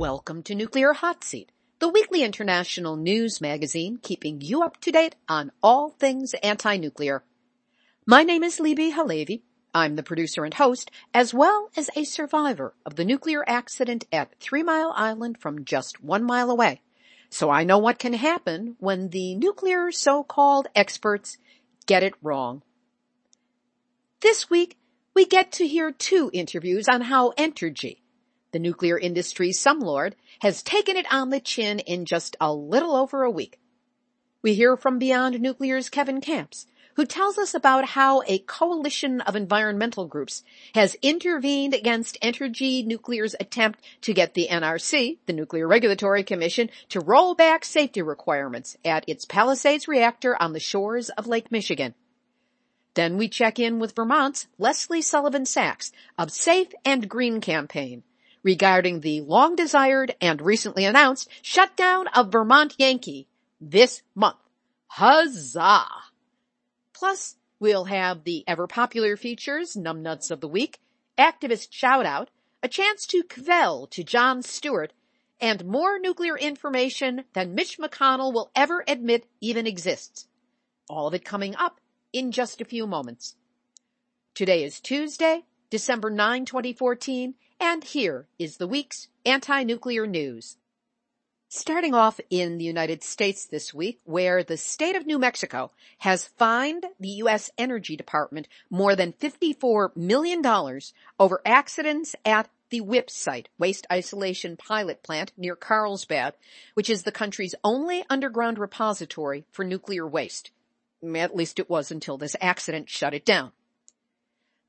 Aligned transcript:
Welcome 0.00 0.42
to 0.44 0.54
Nuclear 0.54 0.94
Hot 0.94 1.22
Seat, 1.24 1.52
the 1.78 1.90
weekly 1.90 2.22
international 2.22 2.96
news 2.96 3.42
magazine 3.42 3.98
keeping 4.00 4.40
you 4.40 4.62
up 4.62 4.80
to 4.80 4.90
date 4.90 5.14
on 5.28 5.52
all 5.62 5.90
things 5.90 6.32
anti-nuclear. 6.42 7.22
My 8.06 8.22
name 8.22 8.42
is 8.42 8.58
Libbe 8.58 8.94
HaLevy. 8.94 9.42
I'm 9.74 9.96
the 9.96 10.02
producer 10.02 10.46
and 10.46 10.54
host, 10.54 10.90
as 11.12 11.34
well 11.34 11.68
as 11.76 11.90
a 11.94 12.04
survivor 12.04 12.72
of 12.86 12.96
the 12.96 13.04
nuclear 13.04 13.44
accident 13.46 14.06
at 14.10 14.34
Three 14.40 14.62
Mile 14.62 14.90
Island 14.96 15.36
from 15.38 15.66
just 15.66 16.02
one 16.02 16.24
mile 16.24 16.50
away. 16.50 16.80
So 17.28 17.50
I 17.50 17.64
know 17.64 17.76
what 17.76 17.98
can 17.98 18.14
happen 18.14 18.76
when 18.78 19.10
the 19.10 19.34
nuclear 19.34 19.92
so-called 19.92 20.68
experts 20.74 21.36
get 21.84 22.02
it 22.02 22.14
wrong. 22.22 22.62
This 24.20 24.48
week, 24.48 24.78
we 25.12 25.26
get 25.26 25.52
to 25.52 25.68
hear 25.68 25.92
two 25.92 26.30
interviews 26.32 26.88
on 26.88 27.02
how 27.02 27.32
Entergy, 27.32 27.98
the 28.52 28.58
nuclear 28.58 28.98
industry's 28.98 29.62
slumlord 29.62 30.14
has 30.40 30.62
taken 30.62 30.96
it 30.96 31.06
on 31.12 31.30
the 31.30 31.40
chin 31.40 31.78
in 31.80 32.04
just 32.04 32.36
a 32.40 32.52
little 32.52 32.96
over 32.96 33.22
a 33.22 33.30
week. 33.30 33.58
We 34.42 34.54
hear 34.54 34.76
from 34.76 34.98
Beyond 34.98 35.40
Nuclear's 35.40 35.88
Kevin 35.88 36.20
Kamps, 36.20 36.66
who 36.94 37.06
tells 37.06 37.38
us 37.38 37.54
about 37.54 37.84
how 37.84 38.22
a 38.26 38.38
coalition 38.40 39.20
of 39.20 39.36
environmental 39.36 40.06
groups 40.06 40.42
has 40.74 40.96
intervened 41.02 41.74
against 41.74 42.20
Entergy 42.20 42.84
Nuclear's 42.84 43.36
attempt 43.38 43.80
to 44.02 44.12
get 44.12 44.34
the 44.34 44.48
NRC, 44.50 45.18
the 45.26 45.32
Nuclear 45.32 45.68
Regulatory 45.68 46.24
Commission, 46.24 46.70
to 46.88 47.00
roll 47.00 47.34
back 47.34 47.64
safety 47.64 48.02
requirements 48.02 48.76
at 48.84 49.08
its 49.08 49.24
Palisades 49.24 49.88
reactor 49.88 50.36
on 50.40 50.52
the 50.52 50.60
shores 50.60 51.10
of 51.10 51.26
Lake 51.26 51.52
Michigan. 51.52 51.94
Then 52.94 53.16
we 53.16 53.28
check 53.28 53.58
in 53.58 53.78
with 53.78 53.94
Vermont's 53.94 54.48
Leslie 54.58 55.02
Sullivan 55.02 55.46
Sachs 55.46 55.92
of 56.18 56.32
Safe 56.32 56.72
and 56.84 57.08
Green 57.08 57.40
campaign 57.40 58.02
regarding 58.42 59.00
the 59.00 59.20
long 59.22 59.56
desired 59.56 60.14
and 60.20 60.40
recently 60.40 60.84
announced 60.84 61.28
shutdown 61.42 62.08
of 62.08 62.32
Vermont 62.32 62.74
Yankee 62.78 63.26
this 63.60 64.02
month. 64.14 64.36
Huzzah! 64.88 65.86
Plus, 66.92 67.36
we'll 67.58 67.84
have 67.84 68.24
the 68.24 68.44
ever 68.46 68.66
popular 68.66 69.16
features, 69.16 69.74
Numbnuts 69.76 70.30
of 70.30 70.40
the 70.40 70.48
Week, 70.48 70.80
Activist 71.18 71.68
Shout 71.70 72.06
Out, 72.06 72.30
a 72.62 72.68
chance 72.68 73.06
to 73.06 73.22
kvel 73.22 73.88
to 73.90 74.04
Jon 74.04 74.42
Stewart, 74.42 74.92
and 75.40 75.64
more 75.64 75.98
nuclear 75.98 76.36
information 76.36 77.24
than 77.32 77.54
Mitch 77.54 77.78
McConnell 77.78 78.32
will 78.32 78.50
ever 78.54 78.84
admit 78.86 79.26
even 79.40 79.66
exists. 79.66 80.26
All 80.88 81.06
of 81.06 81.14
it 81.14 81.24
coming 81.24 81.54
up 81.56 81.80
in 82.12 82.32
just 82.32 82.60
a 82.60 82.66
few 82.66 82.86
moments. 82.86 83.36
Today 84.34 84.64
is 84.64 84.80
Tuesday, 84.80 85.44
December 85.70 86.10
9, 86.10 86.44
2014, 86.44 87.34
and 87.60 87.84
here 87.84 88.26
is 88.38 88.56
the 88.56 88.66
week's 88.66 89.08
anti-nuclear 89.26 90.06
news. 90.06 90.56
Starting 91.48 91.94
off 91.94 92.20
in 92.30 92.58
the 92.58 92.64
United 92.64 93.02
States 93.02 93.44
this 93.44 93.74
week, 93.74 94.00
where 94.04 94.42
the 94.42 94.56
state 94.56 94.96
of 94.96 95.04
New 95.04 95.18
Mexico 95.18 95.70
has 95.98 96.26
fined 96.26 96.86
the 96.98 97.08
U.S. 97.08 97.50
Energy 97.58 97.96
Department 97.96 98.48
more 98.70 98.96
than 98.96 99.12
$54 99.12 99.94
million 99.96 100.46
over 101.18 101.42
accidents 101.44 102.14
at 102.24 102.48
the 102.70 102.80
WIPP 102.80 103.10
site, 103.10 103.48
Waste 103.58 103.86
Isolation 103.92 104.56
Pilot 104.56 105.02
Plant 105.02 105.32
near 105.36 105.56
Carlsbad, 105.56 106.34
which 106.74 106.88
is 106.88 107.02
the 107.02 107.12
country's 107.12 107.56
only 107.64 108.04
underground 108.08 108.58
repository 108.58 109.44
for 109.50 109.64
nuclear 109.64 110.06
waste. 110.06 110.52
At 111.16 111.34
least 111.34 111.58
it 111.58 111.68
was 111.68 111.90
until 111.90 112.16
this 112.16 112.36
accident 112.40 112.88
shut 112.88 113.12
it 113.12 113.24
down. 113.24 113.50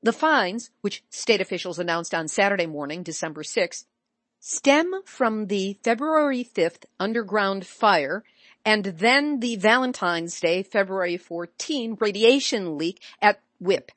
The 0.04 0.12
fines, 0.12 0.70
which 0.80 1.04
state 1.10 1.40
officials 1.40 1.78
announced 1.78 2.12
on 2.12 2.26
Saturday 2.26 2.66
morning, 2.66 3.04
December 3.04 3.44
6th, 3.44 3.84
stem 4.40 5.02
from 5.04 5.46
the 5.46 5.78
February 5.84 6.44
5th 6.44 6.86
underground 6.98 7.64
fire 7.64 8.24
and 8.64 8.84
then 8.84 9.38
the 9.38 9.54
Valentine's 9.56 10.40
Day, 10.40 10.64
February 10.64 11.16
14 11.16 11.96
radiation 12.00 12.76
leak 12.76 13.00
at 13.20 13.40
WIPP. 13.60 13.92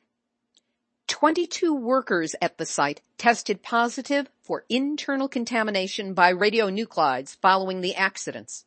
22 1.07 1.73
workers 1.73 2.35
at 2.39 2.59
the 2.59 2.65
site 2.67 3.01
tested 3.17 3.63
positive 3.63 4.27
for 4.43 4.63
internal 4.69 5.27
contamination 5.27 6.13
by 6.13 6.31
radionuclides 6.31 7.35
following 7.37 7.81
the 7.81 7.95
accidents. 7.95 8.65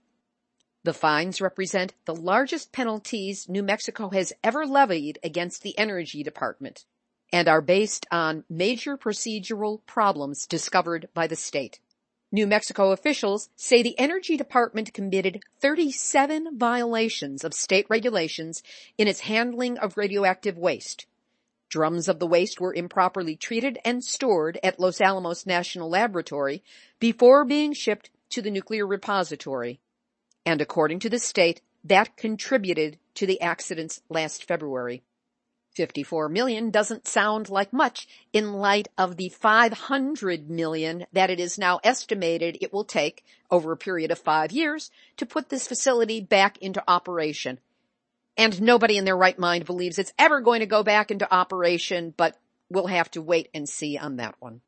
The 0.82 0.92
fines 0.92 1.40
represent 1.40 1.94
the 2.04 2.16
largest 2.16 2.72
penalties 2.72 3.48
New 3.48 3.62
Mexico 3.62 4.08
has 4.08 4.32
ever 4.42 4.66
levied 4.66 5.20
against 5.22 5.62
the 5.62 5.78
Energy 5.78 6.24
Department 6.24 6.84
and 7.32 7.48
are 7.48 7.60
based 7.60 8.06
on 8.10 8.44
major 8.48 8.96
procedural 8.96 9.80
problems 9.86 10.46
discovered 10.46 11.08
by 11.14 11.26
the 11.26 11.36
state. 11.36 11.80
New 12.30 12.46
Mexico 12.46 12.92
officials 12.92 13.48
say 13.56 13.82
the 13.82 13.98
Energy 13.98 14.36
Department 14.36 14.92
committed 14.92 15.42
37 15.60 16.58
violations 16.58 17.42
of 17.42 17.54
state 17.54 17.86
regulations 17.88 18.62
in 18.98 19.08
its 19.08 19.20
handling 19.20 19.78
of 19.78 19.96
radioactive 19.96 20.58
waste. 20.58 21.06
Drums 21.70 22.08
of 22.08 22.18
the 22.18 22.26
waste 22.26 22.60
were 22.60 22.74
improperly 22.74 23.36
treated 23.36 23.78
and 23.84 24.04
stored 24.04 24.58
at 24.62 24.80
Los 24.80 25.00
Alamos 25.00 25.46
National 25.46 25.88
Laboratory 25.88 26.62
before 26.98 27.44
being 27.44 27.72
shipped 27.72 28.10
to 28.30 28.42
the 28.42 28.50
nuclear 28.50 28.86
repository. 28.86 29.80
And 30.44 30.60
according 30.60 31.00
to 31.00 31.10
the 31.10 31.18
state, 31.18 31.60
that 31.84 32.16
contributed 32.16 32.98
to 33.14 33.26
the 33.26 33.40
accidents 33.40 34.02
last 34.08 34.44
February. 34.44 35.02
54 35.78 36.28
million 36.28 36.70
doesn't 36.70 37.06
sound 37.06 37.48
like 37.48 37.72
much 37.72 38.08
in 38.32 38.54
light 38.54 38.88
of 38.98 39.16
the 39.16 39.28
500 39.28 40.50
million 40.50 41.06
that 41.12 41.30
it 41.30 41.38
is 41.38 41.56
now 41.56 41.78
estimated 41.84 42.58
it 42.60 42.72
will 42.72 42.82
take 42.82 43.24
over 43.48 43.70
a 43.70 43.76
period 43.76 44.10
of 44.10 44.18
five 44.18 44.50
years 44.50 44.90
to 45.18 45.24
put 45.24 45.48
this 45.48 45.68
facility 45.68 46.20
back 46.20 46.58
into 46.58 46.82
operation. 46.88 47.60
And 48.36 48.60
nobody 48.60 48.96
in 48.98 49.04
their 49.04 49.16
right 49.16 49.38
mind 49.38 49.66
believes 49.66 50.00
it's 50.00 50.12
ever 50.18 50.40
going 50.40 50.60
to 50.60 50.66
go 50.66 50.82
back 50.82 51.12
into 51.12 51.32
operation, 51.32 52.12
but 52.16 52.36
we'll 52.68 52.88
have 52.88 53.10
to 53.12 53.22
wait 53.22 53.48
and 53.54 53.68
see 53.68 53.96
on 53.96 54.16
that 54.16 54.34
one. 54.40 54.60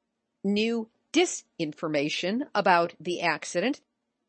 New 0.45 0.89
disinformation 1.13 2.43
about 2.55 2.95
the 3.01 3.23
accident 3.23 3.81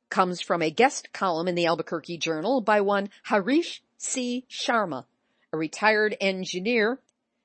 comes 0.10 0.42
from 0.42 0.64
a 0.64 0.72
guest 0.72 1.14
column 1.14 1.48
in 1.48 1.54
the 1.54 1.68
Albuquerque 1.68 2.18
Journal 2.18 2.60
by 2.60 2.82
one 2.82 3.12
Harish 3.24 3.84
C. 4.00 4.46
Sharma 4.50 5.06
a 5.54 5.58
retired 5.58 6.16
engineer 6.22 7.00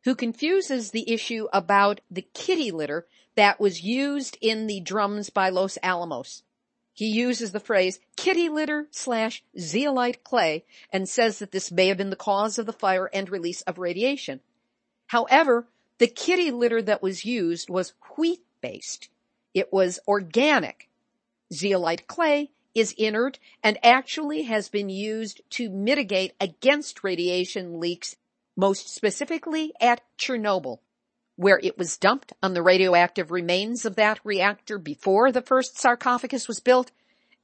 who 0.05 0.15
confuses 0.15 0.91
the 0.91 1.11
issue 1.11 1.49
about 1.53 2.01
the 2.11 2.27
kitty 2.35 2.71
litter 2.71 3.07
that 3.35 3.61
was 3.61 3.83
used 3.83 4.39
in 4.41 4.67
the 4.67 4.81
drums 4.81 5.31
by 5.31 5.49
Los 5.49 5.79
Alamos. 5.83 6.43
He 6.93 7.07
uses 7.09 7.53
the 7.53 7.61
phrase 7.61 8.01
kitty 8.17 8.49
litter 8.49 8.89
slash 8.91 9.45
zeolite 9.59 10.25
clay 10.25 10.65
and 10.91 11.09
says 11.09 11.41
that 11.41 11.53
this 11.53 11.71
may 11.71 11.89
have 11.89 11.99
been 11.99 12.11
the 12.11 12.17
cause 12.17 12.59
of 12.59 12.65
the 12.65 12.73
fire 12.73 13.11
and 13.13 13.29
release 13.29 13.61
of 13.63 13.79
radiation. 13.79 14.41
However, 15.09 15.67
the 15.99 16.07
kitty 16.07 16.51
litter 16.51 16.81
that 16.81 17.03
was 17.03 17.25
used 17.25 17.69
was 17.69 17.93
wheat 18.17 18.41
based. 18.61 19.09
It 19.53 19.73
was 19.73 19.99
organic. 20.09 20.89
Zeolite 21.53 22.07
clay 22.07 22.51
is 22.77 22.95
inert 22.99 23.39
and 23.63 23.79
actually 23.83 24.43
has 24.43 24.69
been 24.69 24.91
used 24.91 25.41
to 25.49 25.71
mitigate 25.71 26.35
against 26.39 27.03
radiation 27.03 27.81
leaks, 27.81 28.17
most 28.55 28.95
specifically 28.95 29.73
at 29.81 30.03
Chernobyl, 30.19 30.81
where 31.37 31.59
it 31.63 31.79
was 31.79 31.97
dumped 31.97 32.35
on 32.43 32.53
the 32.53 32.63
radioactive 32.63 33.31
remains 33.31 33.87
of 33.87 33.97
that 33.97 34.21
reactor 34.25 34.79
before 34.79 35.33
the 35.33 35.41
first 35.41 35.79
sarcophagus 35.79 36.47
was 36.47 36.61
built 36.61 36.91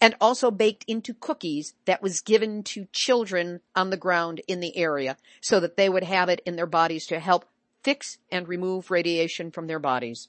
and 0.03 0.15
also 0.21 0.51
baked 0.51 0.85
into 0.87 1.15
cookies 1.15 1.75
that 1.87 2.03
was 2.03 2.21
given 2.21 2.63
to 2.63 2.87
children 2.93 3.61
on 3.75 3.89
the 3.89 3.97
ground 3.97 4.43
in 4.47 4.61
the 4.61 4.77
area 4.77 5.17
so 5.41 5.61
that 5.61 5.79
they 5.79 5.89
would 5.89 6.05
have 6.05 6.29
it 6.29 6.43
in 6.45 6.57
their 6.57 6.67
bodies 6.67 7.07
to 7.07 7.19
help 7.19 7.47
fix 7.83 8.19
and 8.31 8.49
remove 8.49 8.91
radiation 8.91 9.51
from 9.51 9.67
their 9.67 9.79
bodies. 9.79 10.29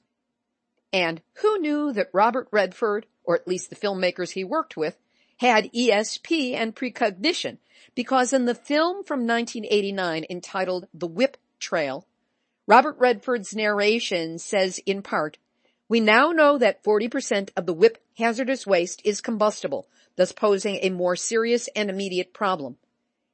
And 0.93 1.21
who 1.41 1.57
knew 1.57 1.91
that 1.91 2.09
Robert 2.13 2.47
Redford 2.51 3.05
or 3.23 3.35
at 3.35 3.47
least 3.47 3.69
the 3.69 3.75
filmmakers 3.75 4.31
he 4.31 4.43
worked 4.43 4.77
with, 4.77 4.97
had 5.37 5.71
ESP 5.73 6.53
and 6.53 6.75
precognition 6.75 7.57
because 7.95 8.33
in 8.33 8.45
the 8.45 8.55
film 8.55 9.03
from 9.03 9.27
1989 9.27 10.25
entitled 10.29 10.87
The 10.93 11.07
WIPP 11.07 11.37
Trail, 11.59 12.05
Robert 12.67 12.97
Redford's 12.97 13.55
narration 13.55 14.39
says 14.39 14.79
in 14.85 15.01
part, 15.01 15.37
We 15.89 15.99
now 15.99 16.31
know 16.31 16.57
that 16.57 16.83
40% 16.83 17.49
of 17.57 17.65
the 17.65 17.73
WIPP 17.73 17.97
hazardous 18.17 18.65
waste 18.65 19.01
is 19.03 19.21
combustible, 19.21 19.87
thus 20.15 20.31
posing 20.31 20.79
a 20.81 20.89
more 20.89 21.15
serious 21.15 21.67
and 21.75 21.89
immediate 21.89 22.33
problem. 22.33 22.77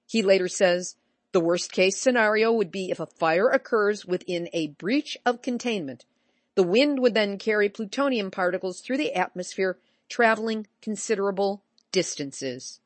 He 0.08 0.24
later 0.24 0.48
says, 0.48 0.96
the 1.32 1.40
worst 1.40 1.72
case 1.72 1.96
scenario 1.96 2.52
would 2.52 2.72
be 2.72 2.90
if 2.90 3.00
a 3.00 3.06
fire 3.06 3.50
occurs 3.50 4.04
within 4.04 4.50
a 4.52 4.68
breach 4.68 5.16
of 5.26 5.44
containment. 5.44 6.06
The 6.60 6.64
wind 6.64 7.00
would 7.00 7.14
then 7.14 7.38
carry 7.38 7.70
plutonium 7.70 8.32
particles 8.32 8.82
through 8.82 8.98
the 8.98 9.14
atmosphere, 9.14 9.78
traveling 10.10 10.68
considerable 10.82 11.64
distances. 11.94 12.82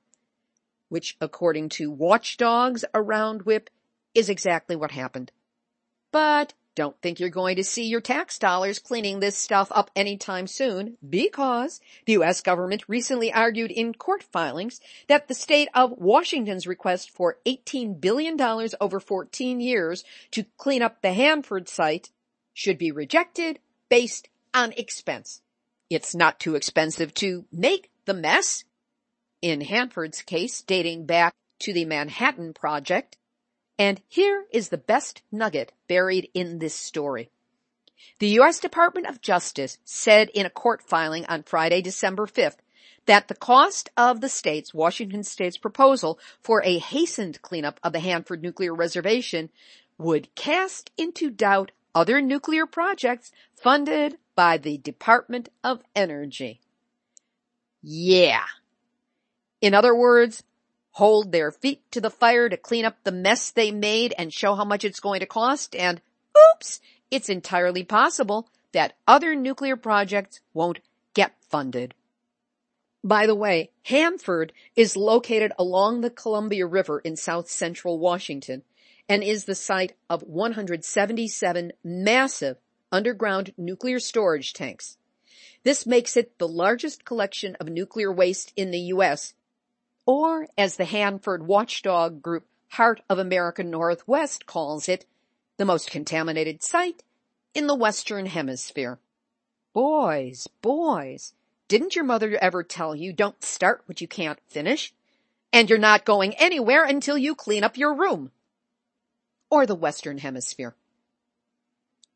Which, 0.89 1.17
according 1.19 1.69
to 1.69 1.89
watchdogs 1.89 2.85
around 2.93 3.47
WIPP, 3.47 3.71
is 4.13 4.29
exactly 4.29 4.75
what 4.75 4.91
happened. 4.91 5.31
But 6.11 6.53
don't 6.75 7.01
think 7.01 7.19
you're 7.19 7.29
going 7.29 7.55
to 7.55 7.63
see 7.63 7.85
your 7.85 7.99
tax 7.99 8.37
dollars 8.37 8.77
cleaning 8.77 9.21
this 9.21 9.35
stuff 9.35 9.71
up 9.71 9.89
anytime 9.95 10.45
soon 10.45 10.99
because 11.09 11.81
the 12.05 12.13
U.S. 12.13 12.41
government 12.41 12.83
recently 12.87 13.33
argued 13.33 13.71
in 13.71 13.95
court 13.95 14.21
filings 14.21 14.81
that 15.07 15.27
the 15.27 15.33
state 15.33 15.69
of 15.73 15.97
Washington's 15.97 16.67
request 16.67 17.09
for 17.09 17.39
$18 17.47 17.99
billion 17.99 18.39
over 18.79 18.99
14 18.99 19.59
years 19.59 20.03
to 20.29 20.45
clean 20.57 20.83
up 20.83 21.01
the 21.01 21.13
Hanford 21.13 21.67
site 21.67 22.11
should 22.53 22.77
be 22.77 22.91
rejected 22.91 23.59
based 23.89 24.29
on 24.53 24.71
expense. 24.73 25.41
It's 25.89 26.15
not 26.15 26.39
too 26.39 26.55
expensive 26.55 27.13
to 27.15 27.45
make 27.51 27.91
the 28.05 28.13
mess. 28.13 28.63
In 29.41 29.61
Hanford's 29.61 30.21
case, 30.21 30.61
dating 30.61 31.05
back 31.05 31.33
to 31.59 31.73
the 31.73 31.85
Manhattan 31.85 32.53
Project, 32.53 33.17
and 33.77 34.01
here 34.07 34.45
is 34.51 34.69
the 34.69 34.77
best 34.77 35.21
nugget 35.31 35.71
buried 35.87 36.29
in 36.33 36.59
this 36.59 36.75
story. 36.75 37.29
The 38.19 38.29
U.S. 38.29 38.59
Department 38.59 39.07
of 39.07 39.21
Justice 39.21 39.77
said 39.83 40.29
in 40.29 40.45
a 40.45 40.49
court 40.49 40.81
filing 40.81 41.25
on 41.25 41.43
Friday, 41.43 41.81
December 41.81 42.25
5th, 42.25 42.57
that 43.05 43.27
the 43.27 43.35
cost 43.35 43.89
of 43.97 44.21
the 44.21 44.29
state's, 44.29 44.73
Washington 44.73 45.23
state's 45.23 45.57
proposal 45.57 46.19
for 46.41 46.63
a 46.63 46.77
hastened 46.77 47.41
cleanup 47.41 47.79
of 47.83 47.93
the 47.93 47.99
Hanford 47.99 48.41
nuclear 48.41 48.73
reservation 48.73 49.49
would 49.97 50.33
cast 50.35 50.91
into 50.97 51.29
doubt 51.29 51.71
other 51.95 52.21
nuclear 52.21 52.65
projects 52.65 53.31
funded 53.55 54.17
by 54.35 54.57
the 54.57 54.77
Department 54.77 55.49
of 55.63 55.83
Energy. 55.95 56.59
Yeah. 57.81 58.45
In 59.61 59.73
other 59.73 59.95
words, 59.95 60.43
hold 60.91 61.31
their 61.31 61.51
feet 61.51 61.81
to 61.91 62.01
the 62.01 62.09
fire 62.09 62.49
to 62.49 62.57
clean 62.57 62.85
up 62.85 62.97
the 63.03 63.11
mess 63.11 63.51
they 63.51 63.71
made 63.71 64.13
and 64.17 64.33
show 64.33 64.55
how 64.55 64.65
much 64.65 64.83
it's 64.83 64.99
going 64.99 65.19
to 65.19 65.25
cost 65.25 65.75
and 65.75 66.01
oops, 66.55 66.79
it's 67.11 67.29
entirely 67.29 67.83
possible 67.83 68.47
that 68.71 68.93
other 69.07 69.35
nuclear 69.35 69.75
projects 69.75 70.39
won't 70.53 70.79
get 71.13 71.33
funded. 71.49 71.93
By 73.03 73.27
the 73.27 73.35
way, 73.35 73.71
Hanford 73.83 74.53
is 74.75 74.95
located 74.95 75.51
along 75.59 76.01
the 76.01 76.09
Columbia 76.09 76.65
River 76.65 76.99
in 76.99 77.15
south 77.15 77.49
central 77.49 77.99
Washington 77.99 78.63
and 79.07 79.23
is 79.23 79.45
the 79.45 79.55
site 79.55 79.93
of 80.09 80.23
177 80.23 81.71
massive 81.83 82.57
underground 82.91 83.53
nuclear 83.57 83.99
storage 83.99 84.53
tanks. 84.53 84.97
This 85.63 85.85
makes 85.85 86.17
it 86.17 86.37
the 86.37 86.47
largest 86.47 87.05
collection 87.05 87.55
of 87.59 87.69
nuclear 87.69 88.11
waste 88.11 88.53
in 88.55 88.71
the 88.71 88.79
U.S 88.79 89.33
or 90.05 90.47
as 90.57 90.75
the 90.75 90.85
Hanford 90.85 91.47
watchdog 91.47 92.21
group 92.21 92.45
Heart 92.69 93.01
of 93.09 93.19
America 93.19 93.63
Northwest 93.63 94.45
calls 94.45 94.89
it, 94.89 95.05
the 95.57 95.65
most 95.65 95.91
contaminated 95.91 96.63
site 96.63 97.03
in 97.53 97.67
the 97.67 97.75
Western 97.75 98.25
Hemisphere. 98.25 98.99
Boys, 99.73 100.47
boys, 100.61 101.33
didn't 101.67 101.95
your 101.95 102.05
mother 102.05 102.37
ever 102.41 102.63
tell 102.63 102.95
you 102.95 103.13
don't 103.13 103.43
start 103.43 103.83
what 103.85 104.01
you 104.01 104.07
can't 104.07 104.39
finish? 104.47 104.93
And 105.51 105.69
you're 105.69 105.77
not 105.77 106.03
going 106.03 106.33
anywhere 106.35 106.83
until 106.83 107.17
you 107.17 107.35
clean 107.35 107.63
up 107.63 107.77
your 107.77 107.93
room. 107.93 108.31
Or 109.53 109.67
the 109.67 109.75
Western 109.75 110.17
Hemisphere. 110.17 110.75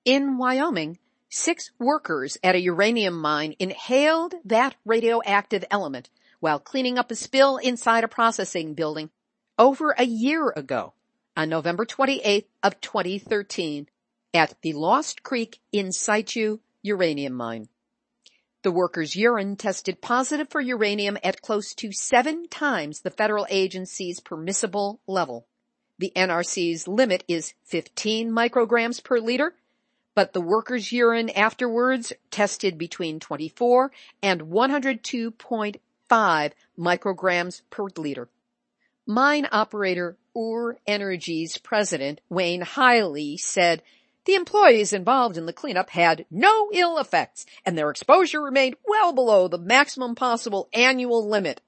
In 0.05 0.39
Wyoming, 0.39 0.97
six 1.29 1.69
workers 1.77 2.35
at 2.43 2.55
a 2.55 2.59
uranium 2.61 3.13
mine 3.21 3.53
inhaled 3.59 4.33
that 4.43 4.73
radioactive 4.83 5.63
element 5.69 6.09
while 6.39 6.57
cleaning 6.57 6.97
up 6.97 7.11
a 7.11 7.15
spill 7.15 7.57
inside 7.57 8.03
a 8.03 8.07
processing 8.07 8.73
building 8.73 9.11
over 9.59 9.91
a 9.91 10.03
year 10.03 10.51
ago 10.55 10.93
on 11.35 11.49
November 11.49 11.85
28th 11.85 12.47
of 12.63 12.81
2013 12.81 13.87
at 14.33 14.55
the 14.63 14.73
Lost 14.73 15.21
Creek 15.21 15.59
in 15.71 15.91
situ 15.91 16.57
uranium 16.81 17.33
mine. 17.33 17.69
The 18.63 18.71
workers' 18.71 19.15
urine 19.15 19.57
tested 19.57 20.01
positive 20.01 20.49
for 20.49 20.59
uranium 20.59 21.19
at 21.23 21.43
close 21.43 21.75
to 21.75 21.91
seven 21.91 22.47
times 22.47 23.01
the 23.01 23.11
federal 23.11 23.45
agency's 23.51 24.19
permissible 24.19 25.01
level. 25.05 25.45
The 25.99 26.11
NRC's 26.15 26.87
limit 26.87 27.23
is 27.27 27.53
15 27.63 28.31
micrograms 28.31 29.03
per 29.03 29.19
liter, 29.19 29.55
but 30.13 30.33
the 30.33 30.41
workers' 30.41 30.91
urine 30.91 31.31
afterwards 31.31 32.13
tested 32.29 32.77
between 32.77 33.19
24 33.19 33.91
and 34.21 34.41
102.5 34.41 36.51
micrograms 36.77 37.61
per 37.69 37.87
liter. 37.97 38.29
Mine 39.07 39.47
operator 39.51 40.17
Ur 40.35 40.77
Energy's 40.85 41.57
president, 41.57 42.21
Wayne 42.29 42.61
Heili, 42.61 43.39
said 43.39 43.81
the 44.25 44.35
employees 44.35 44.93
involved 44.93 45.37
in 45.37 45.45
the 45.45 45.53
cleanup 45.53 45.89
had 45.89 46.25
no 46.29 46.69
ill 46.73 46.99
effects 46.99 47.45
and 47.65 47.77
their 47.77 47.89
exposure 47.89 48.41
remained 48.41 48.75
well 48.85 49.13
below 49.13 49.47
the 49.47 49.57
maximum 49.57 50.13
possible 50.13 50.67
annual 50.73 51.27
limit. 51.27 51.61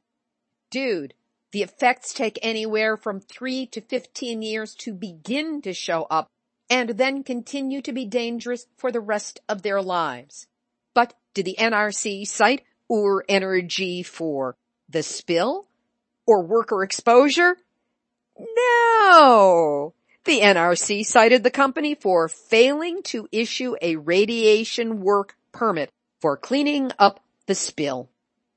Dude, 0.70 1.14
the 1.51 1.63
effects 1.63 2.13
take 2.13 2.38
anywhere 2.42 2.96
from 2.96 3.19
3 3.19 3.66
to 3.68 3.81
15 3.81 4.42
years 4.42 4.75
to 4.75 4.94
begin 4.94 5.62
to 5.62 5.74
show 5.74 6.04
up 6.10 6.28
and 6.69 6.90
then 6.92 7.24
continue 7.24 7.81
to 7.81 7.92
be 7.92 8.06
dangerous 8.06 8.68
for 8.78 8.92
the 8.92 9.00
rest 9.00 9.40
of 9.50 9.63
their 9.63 9.81
lives. 9.81 10.48
But 10.94 11.13
did 11.34 11.46
the 11.46 11.56
NRC 11.57 12.28
cite 12.28 12.63
Ur 12.92 13.24
Energy 13.28 14.04
for 14.04 14.56
the 14.88 15.04
spill 15.04 15.68
or 16.28 16.44
worker 16.44 16.84
exposure? 16.84 17.57
No. 18.38 19.94
The 20.25 20.42
NRC 20.42 21.06
cited 21.06 21.44
the 21.44 21.52
company 21.52 21.95
for 21.95 22.28
failing 22.28 23.02
to 23.04 23.28
issue 23.31 23.75
a 23.81 23.95
radiation 23.95 25.02
work 25.02 25.36
permit 25.52 25.90
for 26.22 26.38
cleaning 26.38 26.92
up 27.00 27.19
the 27.48 27.56
spill. 27.56 28.09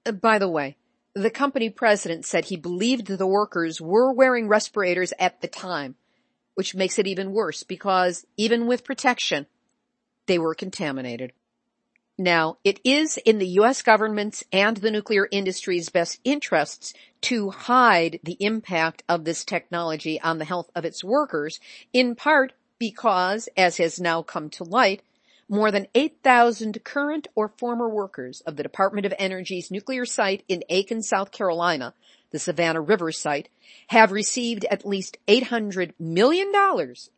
Uh, 0.04 0.12
by 0.12 0.38
the 0.38 0.48
way, 0.48 0.76
the 1.14 1.30
company 1.30 1.68
president 1.68 2.24
said 2.24 2.46
he 2.46 2.56
believed 2.56 3.06
the 3.06 3.26
workers 3.26 3.80
were 3.80 4.12
wearing 4.12 4.48
respirators 4.48 5.12
at 5.18 5.40
the 5.40 5.48
time, 5.48 5.96
which 6.54 6.74
makes 6.74 6.98
it 6.98 7.06
even 7.06 7.32
worse 7.32 7.62
because 7.62 8.26
even 8.36 8.66
with 8.66 8.84
protection, 8.84 9.46
they 10.26 10.38
were 10.38 10.54
contaminated. 10.54 11.32
Now, 12.18 12.58
it 12.62 12.78
is 12.84 13.18
in 13.24 13.38
the 13.38 13.48
U.S. 13.48 13.82
government's 13.82 14.44
and 14.52 14.76
the 14.76 14.90
nuclear 14.90 15.26
industry's 15.30 15.88
best 15.88 16.20
interests 16.24 16.92
to 17.22 17.50
hide 17.50 18.20
the 18.22 18.36
impact 18.38 19.02
of 19.08 19.24
this 19.24 19.44
technology 19.44 20.20
on 20.20 20.38
the 20.38 20.44
health 20.44 20.70
of 20.74 20.84
its 20.84 21.02
workers, 21.02 21.58
in 21.92 22.14
part 22.14 22.52
because, 22.78 23.48
as 23.56 23.78
has 23.78 23.98
now 23.98 24.22
come 24.22 24.50
to 24.50 24.64
light, 24.64 25.02
more 25.48 25.70
than 25.70 25.86
8,000 25.94 26.82
current 26.84 27.28
or 27.34 27.48
former 27.58 27.88
workers 27.88 28.40
of 28.42 28.56
the 28.56 28.62
Department 28.62 29.06
of 29.06 29.14
Energy's 29.18 29.70
nuclear 29.70 30.04
site 30.04 30.42
in 30.48 30.64
Aiken, 30.68 31.02
South 31.02 31.30
Carolina, 31.30 31.94
the 32.30 32.38
Savannah 32.38 32.80
River 32.80 33.12
site, 33.12 33.48
have 33.88 34.12
received 34.12 34.64
at 34.66 34.86
least 34.86 35.18
$800 35.28 35.92
million 35.98 36.52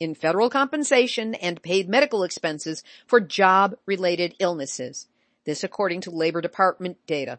in 0.00 0.14
federal 0.14 0.50
compensation 0.50 1.34
and 1.34 1.62
paid 1.62 1.88
medical 1.88 2.24
expenses 2.24 2.82
for 3.06 3.20
job-related 3.20 4.34
illnesses. 4.38 5.06
This 5.44 5.62
according 5.62 6.02
to 6.02 6.10
Labor 6.10 6.40
Department 6.40 6.96
data. 7.06 7.38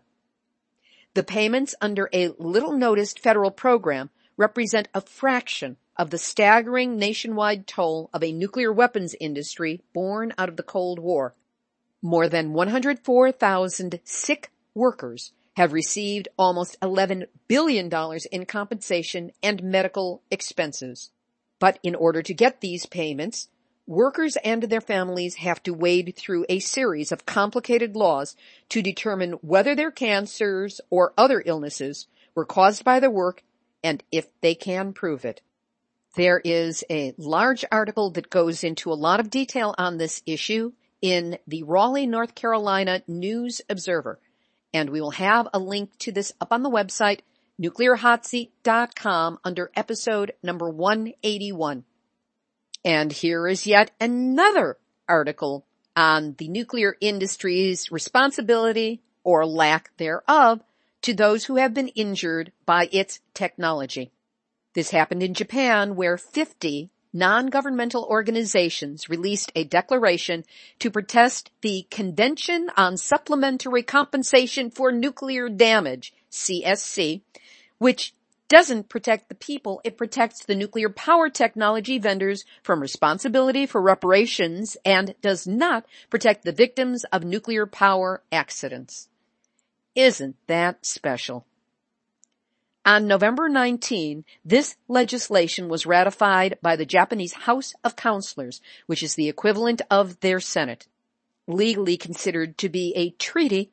The 1.16 1.24
payments 1.24 1.76
under 1.82 2.10
a 2.14 2.30
little 2.38 2.74
noticed 2.74 3.20
federal 3.20 3.52
program 3.52 4.10
represent 4.38 4.88
a 4.94 5.02
fraction 5.02 5.78
of 5.98 6.10
the 6.10 6.18
staggering 6.18 6.98
nationwide 6.98 7.68
toll 7.68 8.10
of 8.14 8.24
a 8.24 8.32
nuclear 8.32 8.72
weapons 8.72 9.16
industry 9.20 9.82
born 9.94 10.34
out 10.38 10.50
of 10.50 10.58
the 10.58 10.64
Cold 10.64 11.00
War. 11.00 11.34
More 12.02 12.28
than 12.28 12.54
104,000 12.54 14.00
sick 14.04 14.52
workers 14.74 15.32
have 15.56 15.72
received 15.72 16.28
almost 16.38 16.80
$11 16.82 17.28
billion 17.48 17.90
in 18.32 18.46
compensation 18.46 19.32
and 19.42 19.64
medical 19.64 20.22
expenses. 20.30 21.12
But 21.60 21.80
in 21.82 21.96
order 21.96 22.22
to 22.22 22.34
get 22.34 22.60
these 22.60 22.86
payments, 22.86 23.48
workers 23.88 24.38
and 24.44 24.64
their 24.64 24.82
families 24.82 25.36
have 25.36 25.64
to 25.64 25.74
wade 25.74 26.14
through 26.18 26.46
a 26.50 26.60
series 26.60 27.14
of 27.14 27.26
complicated 27.26 27.96
laws 27.96 28.36
to 28.70 28.82
determine 28.82 29.34
whether 29.42 29.76
their 29.76 29.92
cancers 29.92 30.82
or 30.90 31.14
other 31.18 31.42
illnesses 31.46 32.08
were 32.36 32.46
caused 32.46 32.84
by 32.84 33.00
the 33.00 33.10
work 33.10 33.42
and 33.86 34.04
if 34.12 34.28
they 34.42 34.56
can 34.56 34.94
prove 34.94 35.26
it. 35.26 35.42
There 36.16 36.42
is 36.44 36.84
a 36.90 37.14
large 37.18 37.64
article 37.72 38.10
that 38.12 38.32
goes 38.32 38.64
into 38.64 38.92
a 38.92 38.96
lot 38.96 39.20
of 39.20 39.30
detail 39.30 39.76
on 39.78 39.98
this 39.98 40.24
issue 40.26 40.72
in 41.02 41.38
the 41.48 41.62
Raleigh, 41.62 42.08
North 42.08 42.34
Carolina 42.34 43.04
News 43.08 43.62
Observer. 43.70 44.20
And 44.74 44.90
we 44.90 45.02
will 45.02 45.12
have 45.12 45.48
a 45.54 45.60
link 45.60 45.92
to 46.00 46.12
this 46.12 46.34
up 46.42 46.52
on 46.52 46.64
the 46.64 46.70
website, 46.70 47.20
nuclearhotseat.com 47.62 49.40
under 49.44 49.72
episode 49.76 50.34
number 50.42 50.68
181. 50.68 51.84
And 52.84 53.12
here 53.12 53.48
is 53.48 53.68
yet 53.68 53.92
another 54.02 54.78
article 55.08 55.68
on 55.96 56.34
the 56.40 56.48
nuclear 56.48 56.96
industry's 57.00 57.92
responsibility 57.92 59.04
or 59.24 59.46
lack 59.46 59.96
thereof 59.98 60.62
to 61.06 61.14
those 61.14 61.46
who 61.46 61.58
have 61.58 61.72
been 61.72 61.90
injured 61.90 62.52
by 62.66 62.90
its 62.92 63.20
technology. 63.36 64.12
This 64.74 64.90
happened 64.90 65.22
in 65.22 65.36
Japan 65.36 65.96
where 65.96 66.18
50 66.18 66.90
non-governmental 67.14 68.04
organizations 68.10 69.08
released 69.08 69.52
a 69.56 69.66
declaration 69.66 70.44
to 70.80 70.90
protest 70.90 71.52
the 71.62 71.86
Convention 71.92 72.72
on 72.76 72.98
Supplementary 72.98 73.84
Compensation 73.84 74.72
for 74.72 74.92
Nuclear 74.92 75.48
Damage, 75.48 76.12
CSC, 76.32 77.22
which 77.78 78.16
doesn't 78.48 78.90
protect 78.90 79.30
the 79.30 79.36
people, 79.36 79.82
it 79.84 79.98
protects 79.98 80.44
the 80.44 80.56
nuclear 80.56 80.90
power 80.90 81.30
technology 81.30 82.00
vendors 82.00 82.46
from 82.64 82.80
responsibility 82.80 83.68
for 83.68 83.80
reparations 83.80 84.76
and 84.84 85.14
does 85.22 85.46
not 85.46 85.86
protect 86.10 86.46
the 86.46 86.52
victims 86.52 87.04
of 87.12 87.24
nuclear 87.24 87.68
power 87.68 88.24
accidents. 88.32 89.08
Isn't 89.96 90.36
that 90.48 90.86
special? 90.86 91.46
On 92.86 93.08
November 93.08 93.50
19, 93.50 94.26
this 94.44 94.76
legislation 94.88 95.70
was 95.70 95.88
ratified 95.88 96.60
by 96.62 96.76
the 96.76 96.86
Japanese 96.86 97.34
House 97.34 97.74
of 97.84 97.96
Councilors, 97.96 98.62
which 98.86 99.02
is 99.02 99.16
the 99.16 99.30
equivalent 99.30 99.82
of 99.90 100.20
their 100.20 100.40
Senate. 100.40 100.86
Legally 101.48 101.98
considered 101.98 102.58
to 102.58 102.70
be 102.70 102.94
a 102.96 103.12
treaty, 103.12 103.72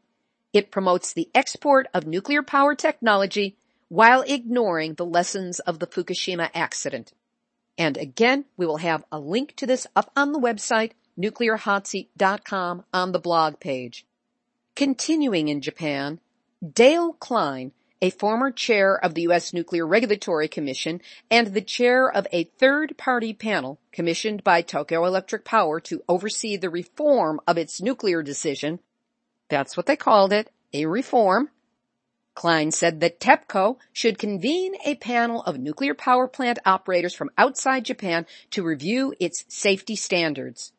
it 0.52 0.70
promotes 0.70 1.12
the 1.12 1.28
export 1.34 1.88
of 1.92 2.06
nuclear 2.06 2.42
power 2.42 2.74
technology 2.74 3.56
while 3.88 4.22
ignoring 4.22 4.94
the 4.94 5.04
lessons 5.04 5.58
of 5.58 5.78
the 5.78 5.86
Fukushima 5.86 6.50
accident. 6.54 7.12
And 7.76 7.96
again, 7.96 8.44
we 8.56 8.64
will 8.64 8.78
have 8.78 9.04
a 9.10 9.18
link 9.18 9.56
to 9.56 9.66
this 9.66 9.86
up 9.96 10.10
on 10.16 10.32
the 10.32 10.38
website, 10.38 10.92
nuclearhotseat.com 11.18 12.84
on 12.94 13.12
the 13.12 13.18
blog 13.18 13.60
page. 13.60 14.06
Continuing 14.74 15.48
in 15.48 15.60
Japan, 15.60 16.18
Dale 16.66 17.12
Klein, 17.12 17.72
a 18.00 18.08
former 18.08 18.50
chair 18.50 18.96
of 18.96 19.12
the 19.12 19.22
U.S. 19.22 19.52
Nuclear 19.52 19.86
Regulatory 19.86 20.48
Commission 20.48 21.02
and 21.30 21.48
the 21.48 21.60
chair 21.60 22.10
of 22.10 22.26
a 22.32 22.44
third-party 22.44 23.34
panel 23.34 23.78
commissioned 23.92 24.42
by 24.42 24.62
Tokyo 24.62 25.04
Electric 25.04 25.44
Power 25.44 25.78
to 25.80 26.02
oversee 26.08 26.56
the 26.56 26.70
reform 26.70 27.38
of 27.46 27.58
its 27.58 27.82
nuclear 27.82 28.22
decision. 28.22 28.80
That's 29.50 29.76
what 29.76 29.84
they 29.84 29.96
called 29.96 30.32
it, 30.32 30.50
a 30.72 30.86
reform. 30.86 31.50
Klein 32.34 32.70
said 32.70 33.00
that 33.00 33.20
TEPCO 33.20 33.76
should 33.92 34.18
convene 34.18 34.74
a 34.86 34.94
panel 34.94 35.42
of 35.42 35.58
nuclear 35.58 35.92
power 35.94 36.26
plant 36.26 36.58
operators 36.64 37.14
from 37.14 37.30
outside 37.36 37.84
Japan 37.84 38.24
to 38.52 38.62
review 38.62 39.14
its 39.20 39.44
safety 39.48 39.96
standards. 39.96 40.72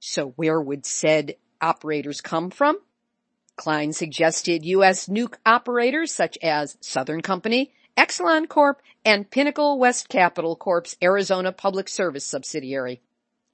So 0.00 0.30
where 0.30 0.60
would 0.60 0.84
said 0.84 1.36
operators 1.60 2.20
come 2.20 2.50
from? 2.50 2.78
Klein 3.58 3.92
suggested 3.92 4.64
U.S. 4.64 5.08
nuke 5.08 5.34
operators 5.44 6.14
such 6.14 6.38
as 6.42 6.78
Southern 6.80 7.20
Company, 7.20 7.72
Exelon 7.96 8.48
Corp, 8.48 8.80
and 9.04 9.28
Pinnacle 9.28 9.78
West 9.78 10.08
Capital 10.08 10.56
Corp's 10.56 10.96
Arizona 11.02 11.52
Public 11.52 11.88
Service 11.88 12.24
subsidiary. 12.24 13.02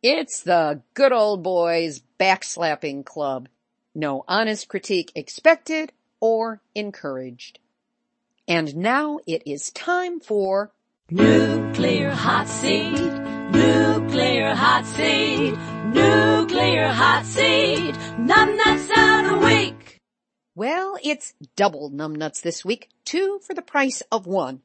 It's 0.02 0.42
the 0.42 0.82
good 0.92 1.12
old 1.12 1.42
boys 1.42 2.02
backslapping 2.20 3.06
club. 3.06 3.48
No 3.94 4.24
honest 4.28 4.68
critique 4.68 5.10
expected 5.14 5.92
or 6.20 6.60
encouraged. 6.74 7.58
And 8.46 8.76
now 8.76 9.20
it 9.26 9.44
is 9.46 9.70
time 9.70 10.20
for 10.20 10.70
Nuclear 11.10 12.10
Hot 12.10 12.46
Seat, 12.46 13.00
Nuclear 13.52 14.54
Hot 14.54 14.84
Seat, 14.84 15.54
Nuclear 15.86 16.88
Hot 16.88 17.24
Seat, 17.24 17.94
numbnuts 18.18 18.90
out 18.94 19.32
a 19.32 19.46
week. 19.46 19.83
Well, 20.56 20.96
it's 21.02 21.34
double 21.56 21.90
numbnuts 21.90 22.40
this 22.40 22.64
week, 22.64 22.88
two 23.04 23.40
for 23.44 23.54
the 23.54 23.62
price 23.62 24.04
of 24.12 24.24
one. 24.24 24.62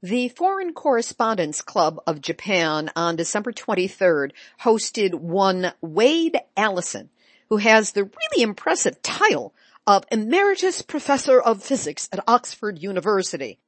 The 0.00 0.30
Foreign 0.30 0.72
Correspondents 0.72 1.60
Club 1.60 2.00
of 2.06 2.22
Japan 2.22 2.90
on 2.96 3.16
December 3.16 3.52
23rd 3.52 4.32
hosted 4.62 5.14
one 5.14 5.74
Wade 5.82 6.40
Allison, 6.56 7.10
who 7.50 7.58
has 7.58 7.92
the 7.92 8.04
really 8.04 8.42
impressive 8.42 9.02
title 9.02 9.52
of 9.86 10.06
Emeritus 10.10 10.80
Professor 10.80 11.38
of 11.38 11.62
Physics 11.62 12.08
at 12.12 12.24
Oxford 12.26 12.78
University, 12.78 13.58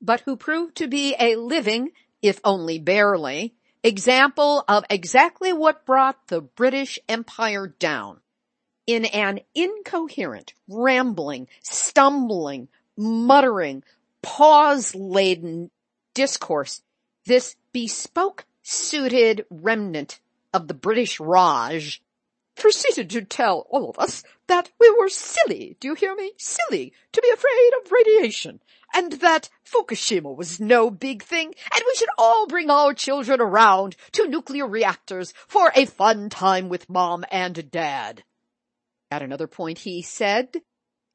but 0.00 0.20
who 0.20 0.36
proved 0.36 0.76
to 0.76 0.86
be 0.86 1.16
a 1.18 1.34
living, 1.34 1.90
if 2.22 2.38
only 2.44 2.78
barely, 2.78 3.56
example 3.82 4.64
of 4.68 4.84
exactly 4.88 5.52
what 5.52 5.84
brought 5.84 6.28
the 6.28 6.40
British 6.40 7.00
Empire 7.08 7.66
down 7.66 8.20
in 8.90 9.04
an 9.04 9.38
incoherent, 9.54 10.52
rambling, 10.66 11.46
stumbling, 11.62 12.66
muttering, 12.96 13.84
pause-laden 14.20 15.70
discourse, 16.12 16.82
this 17.24 17.54
bespoke 17.72 18.44
suited 18.62 19.46
remnant 19.48 20.18
of 20.52 20.66
the 20.66 20.74
British 20.74 21.20
Raj 21.20 22.02
proceeded 22.56 23.08
to 23.10 23.22
tell 23.22 23.64
all 23.70 23.90
of 23.90 23.98
us 24.00 24.24
that 24.48 24.72
we 24.80 24.90
were 24.98 25.08
silly, 25.08 25.76
do 25.78 25.86
you 25.86 25.94
hear 25.94 26.16
me? 26.16 26.32
Silly 26.36 26.92
to 27.12 27.22
be 27.22 27.30
afraid 27.30 27.70
of 27.80 27.92
radiation 27.92 28.60
and 28.92 29.12
that 29.12 29.50
Fukushima 29.64 30.36
was 30.36 30.58
no 30.58 30.90
big 30.90 31.22
thing 31.22 31.54
and 31.72 31.82
we 31.86 31.94
should 31.94 32.08
all 32.18 32.48
bring 32.48 32.68
our 32.70 32.92
children 32.92 33.40
around 33.40 33.94
to 34.10 34.26
nuclear 34.26 34.66
reactors 34.66 35.32
for 35.46 35.70
a 35.76 35.86
fun 35.86 36.28
time 36.28 36.68
with 36.68 36.90
mom 36.90 37.24
and 37.30 37.70
dad. 37.70 38.24
At 39.10 39.22
another 39.22 39.46
point 39.46 39.78
he 39.78 40.02
said, 40.02 40.62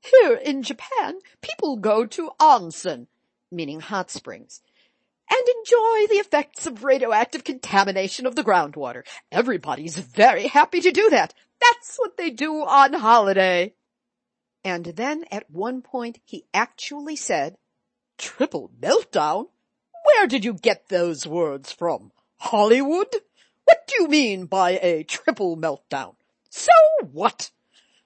Here 0.02 0.34
in 0.36 0.64
Japan, 0.64 1.20
people 1.42 1.78
go 1.78 2.06
to 2.06 2.32
onsen, 2.40 3.08
meaning 3.52 3.80
hot 3.80 4.12
springs, 4.12 4.62
and 5.30 5.48
enjoy 5.48 6.08
the 6.08 6.20
effects 6.20 6.68
of 6.68 6.84
radioactive 6.84 7.44
contamination 7.44 8.25
of 8.25 8.36
the 8.36 8.44
groundwater. 8.44 9.04
Everybody's 9.32 9.98
very 9.98 10.48
happy 10.48 10.82
to 10.82 10.92
do 10.92 11.10
that. 11.10 11.34
That's 11.62 11.96
what 11.98 12.18
they 12.18 12.30
do 12.30 12.64
on 12.64 12.94
holiday. 12.94 13.74
And 14.64 14.86
then 14.86 15.25
at 15.32 15.50
one 15.50 15.82
point 15.82 16.20
he 16.25 16.46
actually 16.54 17.16
said, 17.16 17.58
Triple 18.18 18.72
meltdown? 18.80 19.48
Where 20.06 20.28
did 20.28 20.44
you 20.44 20.54
get 20.54 20.90
those 20.90 21.25
words 21.25 21.72
from? 21.72 22.12
Hollywood? 22.38 23.14
What 23.64 23.88
do 23.88 24.02
you 24.02 24.08
mean 24.08 24.46
by 24.46 24.80
a 24.82 25.04
triple 25.04 25.58
meltdown? 25.58 26.16
So 26.50 26.72
what? 27.12 27.52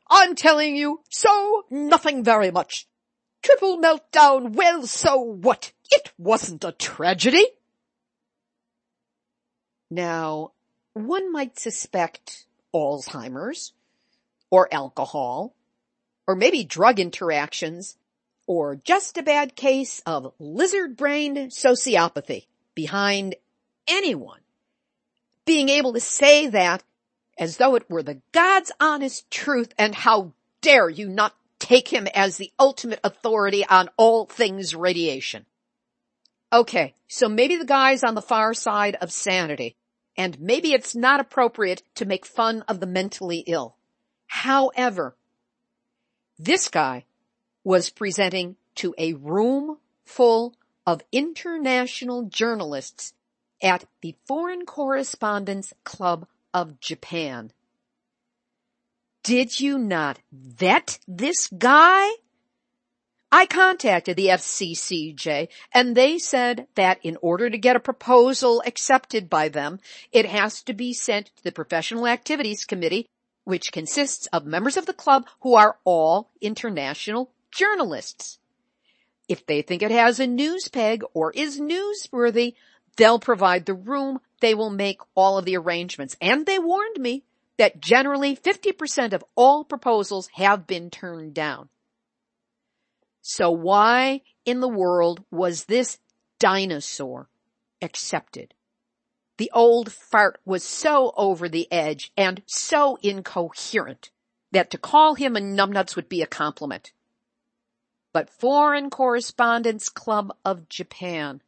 I'm 0.09 0.35
telling 0.35 0.75
you, 0.75 1.01
so 1.09 1.65
nothing 1.69 2.23
very 2.23 2.51
much. 2.51 2.87
Triple 3.41 3.79
meltdown, 3.79 4.51
well 4.53 4.85
so 4.85 5.17
what? 5.19 5.71
It 5.91 6.11
wasn't 6.17 6.63
a 6.63 6.71
tragedy. 6.71 7.45
Now, 9.89 10.51
one 10.93 11.31
might 11.31 11.57
suspect 11.59 12.45
Alzheimer's, 12.73 13.73
or 14.51 14.71
alcohol, 14.73 15.55
or 16.27 16.35
maybe 16.35 16.63
drug 16.63 16.99
interactions, 16.99 17.97
or 18.45 18.75
just 18.75 19.17
a 19.17 19.23
bad 19.23 19.55
case 19.55 20.01
of 20.05 20.33
lizard-brained 20.39 21.37
sociopathy 21.51 22.45
behind 22.75 23.35
anyone 23.87 24.39
being 25.49 25.69
able 25.69 25.93
to 25.93 25.99
say 25.99 26.45
that 26.45 26.83
as 27.39 27.57
though 27.57 27.75
it 27.75 27.89
were 27.89 28.03
the 28.03 28.21
God's 28.33 28.71
honest 28.79 29.31
truth 29.31 29.73
and 29.77 29.95
how 29.95 30.33
dare 30.61 30.89
you 30.89 31.07
not 31.07 31.33
take 31.57 31.87
him 31.87 32.07
as 32.13 32.37
the 32.37 32.51
ultimate 32.59 32.99
authority 33.03 33.65
on 33.65 33.89
all 33.97 34.25
things 34.25 34.75
radiation. 34.75 35.45
Okay, 36.51 36.93
so 37.07 37.29
maybe 37.29 37.55
the 37.55 37.65
guy's 37.65 38.03
on 38.03 38.15
the 38.15 38.21
far 38.21 38.53
side 38.53 38.97
of 39.01 39.11
sanity, 39.11 39.75
and 40.17 40.39
maybe 40.39 40.73
it's 40.73 40.95
not 40.95 41.19
appropriate 41.19 41.83
to 41.95 42.05
make 42.05 42.25
fun 42.25 42.63
of 42.67 42.79
the 42.79 42.87
mentally 42.87 43.43
ill. 43.47 43.75
However, 44.27 45.15
this 46.37 46.67
guy 46.67 47.05
was 47.63 47.89
presenting 47.89 48.55
to 48.75 48.95
a 48.97 49.13
room 49.13 49.77
full 50.05 50.55
of 50.85 51.03
international 51.11 52.23
journalists 52.23 53.13
at 53.61 53.85
the 54.01 54.15
Foreign 54.25 54.65
Correspondents 54.65 55.73
Club 55.83 56.25
of 56.53 56.79
Japan. 56.79 57.51
Did 59.23 59.59
you 59.59 59.77
not 59.77 60.19
vet 60.31 60.99
this 61.07 61.47
guy? 61.47 62.09
I 63.31 63.45
contacted 63.45 64.17
the 64.17 64.27
FCCJ 64.27 65.49
and 65.71 65.95
they 65.95 66.17
said 66.17 66.67
that 66.75 66.99
in 67.03 67.17
order 67.21 67.49
to 67.49 67.57
get 67.57 67.75
a 67.75 67.79
proposal 67.79 68.63
accepted 68.65 69.29
by 69.29 69.49
them, 69.49 69.79
it 70.11 70.25
has 70.25 70.63
to 70.63 70.73
be 70.73 70.93
sent 70.93 71.27
to 71.35 71.43
the 71.43 71.51
Professional 71.51 72.07
Activities 72.07 72.65
Committee 72.65 73.07
which 73.49 73.71
consists 73.71 74.27
of 74.27 74.45
members 74.45 74.77
of 74.77 74.85
the 74.85 74.93
club 74.93 75.27
who 75.41 75.55
are 75.55 75.77
all 75.83 76.29
international 76.39 77.31
journalists. 77.51 78.37
If 79.27 79.45
they 79.45 79.63
think 79.63 79.81
it 79.81 79.89
has 79.89 80.19
a 80.19 80.27
news 80.27 80.67
peg 80.67 81.03
or 81.15 81.31
is 81.31 81.59
newsworthy, 81.59 82.53
they'll 82.99 83.17
provide 83.17 83.65
the 83.65 83.73
room. 83.73 84.19
They 84.41 84.53
will 84.53 84.69
make 84.69 84.99
all 85.15 85.37
of 85.37 85.45
the 85.45 85.57
arrangements. 85.57 86.15
And 86.21 86.45
they 86.45 86.59
warned 86.59 86.99
me 86.99 87.23
that 87.57 87.81
generally 87.81 88.35
50% 88.35 89.13
of 89.13 89.23
all 89.35 89.63
proposals 89.63 90.29
have 90.33 90.67
been 90.67 90.89
turned 90.89 91.33
down. 91.33 91.69
So 93.21 93.49
why 93.51 94.21
in 94.45 94.59
the 94.59 94.67
world 94.67 95.23
was 95.31 95.65
this 95.65 95.97
dinosaur 96.39 97.29
accepted? 97.81 98.53
The 99.37 99.51
old 99.53 99.91
fart 99.91 100.39
was 100.45 100.63
so 100.63 101.13
over 101.15 101.47
the 101.47 101.71
edge 101.71 102.11
and 102.17 102.41
so 102.45 102.97
incoherent 103.01 104.11
that 104.51 104.71
to 104.71 104.77
call 104.77 105.15
him 105.15 105.37
a 105.37 105.39
numbnuts 105.39 105.95
would 105.95 106.09
be 106.09 106.21
a 106.21 106.27
compliment. 106.27 106.91
But 108.11 108.29
Foreign 108.29 108.89
Correspondents 108.89 109.87
Club 109.87 110.35
of 110.43 110.67
Japan, 110.67 111.41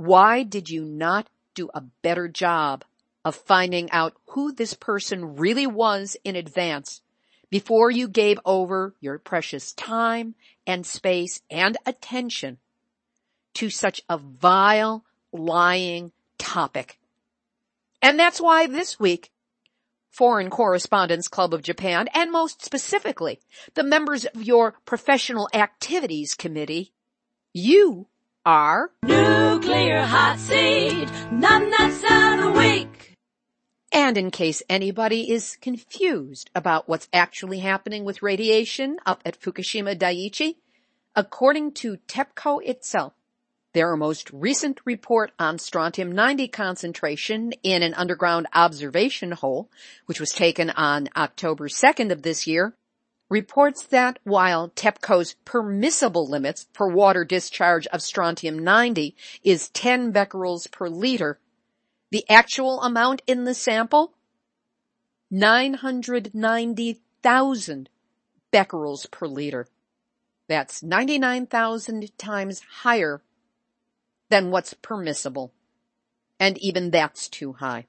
why 0.00 0.42
did 0.42 0.70
you 0.70 0.82
not 0.82 1.28
do 1.54 1.68
a 1.74 1.82
better 2.00 2.26
job 2.26 2.86
of 3.22 3.34
finding 3.34 3.90
out 3.90 4.14
who 4.30 4.50
this 4.50 4.72
person 4.72 5.36
really 5.36 5.66
was 5.66 6.16
in 6.24 6.36
advance 6.36 7.02
before 7.50 7.90
you 7.90 8.08
gave 8.08 8.40
over 8.46 8.94
your 8.98 9.18
precious 9.18 9.74
time 9.74 10.34
and 10.66 10.86
space 10.86 11.42
and 11.50 11.76
attention 11.84 12.56
to 13.52 13.68
such 13.68 14.00
a 14.08 14.16
vile, 14.16 15.04
lying, 15.34 16.12
topic. 16.38 16.98
And 18.00 18.18
that's 18.18 18.40
why 18.40 18.68
this 18.68 18.98
week, 18.98 19.30
Foreign 20.08 20.48
Correspondents 20.48 21.28
Club 21.28 21.52
of 21.52 21.60
Japan, 21.60 22.08
and 22.14 22.32
most 22.32 22.64
specifically, 22.64 23.38
the 23.74 23.84
members 23.84 24.24
of 24.24 24.42
your 24.42 24.76
Professional 24.86 25.50
Activities 25.52 26.34
Committee, 26.34 26.94
you 27.52 28.06
are 28.46 28.90
Nuclear 29.02 30.00
Hot 30.00 30.38
Seat, 30.38 31.06
numbnuts 31.30 32.02
of 32.04 32.42
the 32.42 32.58
week. 32.58 33.14
And 33.92 34.16
in 34.16 34.30
case 34.30 34.62
anybody 34.68 35.30
is 35.30 35.58
confused 35.60 36.50
about 36.54 36.88
what's 36.88 37.08
actually 37.12 37.58
happening 37.58 38.04
with 38.04 38.22
radiation 38.22 38.98
up 39.04 39.20
at 39.26 39.38
Fukushima 39.38 39.98
Daiichi, 39.98 40.56
according 41.14 41.72
to 41.72 41.98
TEPCO 42.08 42.64
itself, 42.64 43.12
their 43.74 43.94
most 43.96 44.30
recent 44.32 44.80
report 44.86 45.32
on 45.38 45.58
strontium-90 45.58 46.50
concentration 46.50 47.52
in 47.62 47.82
an 47.82 47.94
underground 47.94 48.46
observation 48.54 49.32
hole, 49.32 49.70
which 50.06 50.18
was 50.18 50.30
taken 50.30 50.70
on 50.70 51.08
October 51.14 51.68
2nd 51.68 52.10
of 52.10 52.22
this 52.22 52.46
year, 52.46 52.74
reports 53.30 53.84
that 53.84 54.18
while 54.24 54.68
TEPCO's 54.70 55.36
permissible 55.46 56.28
limits 56.28 56.66
for 56.74 56.88
water 56.88 57.24
discharge 57.24 57.86
of 57.86 58.02
strontium-90 58.02 59.14
is 59.42 59.70
10 59.70 60.12
becquerels 60.12 60.70
per 60.70 60.88
liter, 60.88 61.38
the 62.10 62.28
actual 62.28 62.82
amount 62.82 63.22
in 63.26 63.44
the 63.44 63.54
sample? 63.54 64.12
990,000 65.30 67.88
becquerels 68.52 69.06
per 69.06 69.26
liter. 69.28 69.68
That's 70.48 70.82
99,000 70.82 72.18
times 72.18 72.60
higher 72.82 73.22
than 74.28 74.50
what's 74.50 74.74
permissible. 74.74 75.52
And 76.40 76.58
even 76.58 76.90
that's 76.90 77.28
too 77.28 77.52
high. 77.52 77.86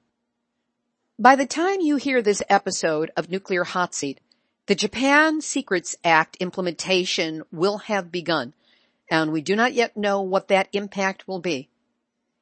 By 1.18 1.34
the 1.36 1.46
time 1.46 1.80
you 1.80 1.96
hear 1.96 2.22
this 2.22 2.42
episode 2.48 3.10
of 3.16 3.28
Nuclear 3.28 3.64
Hot 3.64 3.94
Seat, 3.94 4.20
the 4.66 4.74
Japan 4.76 5.40
Secrets 5.40 5.96
Act 6.04 6.36
implementation 6.36 7.42
will 7.50 7.78
have 7.78 8.12
begun, 8.12 8.54
and 9.10 9.32
we 9.32 9.40
do 9.40 9.56
not 9.56 9.72
yet 9.72 9.96
know 9.96 10.22
what 10.22 10.48
that 10.48 10.68
impact 10.72 11.26
will 11.26 11.40
be. 11.40 11.68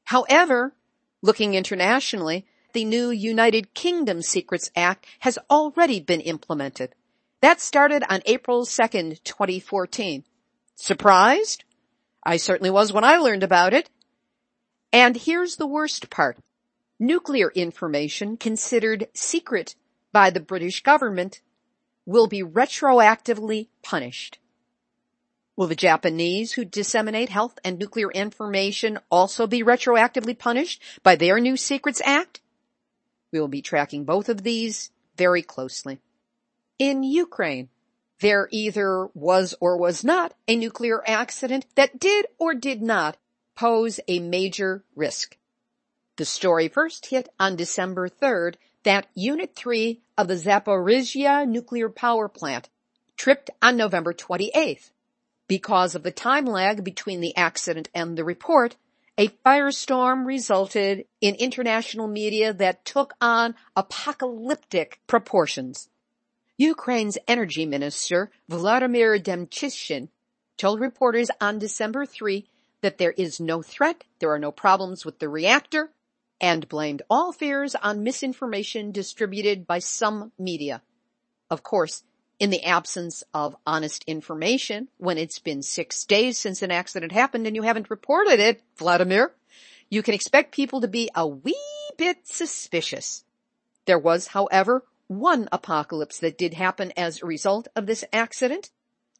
However, 0.04 0.74
looking 1.22 1.54
internationally, 1.54 2.46
the 2.72 2.84
new 2.84 3.10
United 3.10 3.72
Kingdom 3.72 4.20
Secrets 4.20 4.70
Act 4.76 5.06
has 5.20 5.38
already 5.48 5.98
been 5.98 6.20
implemented. 6.20 6.94
That 7.40 7.60
started 7.60 8.04
on 8.08 8.20
April 8.26 8.66
2nd, 8.66 9.22
2014. 9.24 10.24
Surprised? 10.74 11.64
I 12.22 12.36
certainly 12.36 12.70
was 12.70 12.92
when 12.92 13.02
I 13.02 13.16
learned 13.16 13.42
about 13.42 13.72
it. 13.72 13.88
And 14.92 15.16
here's 15.16 15.56
the 15.56 15.66
worst 15.66 16.10
part. 16.10 16.36
Nuclear 16.98 17.50
information 17.54 18.36
considered 18.36 19.08
secret 19.14 19.74
by 20.12 20.28
the 20.28 20.40
British 20.40 20.82
government 20.82 21.40
will 22.10 22.26
be 22.26 22.42
retroactively 22.42 23.68
punished. 23.82 24.38
Will 25.56 25.68
the 25.68 25.76
Japanese 25.76 26.52
who 26.52 26.64
disseminate 26.64 27.28
health 27.28 27.58
and 27.64 27.78
nuclear 27.78 28.10
information 28.10 28.98
also 29.10 29.46
be 29.46 29.62
retroactively 29.62 30.36
punished 30.36 30.82
by 31.04 31.14
their 31.14 31.38
new 31.38 31.56
Secrets 31.56 32.02
Act? 32.04 32.40
We 33.30 33.38
will 33.38 33.48
be 33.48 33.62
tracking 33.62 34.04
both 34.04 34.28
of 34.28 34.42
these 34.42 34.90
very 35.16 35.42
closely. 35.42 36.00
In 36.80 37.04
Ukraine, 37.04 37.68
there 38.18 38.48
either 38.50 39.06
was 39.14 39.54
or 39.60 39.76
was 39.76 40.02
not 40.02 40.34
a 40.48 40.56
nuclear 40.56 41.02
accident 41.06 41.64
that 41.76 42.00
did 42.00 42.26
or 42.38 42.54
did 42.54 42.82
not 42.82 43.18
pose 43.54 44.00
a 44.08 44.18
major 44.18 44.82
risk. 44.96 45.36
The 46.16 46.24
story 46.24 46.66
first 46.66 47.06
hit 47.06 47.28
on 47.38 47.54
December 47.54 48.08
3rd 48.08 48.56
that 48.82 49.06
Unit 49.14 49.54
3 49.54 50.00
of 50.16 50.28
the 50.28 50.34
Zaporizhia 50.34 51.46
nuclear 51.46 51.88
power 51.88 52.28
plant 52.28 52.68
tripped 53.16 53.50
on 53.60 53.76
November 53.76 54.12
28th. 54.12 54.90
Because 55.46 55.94
of 55.94 56.02
the 56.02 56.10
time 56.12 56.46
lag 56.46 56.84
between 56.84 57.20
the 57.20 57.36
accident 57.36 57.88
and 57.94 58.16
the 58.16 58.24
report, 58.24 58.76
a 59.18 59.28
firestorm 59.44 60.24
resulted 60.24 61.04
in 61.20 61.34
international 61.34 62.06
media 62.06 62.54
that 62.54 62.84
took 62.84 63.12
on 63.20 63.54
apocalyptic 63.76 65.00
proportions. 65.06 65.88
Ukraine's 66.56 67.18
energy 67.28 67.66
minister, 67.66 68.30
Vladimir 68.48 69.18
Demchishin, 69.18 70.08
told 70.56 70.80
reporters 70.80 71.30
on 71.40 71.58
December 71.58 72.06
3 72.06 72.46
that 72.80 72.98
there 72.98 73.12
is 73.12 73.40
no 73.40 73.60
threat, 73.60 74.04
there 74.20 74.30
are 74.30 74.38
no 74.38 74.52
problems 74.52 75.04
with 75.04 75.18
the 75.18 75.28
reactor, 75.28 75.90
and 76.40 76.68
blamed 76.68 77.02
all 77.10 77.32
fears 77.32 77.74
on 77.74 78.02
misinformation 78.02 78.92
distributed 78.92 79.66
by 79.66 79.78
some 79.78 80.32
media. 80.38 80.82
Of 81.50 81.62
course, 81.62 82.02
in 82.38 82.50
the 82.50 82.64
absence 82.64 83.22
of 83.34 83.56
honest 83.66 84.02
information, 84.06 84.88
when 84.96 85.18
it's 85.18 85.38
been 85.38 85.62
six 85.62 86.04
days 86.04 86.38
since 86.38 86.62
an 86.62 86.70
accident 86.70 87.12
happened 87.12 87.46
and 87.46 87.54
you 87.54 87.62
haven't 87.62 87.90
reported 87.90 88.40
it, 88.40 88.62
Vladimir, 88.78 89.32
you 89.90 90.02
can 90.02 90.14
expect 90.14 90.54
people 90.54 90.80
to 90.80 90.88
be 90.88 91.10
a 91.14 91.26
wee 91.26 91.54
bit 91.98 92.26
suspicious. 92.26 93.24
There 93.84 93.98
was, 93.98 94.28
however, 94.28 94.84
one 95.08 95.48
apocalypse 95.52 96.20
that 96.20 96.38
did 96.38 96.54
happen 96.54 96.92
as 96.96 97.20
a 97.20 97.26
result 97.26 97.68
of 97.76 97.86
this 97.86 98.04
accident, 98.12 98.70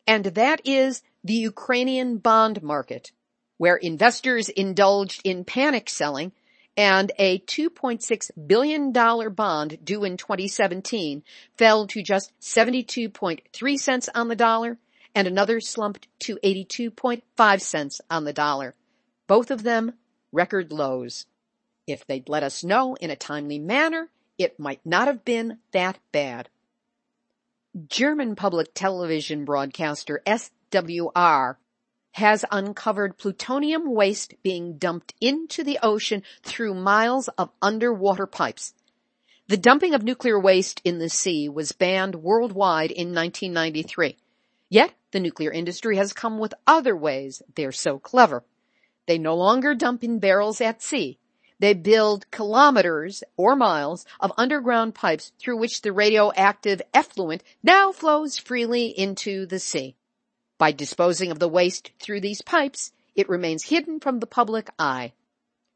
and 0.07 0.25
that 0.25 0.63
is 0.65 1.03
the 1.23 1.35
Ukrainian 1.35 2.19
bond 2.19 2.63
market, 2.63 3.13
where 3.59 3.77
investors 3.77 4.49
indulged 4.49 5.21
in 5.25 5.45
panic 5.45 5.91
selling 5.91 6.33
and 6.77 7.13
a 7.19 7.41
$2.6 7.41 8.31
billion 8.47 8.93
bond 8.93 9.79
due 9.85 10.05
in 10.05 10.17
2017 10.17 11.23
fell 11.57 11.87
to 11.87 12.03
just 12.03 12.33
72.3 12.41 13.79
cents 13.79 14.09
on 14.15 14.29
the 14.29 14.37
dollar 14.37 14.79
and 15.15 15.27
another 15.27 15.61
slumped 15.61 16.07
to 16.21 16.39
82.5 16.45 17.61
cents 17.61 18.01
on 18.11 18.25
the 18.25 18.33
dollar. 18.33 18.75
Both 19.27 19.51
of 19.51 19.63
them 19.63 19.93
record 20.33 20.73
lows. 20.73 21.27
If 21.87 22.07
they'd 22.07 22.29
let 22.29 22.43
us 22.43 22.63
know 22.63 22.95
in 22.95 23.11
a 23.11 23.17
timely 23.17 23.59
manner, 23.59 24.09
it 24.39 24.59
might 24.59 24.81
not 24.85 25.09
have 25.09 25.25
been 25.25 25.59
that 25.73 25.99
bad. 26.13 26.49
German 27.89 28.37
public 28.37 28.73
television 28.75 29.45
broadcaster 29.45 30.23
SWR 30.27 31.57
has 32.13 32.45
uncovered 32.51 33.19
plutonium 33.19 33.95
waste 33.95 34.35
being 34.43 34.77
dumped 34.79 35.15
into 35.21 35.63
the 35.63 35.79
ocean 35.83 36.23
through 36.43 36.75
miles 36.75 37.29
of 37.39 37.51
underwater 37.63 38.27
pipes. 38.27 38.75
The 39.49 39.57
dumping 39.57 39.95
of 39.95 40.03
nuclear 40.03 40.39
waste 40.39 40.81
in 40.85 40.99
the 40.99 41.09
sea 41.09 41.49
was 41.49 41.73
banned 41.73 42.17
worldwide 42.17 42.91
in 42.91 43.15
1993. 43.15 44.17
Yet 44.69 44.95
the 45.11 45.21
nuclear 45.21 45.51
industry 45.51 45.97
has 45.97 46.13
come 46.13 46.39
with 46.39 46.55
other 46.67 46.97
ways. 46.97 47.43
They're 47.57 47.73
so 47.73 47.99
clever. 47.99 48.45
They 49.07 49.19
no 49.19 49.35
longer 49.35 49.75
dump 49.75 50.05
in 50.05 50.21
barrels 50.21 50.61
at 50.61 50.83
sea. 50.83 51.19
They 51.59 51.75
build 51.75 52.31
kilometers 52.31 53.25
or 53.37 53.57
miles 53.57 54.07
of 54.21 54.33
underground 54.39 54.95
pipes 54.95 55.33
through 55.39 55.59
which 55.59 55.83
the 55.83 55.93
radioactive 55.93 56.81
effluent 56.95 57.43
now 57.63 57.93
flows 57.93 58.39
freely 58.39 58.87
into 58.87 59.47
the 59.47 59.59
sea. 59.59 59.97
By 60.61 60.73
disposing 60.73 61.31
of 61.31 61.39
the 61.39 61.49
waste 61.49 61.91
through 61.99 62.21
these 62.21 62.43
pipes, 62.43 62.93
it 63.15 63.31
remains 63.31 63.65
hidden 63.65 63.99
from 63.99 64.21
the 64.21 64.27
public 64.27 64.69
eye. 64.79 65.15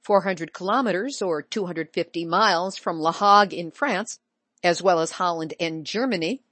400 0.03 0.53
kilometers 0.53 1.23
or 1.23 1.41
250 1.41 2.27
miles 2.27 2.77
from 2.77 3.01
La 3.01 3.13
Hague 3.13 3.55
in 3.55 3.71
France, 3.71 4.21
as 4.63 4.83
well 4.83 5.01
as 5.01 5.13
Holland 5.13 5.55
and 5.59 5.87
Germany, 5.87 6.43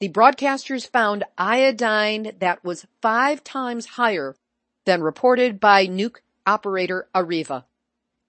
the 0.00 0.08
broadcasters 0.08 0.88
found 0.88 1.24
iodine 1.36 2.32
that 2.38 2.64
was 2.64 2.86
five 3.02 3.44
times 3.44 3.84
higher 3.84 4.36
than 4.86 5.02
reported 5.02 5.60
by 5.60 5.86
nuke 5.86 6.20
operator 6.46 7.10
Areva. 7.14 7.64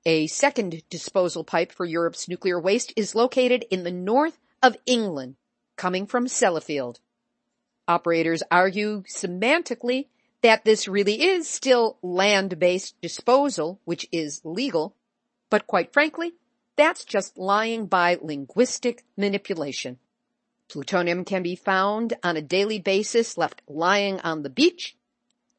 A 0.05 0.27
second 0.27 0.83
disposal 0.89 1.45
pipe 1.45 1.71
for 1.71 1.85
Europe's 1.85 2.27
nuclear 2.27 2.59
waste 2.59 2.91
is 2.97 3.15
located 3.15 3.63
in 3.71 3.85
the 3.85 3.91
north 3.91 4.41
of 4.61 4.75
England, 4.85 5.37
coming 5.77 6.05
from 6.05 6.27
Sellafield. 6.27 6.99
Operators 7.87 8.43
argue 8.49 9.03
semantically 9.03 10.07
that 10.41 10.65
this 10.65 10.87
really 10.87 11.21
is 11.21 11.47
still 11.47 11.97
land-based 12.01 12.99
disposal, 13.01 13.79
which 13.85 14.07
is 14.11 14.41
legal, 14.43 14.95
but 15.49 15.67
quite 15.67 15.93
frankly, 15.93 16.33
that's 16.75 17.05
just 17.05 17.37
lying 17.37 17.85
by 17.85 18.17
linguistic 18.21 19.03
manipulation. 19.17 19.99
Plutonium 20.69 21.23
can 21.23 21.43
be 21.43 21.55
found 21.55 22.13
on 22.23 22.35
a 22.35 22.41
daily 22.41 22.79
basis 22.79 23.37
left 23.37 23.61
lying 23.67 24.19
on 24.21 24.43
the 24.43 24.49
beach 24.49 24.95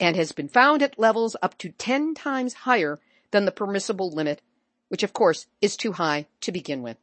and 0.00 0.16
has 0.16 0.32
been 0.32 0.48
found 0.48 0.82
at 0.82 0.98
levels 0.98 1.36
up 1.42 1.56
to 1.58 1.68
10 1.70 2.14
times 2.14 2.54
higher 2.54 2.98
than 3.30 3.44
the 3.44 3.52
permissible 3.52 4.10
limit, 4.10 4.42
which 4.88 5.02
of 5.02 5.12
course 5.12 5.46
is 5.60 5.76
too 5.76 5.92
high 5.92 6.26
to 6.40 6.52
begin 6.52 6.82
with. 6.82 6.96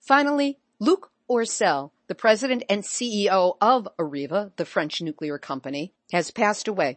Finally, 0.00 0.58
Luc 0.78 1.10
Oursel, 1.30 1.90
the 2.10 2.14
president 2.16 2.64
and 2.68 2.82
CEO 2.82 3.56
of 3.60 3.88
Areva, 3.96 4.50
the 4.56 4.64
French 4.64 5.00
nuclear 5.00 5.38
company, 5.38 5.92
has 6.10 6.32
passed 6.32 6.66
away. 6.66 6.96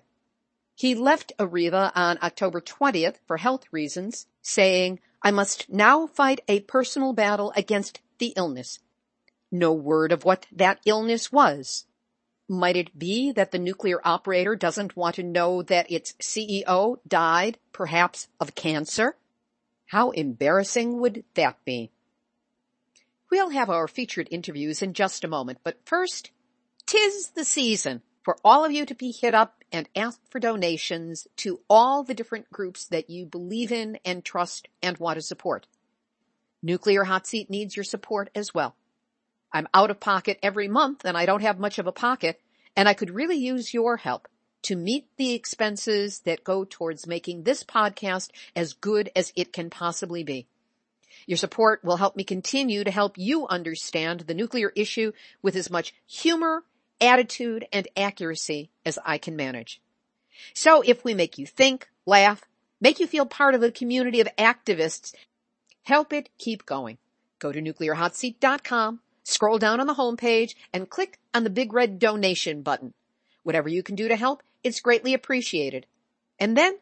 He 0.74 0.96
left 0.96 1.32
Areva 1.38 1.92
on 1.94 2.18
October 2.24 2.60
20th 2.60 3.18
for 3.28 3.38
health 3.38 3.66
reasons, 3.72 4.26
saying, 4.42 5.00
I 5.22 5.30
must 5.30 5.70
now 5.70 6.08
fight 6.08 6.42
a 6.48 6.62
personal 6.62 7.14
battle 7.14 7.54
against 7.56 8.02
the 8.18 8.34
illness. 8.36 8.80
No 9.52 9.72
word 9.72 10.12
of 10.12 10.26
what 10.26 10.48
that 10.52 10.80
illness 10.84 11.32
was. 11.32 11.86
Might 12.50 12.76
it 12.76 12.98
be 12.98 13.32
that 13.34 13.52
the 13.52 13.60
nuclear 13.60 14.02
operator 14.04 14.56
doesn't 14.56 14.98
want 14.98 15.18
to 15.18 15.24
know 15.24 15.62
that 15.62 15.92
its 15.92 16.14
CEO 16.14 16.98
died, 17.08 17.60
perhaps 17.72 18.30
of 18.40 18.56
cancer? 18.56 19.16
How 19.86 20.10
embarrassing 20.10 21.00
would 21.02 21.24
that 21.36 21.64
be? 21.66 21.92
We'll 23.34 23.50
have 23.50 23.72
our 23.72 23.88
featured 23.88 24.28
interviews 24.30 24.84
in 24.84 24.94
just 24.94 25.24
a 25.24 25.28
moment, 25.28 25.58
but 25.64 25.80
first, 25.86 26.30
tis 26.86 27.30
the 27.30 27.44
season 27.44 28.04
for 28.22 28.38
all 28.46 28.64
of 28.64 28.72
you 28.72 28.86
to 28.86 28.94
be 28.94 29.12
hit 29.12 29.34
up 29.34 29.64
and 29.72 29.90
ask 29.96 30.20
for 30.30 30.38
donations 30.38 31.28
to 31.38 31.60
all 31.68 32.04
the 32.04 32.14
different 32.14 32.52
groups 32.52 32.86
that 32.90 33.10
you 33.10 33.26
believe 33.26 33.72
in 33.72 33.98
and 34.06 34.24
trust 34.24 34.68
and 34.84 35.00
want 35.00 35.16
to 35.16 35.24
support. 35.24 35.66
Nuclear 36.62 37.06
Hot 37.06 37.26
Seat 37.26 37.50
needs 37.50 37.76
your 37.76 37.84
support 37.84 38.30
as 38.36 38.54
well. 38.54 38.76
I'm 39.52 39.68
out 39.74 39.90
of 39.90 40.00
pocket 40.00 40.38
every 40.44 40.68
month 40.68 41.04
and 41.04 41.18
I 41.18 41.26
don't 41.26 41.42
have 41.42 41.58
much 41.58 41.80
of 41.80 41.88
a 41.88 41.92
pocket 41.92 42.40
and 42.76 42.88
I 42.88 42.94
could 42.94 43.10
really 43.10 43.38
use 43.38 43.74
your 43.74 43.98
help 43.98 44.28
to 44.62 44.76
meet 44.76 45.08
the 45.18 45.34
expenses 45.34 46.20
that 46.26 46.44
go 46.44 46.66
towards 46.66 47.08
making 47.08 47.42
this 47.42 47.64
podcast 47.64 48.30
as 48.56 48.74
good 48.74 49.10
as 49.16 49.34
it 49.36 49.52
can 49.52 49.72
possibly 49.72 50.24
be. 50.24 50.46
Your 51.26 51.38
support 51.38 51.84
will 51.84 51.98
help 51.98 52.16
me 52.16 52.24
continue 52.24 52.84
to 52.84 52.92
help 52.92 53.18
you 53.18 53.48
understand 53.48 54.22
the 54.22 54.34
nuclear 54.34 54.72
issue 54.76 55.12
with 55.42 55.56
as 55.56 55.70
much 55.70 55.94
humor, 56.06 56.64
attitude, 57.00 57.66
and 57.72 57.88
accuracy 57.96 58.70
as 58.86 59.00
I 59.06 59.18
can 59.18 59.36
manage. 59.36 59.82
So 60.54 60.82
if 60.82 61.04
we 61.04 61.14
make 61.14 61.38
you 61.38 61.46
think, 61.46 61.88
laugh, 62.06 62.44
make 62.82 63.00
you 63.00 63.08
feel 63.08 63.26
part 63.26 63.56
of 63.56 63.64
a 63.64 63.72
community 63.72 64.20
of 64.20 64.36
activists, 64.38 65.14
help 65.84 66.12
it 66.14 66.30
keep 66.38 66.66
going. 66.66 66.98
Go 67.40 67.52
to 67.52 67.62
nuclearhotseat.com 67.62 69.00
Scroll 69.24 69.58
down 69.58 69.80
on 69.80 69.88
the 69.88 69.94
homepage 69.94 70.56
and 70.74 70.90
click 70.90 71.18
on 71.34 71.44
the 71.44 71.50
big 71.50 71.74
red 71.74 71.98
donation 71.98 72.62
button. 72.62 72.94
Whatever 73.44 73.70
you 73.70 73.82
can 73.82 73.96
do 73.96 74.08
to 74.10 74.16
help, 74.16 74.44
it's 74.64 74.82
greatly 74.82 75.14
appreciated. 75.14 75.86
And 76.40 76.58
then 76.58 76.78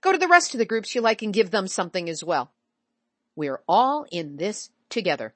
go 0.00 0.12
to 0.12 0.18
the 0.18 0.28
rest 0.28 0.54
of 0.54 0.58
the 0.58 0.64
groups 0.64 0.94
you 0.94 1.00
like 1.00 1.22
and 1.22 1.34
give 1.34 1.50
them 1.50 1.66
something 1.66 2.08
as 2.08 2.22
well. 2.22 2.52
We're 3.36 3.60
all 3.68 4.06
in 4.10 4.36
this 4.36 4.70
together. 4.88 5.34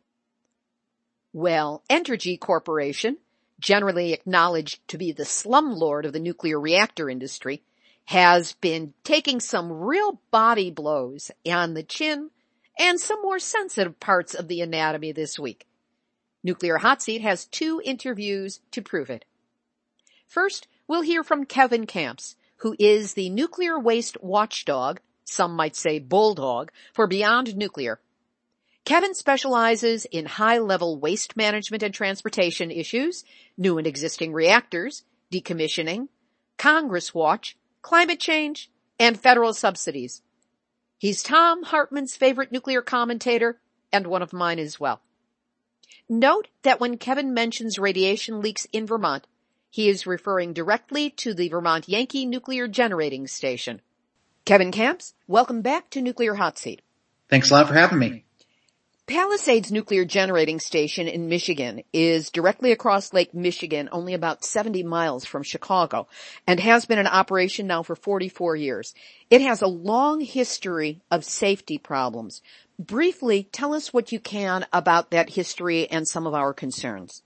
Well, 1.32 1.82
Entergy 1.90 2.38
Corporation, 2.38 3.18
generally 3.58 4.12
acknowledged 4.12 4.86
to 4.88 4.98
be 4.98 5.12
the 5.12 5.24
slumlord 5.24 6.04
of 6.04 6.12
the 6.12 6.20
nuclear 6.20 6.60
reactor 6.60 7.08
industry, 7.08 7.62
has 8.06 8.52
been 8.54 8.92
taking 9.02 9.40
some 9.40 9.72
real 9.72 10.20
body 10.30 10.70
blows 10.70 11.30
on 11.46 11.74
the 11.74 11.82
chin 11.82 12.30
and 12.78 13.00
some 13.00 13.22
more 13.22 13.38
sensitive 13.38 13.98
parts 13.98 14.34
of 14.34 14.48
the 14.48 14.60
anatomy 14.60 15.12
this 15.12 15.38
week. 15.38 15.66
Nuclear 16.42 16.78
Hot 16.78 17.02
Seat 17.02 17.22
has 17.22 17.46
two 17.46 17.80
interviews 17.84 18.60
to 18.72 18.82
prove 18.82 19.08
it. 19.08 19.24
First, 20.26 20.68
we'll 20.86 21.02
hear 21.02 21.24
from 21.24 21.46
Kevin 21.46 21.86
Kamps, 21.86 22.36
who 22.58 22.76
is 22.78 23.14
the 23.14 23.30
nuclear 23.30 23.78
waste 23.78 24.22
watchdog, 24.22 25.00
some 25.24 25.54
might 25.54 25.76
say 25.76 25.98
bulldog, 25.98 26.70
for 26.92 27.06
Beyond 27.06 27.56
Nuclear. 27.56 28.00
Kevin 28.84 29.14
specializes 29.14 30.04
in 30.04 30.26
high-level 30.26 30.98
waste 30.98 31.36
management 31.36 31.82
and 31.82 31.94
transportation 31.94 32.70
issues, 32.70 33.24
new 33.56 33.78
and 33.78 33.86
existing 33.86 34.32
reactors, 34.32 35.04
decommissioning, 35.32 36.08
Congress 36.58 37.14
watch, 37.14 37.56
climate 37.80 38.20
change, 38.20 38.70
and 38.98 39.18
federal 39.18 39.54
subsidies. 39.54 40.22
He's 40.98 41.22
Thom 41.22 41.64
Hartmann's 41.64 42.16
favorite 42.16 42.52
nuclear 42.52 42.82
commentator 42.82 43.58
and 43.92 44.06
one 44.06 44.22
of 44.22 44.32
mine 44.32 44.58
as 44.58 44.78
well. 44.78 45.00
Note 46.08 46.48
that 46.62 46.80
when 46.80 46.98
Kevin 46.98 47.32
mentions 47.32 47.78
radiation 47.78 48.40
leaks 48.40 48.66
in 48.72 48.86
Vermont, 48.86 49.26
he 49.70 49.88
is 49.88 50.06
referring 50.06 50.52
directly 50.52 51.10
to 51.10 51.34
the 51.34 51.48
Vermont 51.48 51.88
Yankee 51.88 52.26
Nuclear 52.26 52.68
Generating 52.68 53.26
Station. 53.26 53.80
Kevin 54.44 54.72
Kamps, 54.72 55.14
welcome 55.26 55.62
back 55.62 55.88
to 55.88 56.02
Nuclear 56.02 56.34
Hot 56.34 56.58
Seat. 56.58 56.82
Thanks 57.30 57.50
a 57.50 57.54
lot 57.54 57.66
for 57.66 57.72
having 57.72 57.98
me. 57.98 58.26
Palisades 59.06 59.72
Nuclear 59.72 60.04
Generating 60.04 60.60
Station 60.60 61.08
in 61.08 61.30
Michigan 61.30 61.82
is 61.94 62.28
directly 62.28 62.70
across 62.70 63.14
Lake 63.14 63.32
Michigan, 63.32 63.88
only 63.90 64.12
about 64.12 64.44
70 64.44 64.82
miles 64.82 65.24
from 65.24 65.44
Chicago, 65.44 66.08
and 66.46 66.60
has 66.60 66.84
been 66.84 66.98
in 66.98 67.06
operation 67.06 67.66
now 67.66 67.82
for 67.82 67.96
44 67.96 68.54
years. 68.56 68.92
It 69.30 69.40
has 69.40 69.62
a 69.62 69.66
long 69.66 70.20
history 70.20 71.00
of 71.10 71.24
safety 71.24 71.78
problems. 71.78 72.42
Briefly, 72.78 73.48
tell 73.50 73.72
us 73.72 73.94
what 73.94 74.12
you 74.12 74.20
can 74.20 74.66
about 74.74 75.10
that 75.10 75.30
history 75.30 75.90
and 75.90 76.06
some 76.06 76.26
of 76.26 76.34
our 76.34 76.52
concerns. 76.52 77.22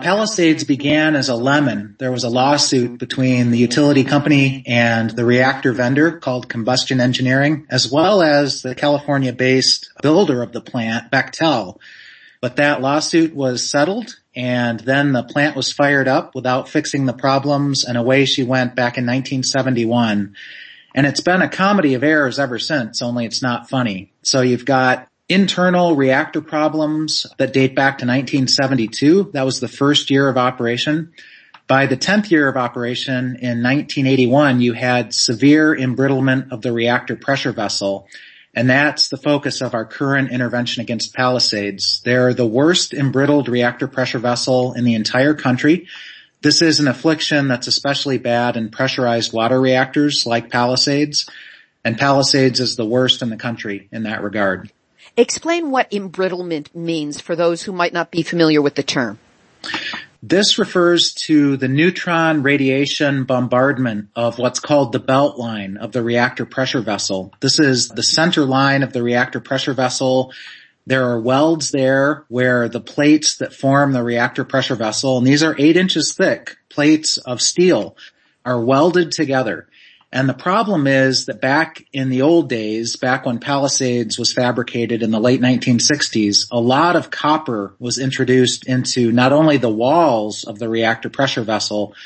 Palisades 0.00 0.64
began 0.64 1.14
as 1.14 1.28
a 1.28 1.36
lemon. 1.36 1.94
There 1.98 2.10
was 2.10 2.24
a 2.24 2.28
lawsuit 2.28 2.98
between 2.98 3.50
the 3.50 3.58
utility 3.58 4.02
company 4.02 4.64
and 4.66 5.08
the 5.08 5.24
reactor 5.24 5.72
vendor 5.72 6.18
called 6.18 6.48
Combustion 6.48 7.00
Engineering, 7.00 7.66
as 7.70 7.90
well 7.90 8.20
as 8.20 8.62
the 8.62 8.74
California-based 8.74 9.92
builder 10.02 10.42
of 10.42 10.52
the 10.52 10.60
plant, 10.60 11.12
Bechtel. 11.12 11.78
But 12.40 12.56
that 12.56 12.82
lawsuit 12.82 13.34
was 13.34 13.68
settled 13.70 14.18
and 14.34 14.80
then 14.80 15.12
the 15.12 15.22
plant 15.22 15.56
was 15.56 15.72
fired 15.72 16.08
up 16.08 16.34
without 16.34 16.68
fixing 16.68 17.06
the 17.06 17.12
problems 17.12 17.84
and 17.84 17.96
away 17.96 18.24
she 18.24 18.42
went 18.42 18.74
back 18.74 18.98
in 18.98 19.04
1971. 19.04 20.34
And 20.94 21.06
it's 21.06 21.20
been 21.20 21.40
a 21.40 21.48
comedy 21.48 21.94
of 21.94 22.02
errors 22.02 22.38
ever 22.38 22.58
since, 22.58 23.00
only 23.00 23.24
it's 23.26 23.42
not 23.42 23.70
funny. 23.70 24.12
So 24.22 24.42
you've 24.42 24.64
got 24.64 25.08
internal 25.28 25.96
reactor 25.96 26.40
problems 26.40 27.26
that 27.38 27.52
date 27.52 27.74
back 27.74 27.98
to 27.98 28.06
1972. 28.06 29.30
That 29.32 29.44
was 29.44 29.60
the 29.60 29.68
first 29.68 30.10
year 30.10 30.28
of 30.28 30.36
operation. 30.36 31.12
By 31.66 31.86
the 31.86 31.96
10th 31.96 32.30
year 32.30 32.46
of 32.48 32.58
operation 32.58 33.36
in 33.36 33.62
1981, 33.62 34.60
you 34.60 34.74
had 34.74 35.14
severe 35.14 35.74
embrittlement 35.74 36.52
of 36.52 36.60
the 36.60 36.72
reactor 36.72 37.16
pressure 37.16 37.52
vessel. 37.52 38.06
And 38.54 38.68
that's 38.68 39.08
the 39.08 39.16
focus 39.16 39.62
of 39.62 39.74
our 39.74 39.86
current 39.86 40.30
intervention 40.30 40.82
against 40.82 41.14
Palisades. 41.14 42.02
They're 42.04 42.34
the 42.34 42.46
worst 42.46 42.92
embrittled 42.92 43.48
reactor 43.48 43.88
pressure 43.88 44.18
vessel 44.18 44.74
in 44.74 44.84
the 44.84 44.94
entire 44.94 45.34
country. 45.34 45.88
This 46.42 46.60
is 46.60 46.80
an 46.80 46.86
affliction 46.86 47.48
that's 47.48 47.66
especially 47.66 48.18
bad 48.18 48.58
in 48.58 48.68
pressurized 48.68 49.32
water 49.32 49.58
reactors 49.58 50.26
like 50.26 50.50
Palisades. 50.50 51.28
And 51.82 51.98
Palisades 51.98 52.60
is 52.60 52.76
the 52.76 52.84
worst 52.84 53.22
in 53.22 53.30
the 53.30 53.36
country 53.36 53.88
in 53.90 54.02
that 54.02 54.22
regard. 54.22 54.70
Explain 55.16 55.70
what 55.70 55.90
embrittlement 55.90 56.74
means 56.74 57.20
for 57.20 57.36
those 57.36 57.62
who 57.62 57.72
might 57.72 57.92
not 57.92 58.10
be 58.10 58.22
familiar 58.22 58.60
with 58.60 58.74
the 58.74 58.82
term. 58.82 59.18
This 60.22 60.58
refers 60.58 61.12
to 61.26 61.58
the 61.58 61.68
neutron 61.68 62.42
radiation 62.42 63.24
bombardment 63.24 64.08
of 64.16 64.38
what's 64.38 64.58
called 64.58 64.92
the 64.92 64.98
belt 64.98 65.38
line 65.38 65.76
of 65.76 65.92
the 65.92 66.02
reactor 66.02 66.46
pressure 66.46 66.80
vessel. 66.80 67.34
This 67.40 67.60
is 67.60 67.88
the 67.88 68.02
center 68.02 68.46
line 68.46 68.82
of 68.82 68.94
the 68.94 69.02
reactor 69.02 69.40
pressure 69.40 69.74
vessel. 69.74 70.32
There 70.86 71.10
are 71.10 71.20
welds 71.20 71.70
there 71.70 72.24
where 72.28 72.70
the 72.70 72.80
plates 72.80 73.36
that 73.36 73.52
form 73.52 73.92
the 73.92 74.02
reactor 74.02 74.44
pressure 74.44 74.76
vessel, 74.76 75.18
and 75.18 75.26
these 75.26 75.42
are 75.42 75.56
eight 75.58 75.76
inches 75.76 76.14
thick 76.14 76.56
plates 76.70 77.18
of 77.18 77.42
steel, 77.42 77.96
are 78.46 78.60
welded 78.60 79.12
together. 79.12 79.68
And 80.14 80.28
the 80.28 80.32
problem 80.32 80.86
is 80.86 81.26
that 81.26 81.40
back 81.40 81.84
in 81.92 82.08
the 82.08 82.22
old 82.22 82.48
days, 82.48 82.94
back 82.94 83.26
when 83.26 83.40
Palisades 83.40 84.16
was 84.16 84.32
fabricated 84.32 85.02
in 85.02 85.10
the 85.10 85.18
late 85.18 85.40
1960s, 85.40 86.46
a 86.52 86.60
lot 86.60 86.94
of 86.94 87.10
copper 87.10 87.74
was 87.80 87.98
introduced 87.98 88.64
into 88.64 89.10
not 89.10 89.32
only 89.32 89.56
the 89.56 89.68
walls 89.68 90.44
of 90.44 90.60
the 90.60 90.68
reactor 90.68 91.10
pressure 91.10 91.42
vessel, 91.42 91.96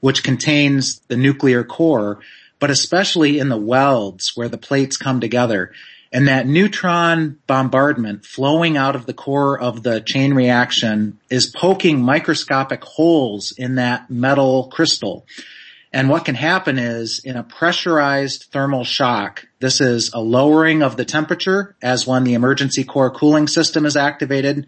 which 0.00 0.24
contains 0.24 1.00
the 1.08 1.16
nuclear 1.18 1.62
core, 1.62 2.20
but 2.58 2.70
especially 2.70 3.38
in 3.38 3.50
the 3.50 3.58
welds 3.58 4.34
where 4.34 4.48
the 4.48 4.56
plates 4.56 4.96
come 4.96 5.20
together. 5.20 5.72
And 6.10 6.26
that 6.28 6.46
neutron 6.46 7.38
bombardment 7.46 8.24
flowing 8.24 8.78
out 8.78 8.96
of 8.96 9.04
the 9.04 9.12
core 9.12 9.60
of 9.60 9.82
the 9.82 10.00
chain 10.00 10.32
reaction 10.32 11.18
is 11.28 11.54
poking 11.54 12.00
microscopic 12.00 12.82
holes 12.82 13.52
in 13.52 13.74
that 13.74 14.08
metal 14.08 14.68
crystal. 14.68 15.26
And 15.92 16.10
what 16.10 16.26
can 16.26 16.34
happen 16.34 16.78
is 16.78 17.20
in 17.24 17.36
a 17.36 17.42
pressurized 17.42 18.48
thermal 18.52 18.84
shock, 18.84 19.46
this 19.58 19.80
is 19.80 20.12
a 20.12 20.20
lowering 20.20 20.82
of 20.82 20.96
the 20.96 21.04
temperature 21.04 21.76
as 21.80 22.06
when 22.06 22.24
the 22.24 22.34
emergency 22.34 22.84
core 22.84 23.10
cooling 23.10 23.48
system 23.48 23.86
is 23.86 23.96
activated, 23.96 24.66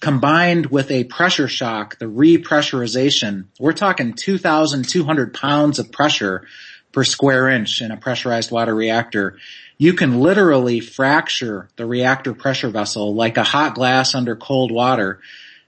combined 0.00 0.66
with 0.66 0.90
a 0.90 1.04
pressure 1.04 1.46
shock, 1.46 1.98
the 1.98 2.06
repressurization. 2.06 3.46
We're 3.60 3.72
talking 3.72 4.14
2,200 4.14 5.34
pounds 5.34 5.78
of 5.78 5.92
pressure 5.92 6.46
per 6.92 7.04
square 7.04 7.48
inch 7.48 7.80
in 7.80 7.92
a 7.92 7.96
pressurized 7.96 8.50
water 8.50 8.74
reactor. 8.74 9.38
You 9.78 9.94
can 9.94 10.20
literally 10.20 10.80
fracture 10.80 11.68
the 11.76 11.86
reactor 11.86 12.34
pressure 12.34 12.70
vessel 12.70 13.14
like 13.14 13.36
a 13.36 13.44
hot 13.44 13.74
glass 13.74 14.14
under 14.14 14.34
cold 14.34 14.72
water 14.72 15.20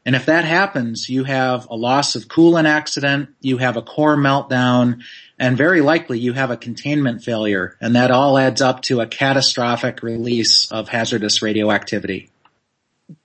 and 0.08 0.16
if 0.16 0.24
that 0.24 0.46
happens, 0.46 1.10
you 1.10 1.24
have 1.24 1.66
a 1.68 1.76
loss 1.76 2.16
of 2.16 2.28
coolant 2.28 2.64
accident, 2.64 3.28
you 3.42 3.58
have 3.58 3.76
a 3.76 3.82
core 3.82 4.16
meltdown, 4.16 5.02
and 5.38 5.54
very 5.54 5.82
likely 5.82 6.18
you 6.18 6.32
have 6.32 6.50
a 6.50 6.56
containment 6.56 7.22
failure. 7.22 7.76
And 7.78 7.94
that 7.94 8.10
all 8.10 8.38
adds 8.38 8.62
up 8.62 8.80
to 8.84 9.02
a 9.02 9.06
catastrophic 9.06 10.02
release 10.02 10.72
of 10.72 10.88
hazardous 10.88 11.42
radioactivity. 11.42 12.30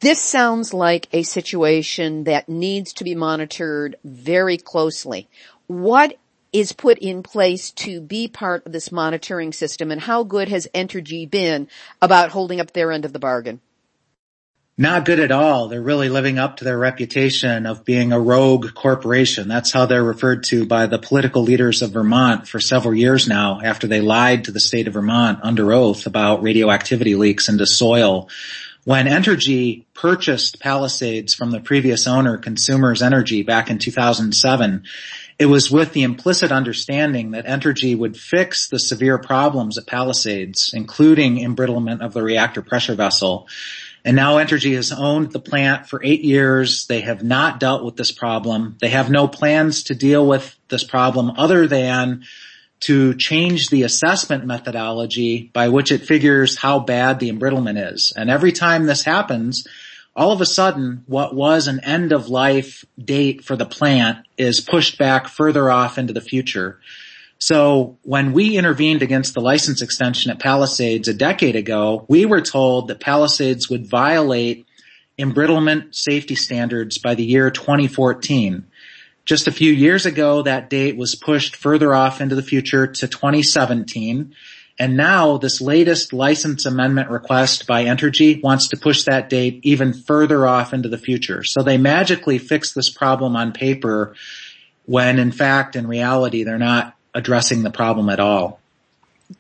This 0.02 0.22
sounds 0.22 0.74
like 0.74 1.08
a 1.14 1.24
situation 1.24 2.26
that 2.26 2.50
needs 2.50 2.92
to 2.96 3.06
be 3.06 3.16
monitored 3.16 3.96
very 4.04 4.58
closely. 4.58 5.30
What 5.68 6.18
is 6.52 6.74
put 6.74 6.98
in 6.98 7.24
place 7.24 7.72
to 7.72 8.02
be 8.02 8.28
part 8.28 8.66
of 8.66 8.74
this 8.74 8.92
monitoring 8.92 9.54
system 9.54 9.90
and 9.90 10.02
how 10.02 10.24
good 10.24 10.50
has 10.50 10.68
Entergy 10.76 11.32
been 11.32 11.70
about 12.02 12.32
holding 12.32 12.60
up 12.60 12.74
their 12.74 12.92
end 12.92 13.06
of 13.06 13.14
the 13.14 13.20
bargain? 13.20 13.62
Not 14.76 15.06
good 15.06 15.20
at 15.20 15.32
all. 15.32 15.68
They're 15.68 15.84
really 15.84 16.10
living 16.10 16.40
up 16.40 16.58
to 16.58 16.64
their 16.64 16.80
reputation 16.80 17.68
of 17.68 17.86
being 17.86 18.12
a 18.12 18.20
rogue 18.20 18.74
corporation. 18.74 19.48
That's 19.48 19.72
how 19.72 19.86
they're 19.86 20.04
referred 20.04 20.46
to 20.46 20.66
by 20.66 20.88
the 20.88 20.98
political 20.98 21.44
leaders 21.44 21.84
of 21.84 21.92
Vermont 21.92 22.48
for 22.48 22.60
several 22.60 22.96
years 22.96 23.28
now 23.28 23.62
after 23.64 23.86
they 23.86 24.02
lied 24.02 24.46
to 24.46 24.52
the 24.52 24.60
state 24.60 24.88
of 24.88 24.96
Vermont 24.96 25.42
under 25.44 25.72
oath 25.72 26.08
about 26.08 26.42
radioactivity 26.42 27.14
leaks 27.14 27.50
into 27.50 27.68
soil. 27.68 28.30
When 28.84 29.06
Entergy 29.06 29.86
purchased 29.94 30.60
Palisades 30.60 31.36
from 31.36 31.52
the 31.52 31.60
previous 31.60 32.08
owner, 32.08 32.40
Consumers 32.40 33.04
Energy, 33.04 33.44
back 33.44 33.70
in 33.70 33.78
2007, 33.78 34.86
it 35.38 35.46
was 35.46 35.70
with 35.70 35.94
the 35.94 36.04
implicit 36.04 36.52
understanding 36.52 37.32
that 37.32 37.46
Entergy 37.46 37.98
would 37.98 38.18
fix 38.18 38.68
the 38.68 38.80
severe 38.80 39.20
problems 39.20 39.78
at 39.78 39.86
Palisades, 39.86 40.72
including 40.74 41.38
embrittlement 41.38 42.02
of 42.02 42.14
the 42.14 42.24
reactor 42.24 42.64
pressure 42.64 42.96
vessel. 42.96 43.48
And 44.06 44.16
now 44.18 44.36
Entergy 44.36 44.76
has 44.76 44.92
owned 44.92 45.32
the 45.32 45.40
plant 45.40 45.88
for 45.88 46.04
eight 46.04 46.24
years. 46.24 46.88
They 46.88 47.02
have 47.02 47.24
not 47.24 47.60
dealt 47.60 47.86
with 47.86 47.96
this 47.96 48.12
problem. 48.12 48.78
They 48.82 48.90
have 48.90 49.10
no 49.10 49.28
plans 49.28 49.84
to 49.84 49.96
deal 49.96 50.28
with 50.28 50.56
this 50.68 50.84
problem 50.84 51.32
other 51.38 51.68
than 51.68 52.26
to 52.82 53.14
change 53.16 53.70
the 53.70 53.84
assessment 53.84 54.46
methodology 54.46 55.50
by 55.54 55.70
which 55.70 55.90
it 55.90 56.06
figures 56.06 56.58
how 56.58 56.80
bad 56.80 57.20
the 57.20 57.32
embrittlement 57.32 57.94
is. 57.94 58.12
And 58.14 58.30
every 58.30 58.52
time 58.52 58.86
this 58.86 59.04
happens, 59.04 59.66
all 60.18 60.34
of 60.34 60.42
a 60.42 60.46
sudden 60.46 61.04
what 61.08 61.34
was 61.34 61.68
an 61.68 61.80
end 61.86 62.12
of 62.12 62.28
life 62.28 62.84
date 63.00 63.46
for 63.46 63.56
the 63.56 63.66
plant 63.66 64.26
is 64.38 64.60
pushed 64.60 64.98
back 64.98 65.30
further 65.30 65.72
off 65.72 65.98
into 65.98 66.12
the 66.12 66.20
future. 66.20 66.80
So 67.46 67.98
when 68.04 68.32
we 68.32 68.56
intervened 68.56 69.02
against 69.02 69.34
the 69.34 69.42
license 69.42 69.82
extension 69.82 70.32
at 70.32 70.40
Palisades 70.40 71.10
a 71.10 71.14
decade 71.14 71.58
ago, 71.58 72.06
we 72.08 72.26
were 72.26 72.40
told 72.40 72.88
that 72.88 73.02
Palisades 73.02 73.70
would 73.70 73.86
violate 73.86 74.66
embrittlement 75.20 75.94
safety 75.94 76.36
standards 76.36 77.00
by 77.00 77.16
the 77.16 77.26
year 77.26 77.52
2014. 77.52 78.66
Just 79.26 79.50
a 79.50 79.52
few 79.52 79.74
years 79.74 80.06
ago, 80.06 80.44
that 80.44 80.70
date 80.70 80.96
was 80.96 81.16
pushed 81.16 81.58
further 81.58 81.94
off 81.94 82.22
into 82.22 82.34
the 82.34 82.42
future 82.42 82.88
to 82.88 83.10
2017. 83.10 84.34
And 84.80 84.96
now 84.96 85.36
this 85.36 85.60
latest 85.60 86.14
license 86.14 86.66
amendment 86.66 87.10
request 87.10 87.68
by 87.68 87.84
Entergy 87.84 88.42
wants 88.42 88.70
to 88.70 88.78
push 88.78 89.04
that 89.04 89.28
date 89.28 89.60
even 89.64 89.92
further 89.92 90.48
off 90.48 90.74
into 90.74 90.88
the 90.88 90.98
future. 90.98 91.44
So 91.44 91.62
they 91.62 91.78
magically 91.78 92.38
fix 92.38 92.74
this 92.74 92.90
problem 92.90 93.36
on 93.36 93.52
paper 93.52 94.16
when 94.86 95.20
in 95.20 95.34
fact, 95.34 95.76
in 95.76 95.88
reality, 95.88 96.46
they're 96.46 96.58
not 96.58 96.96
addressing 97.14 97.64
the 97.64 97.70
problem 97.70 98.10
at 98.10 98.20
all. 98.20 98.60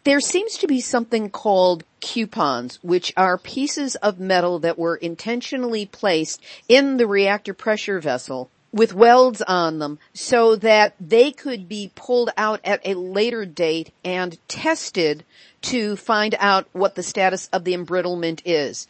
There 0.04 0.22
seems 0.22 0.58
to 0.58 0.68
be 0.68 0.82
something 0.82 1.30
called 1.30 1.84
coupons, 2.02 2.80
which 2.82 3.14
are 3.16 3.38
pieces 3.38 3.96
of 3.96 4.20
metal 4.20 4.60
that 4.60 4.80
were 4.80 4.96
intentionally 4.96 5.86
placed 5.86 6.42
in 6.68 6.98
the 6.98 7.08
reactor 7.08 7.54
pressure 7.54 8.00
vessel 8.00 8.50
with 8.74 8.94
welds 8.94 9.42
on 9.44 9.78
them 9.78 10.00
so 10.14 10.56
that 10.56 10.96
they 11.00 11.32
could 11.32 11.70
be 11.70 11.92
pulled 11.94 12.32
out 12.36 12.60
at 12.64 12.82
a 12.84 12.96
later 12.96 13.46
date 13.46 13.94
and 14.04 14.38
tested 14.48 15.24
to 15.62 15.96
find 15.96 16.36
out 16.40 16.68
what 16.74 16.96
the 16.96 17.04
status 17.04 17.48
of 17.54 17.64
the 17.64 17.74
embrittlement 17.74 18.42
is. 18.44 18.88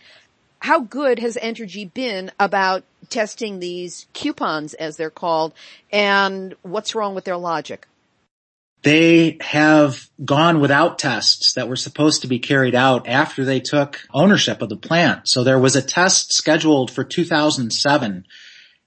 How 0.59 0.79
good 0.79 1.19
has 1.19 1.35
Entergy 1.35 1.93
been 1.93 2.31
about 2.39 2.83
testing 3.09 3.59
these 3.59 4.07
coupons 4.13 4.73
as 4.73 4.95
they're 4.95 5.09
called 5.09 5.53
and 5.91 6.55
what's 6.61 6.95
wrong 6.95 7.13
with 7.13 7.25
their 7.25 7.37
logic? 7.37 7.85
They 8.83 9.37
have 9.39 10.09
gone 10.23 10.59
without 10.59 10.99
tests 10.99 11.53
that 11.53 11.69
were 11.69 11.77
supposed 11.77 12.21
to 12.21 12.27
be 12.27 12.39
carried 12.39 12.75
out 12.75 13.07
after 13.07 13.45
they 13.45 13.61
took 13.61 14.01
ownership 14.13 14.61
of 14.61 14.69
the 14.69 14.77
plant. 14.77 15.27
So 15.27 15.43
there 15.43 15.59
was 15.59 15.77
a 15.77 15.81
test 15.81 16.33
scheduled 16.33 16.91
for 16.91 17.05
2007. 17.05 18.25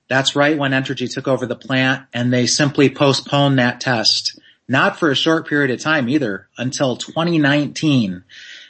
That's 0.09 0.37
right 0.37 0.59
when 0.59 0.73
Entergy 0.73 1.13
took 1.13 1.27
over 1.27 1.47
the 1.47 1.57
plant 1.57 2.07
and 2.13 2.33
they 2.33 2.47
simply 2.47 2.91
postponed 2.91 3.59
that 3.59 3.81
test. 3.81 4.39
Not 4.69 4.99
for 4.99 5.11
a 5.11 5.17
short 5.17 5.49
period 5.49 5.71
of 5.71 5.81
time 5.81 6.09
either, 6.09 6.49
until 6.59 6.97
2019. 6.97 8.25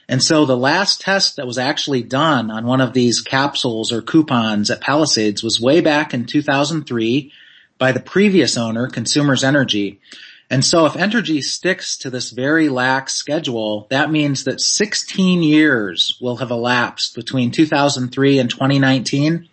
And 0.08 0.22
so 0.22 0.44
the 0.44 0.56
last 0.56 1.00
test 1.00 1.36
that 1.36 1.46
was 1.46 1.58
actually 1.58 2.02
done 2.02 2.50
on 2.50 2.66
one 2.66 2.80
of 2.80 2.92
these 2.92 3.20
capsules 3.20 3.92
or 3.92 4.02
coupons 4.02 4.70
at 4.70 4.80
Palisades 4.80 5.42
was 5.42 5.60
way 5.60 5.80
back 5.80 6.14
in 6.14 6.26
2003 6.26 7.32
by 7.78 7.92
the 7.92 8.00
previous 8.00 8.56
owner, 8.56 8.88
Consumers 8.88 9.42
Energy. 9.42 10.00
And 10.48 10.64
so 10.64 10.86
if 10.86 10.92
Entergy 10.92 11.42
sticks 11.42 11.96
to 11.98 12.10
this 12.10 12.30
very 12.30 12.68
lax 12.68 13.14
schedule, 13.14 13.88
that 13.90 14.12
means 14.12 14.44
that 14.44 14.60
16 14.60 15.42
years 15.42 16.16
will 16.20 16.36
have 16.36 16.52
elapsed 16.52 17.16
between 17.16 17.50
2003 17.50 18.38
and 18.38 18.48
2019. 18.48 19.48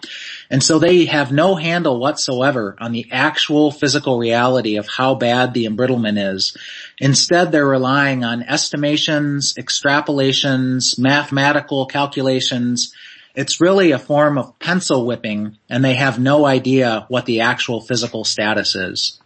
And 0.52 0.62
so 0.62 0.78
they 0.78 1.06
have 1.06 1.32
no 1.32 1.56
handle 1.56 2.00
whatsoever 2.00 2.76
on 2.80 2.92
the 2.92 3.08
actual 3.12 3.72
physical 3.72 4.20
reality 4.20 4.78
of 4.78 4.88
how 4.88 5.16
bad 5.16 5.56
the 5.56 5.66
embrittlement 5.66 6.34
is. 6.34 6.56
Instead, 7.00 7.52
they're 7.52 7.66
relying 7.66 8.24
on 8.24 8.44
estimations, 8.44 9.56
extrapolations, 9.56 11.00
mathematical 11.00 11.88
calculations. 11.88 12.94
It's 13.34 13.60
really 13.60 13.92
a 13.92 14.00
form 14.00 14.38
of 14.38 14.60
pencil 14.60 15.08
whipping 15.08 15.58
and 15.72 15.84
they 15.84 15.96
have 15.96 16.20
no 16.20 16.46
idea 16.46 17.08
what 17.08 17.26
the 17.26 17.42
actual 17.42 17.82
physical 17.82 18.24
status 18.24 18.76
is. 18.76 19.20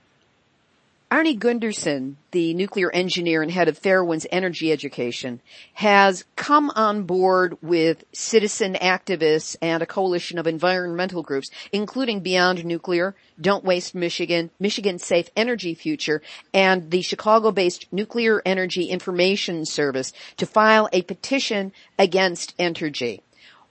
Arnie 1.09 1.39
Gundersen, 1.39 2.17
the 2.31 2.53
nuclear 2.53 2.91
engineer 2.91 3.41
and 3.41 3.49
head 3.49 3.69
of 3.69 3.81
Fairewinds 3.81 4.25
Energy 4.29 4.73
Education, 4.73 5.39
has 5.75 6.25
come 6.35 6.69
on 6.71 7.03
board 7.03 7.57
with 7.61 8.03
citizen 8.11 8.73
activists 8.73 9.55
and 9.61 9.81
a 9.81 9.85
coalition 9.85 10.37
of 10.37 10.47
environmental 10.47 11.23
groups, 11.23 11.49
including 11.71 12.19
Beyond 12.19 12.65
Nuclear, 12.65 13.15
Don't 13.39 13.63
Waste 13.63 13.95
Michigan, 13.95 14.51
Michigan 14.59 14.99
Safe 14.99 15.29
Energy 15.37 15.73
Future, 15.75 16.21
and 16.53 16.91
the 16.91 17.01
Chicago-based 17.01 17.85
Nuclear 17.93 18.41
Energy 18.45 18.87
Information 18.87 19.65
Service 19.65 20.11
to 20.35 20.45
file 20.45 20.89
a 20.91 21.03
petition 21.03 21.71
against 21.97 22.57
Entergy. 22.57 23.21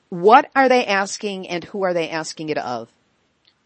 What 0.08 0.50
are 0.56 0.70
they 0.70 0.86
asking 0.86 1.48
and 1.48 1.64
who 1.64 1.82
are 1.82 1.92
they 1.92 2.08
asking 2.08 2.48
it 2.48 2.56
of? 2.56 2.90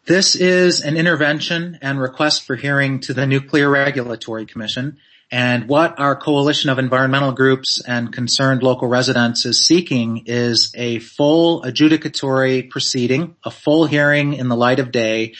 This 0.07 0.35
is 0.35 0.81
an 0.81 0.97
intervention 0.97 1.79
and 1.83 2.01
request 2.01 2.47
for 2.47 2.57
hearing 2.57 3.01
to 3.01 3.13
the 3.13 3.27
Nuclear 3.27 3.69
Regulatory 3.69 4.47
Commission. 4.47 4.97
And 5.31 5.69
what 5.69 6.01
our 6.01 6.17
coalition 6.17 6.71
of 6.71 6.79
environmental 6.79 7.33
groups 7.33 7.81
and 7.87 8.11
concerned 8.11 8.63
local 8.63 8.89
residents 8.89 9.45
is 9.45 9.63
seeking 9.63 10.25
is 10.25 10.73
a 10.75 11.01
full 11.01 11.63
adjudicatory 11.63 12.71
proceeding, 12.71 13.37
a 13.45 13.51
full 13.51 13.85
hearing 13.85 14.33
in 14.33 14.49
the 14.49 14.57
light 14.57 14.81
of 14.81 14.91
day, 14.91 15.35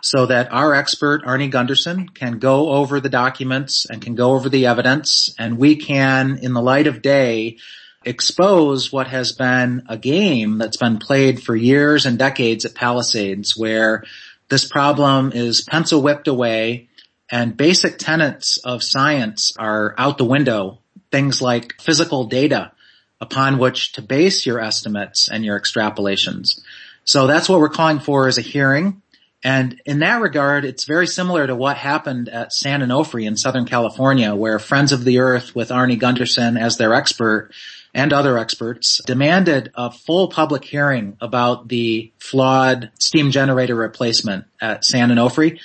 so 0.00 0.26
that 0.26 0.52
our 0.52 0.74
expert, 0.74 1.24
Arnie 1.24 1.50
Gundersen, 1.50 2.14
can 2.14 2.38
go 2.38 2.70
over 2.70 3.00
the 3.00 3.08
documents 3.08 3.84
and 3.84 4.00
can 4.00 4.14
go 4.14 4.34
over 4.34 4.48
the 4.48 4.66
evidence 4.66 5.34
and 5.40 5.58
we 5.58 5.74
can, 5.74 6.38
in 6.38 6.52
the 6.52 6.62
light 6.62 6.86
of 6.86 7.02
day, 7.02 7.58
expose 8.06 8.92
what 8.92 9.08
has 9.08 9.32
been 9.32 9.84
a 9.88 9.96
game 9.96 10.58
that's 10.58 10.76
been 10.76 10.98
played 10.98 11.42
for 11.42 11.54
years 11.54 12.06
and 12.06 12.18
decades 12.18 12.64
at 12.64 12.74
Palisades 12.74 13.56
where 13.56 14.04
this 14.48 14.66
problem 14.66 15.32
is 15.32 15.62
pencil 15.62 16.02
whipped 16.02 16.28
away 16.28 16.88
and 17.30 17.56
basic 17.56 17.98
tenets 17.98 18.58
of 18.58 18.82
science 18.82 19.54
are 19.58 19.94
out 19.98 20.18
the 20.18 20.24
window. 20.24 20.78
Things 21.10 21.40
like 21.40 21.80
physical 21.80 22.24
data 22.24 22.72
upon 23.20 23.58
which 23.58 23.92
to 23.92 24.02
base 24.02 24.44
your 24.44 24.60
estimates 24.60 25.28
and 25.28 25.44
your 25.44 25.58
extrapolations. 25.58 26.60
So 27.04 27.26
that's 27.26 27.48
what 27.48 27.60
we're 27.60 27.68
calling 27.68 28.00
for 28.00 28.28
as 28.28 28.38
a 28.38 28.42
hearing. 28.42 29.02
And 29.42 29.80
in 29.84 29.98
that 29.98 30.22
regard, 30.22 30.64
it's 30.64 30.84
very 30.84 31.06
similar 31.06 31.46
to 31.46 31.54
what 31.54 31.76
happened 31.76 32.30
at 32.30 32.52
San 32.52 32.80
Onofre 32.80 33.26
in 33.26 33.36
Southern 33.36 33.66
California, 33.66 34.34
where 34.34 34.58
Friends 34.58 34.90
of 34.90 35.04
the 35.04 35.18
Earth 35.18 35.54
with 35.54 35.68
Arnie 35.68 36.00
Gundersen 36.00 36.58
as 36.58 36.78
their 36.78 36.94
expert 36.94 37.50
and 37.94 38.12
other 38.12 38.36
experts 38.36 39.00
demanded 39.06 39.70
a 39.74 39.90
full 39.90 40.28
public 40.28 40.64
hearing 40.64 41.16
about 41.20 41.68
the 41.68 42.12
flawed 42.18 42.90
steam 42.98 43.30
generator 43.30 43.74
replacement 43.74 44.46
at 44.60 44.84
San 44.84 45.10
Onofre. 45.10 45.60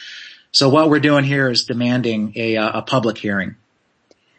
So 0.52 0.70
what 0.70 0.90
we're 0.90 1.00
doing 1.00 1.24
here 1.24 1.50
is 1.50 1.66
demanding 1.66 2.34
a, 2.36 2.58
uh, 2.58 2.80
a 2.80 2.82
public 2.84 3.18
hearing. 3.18 3.56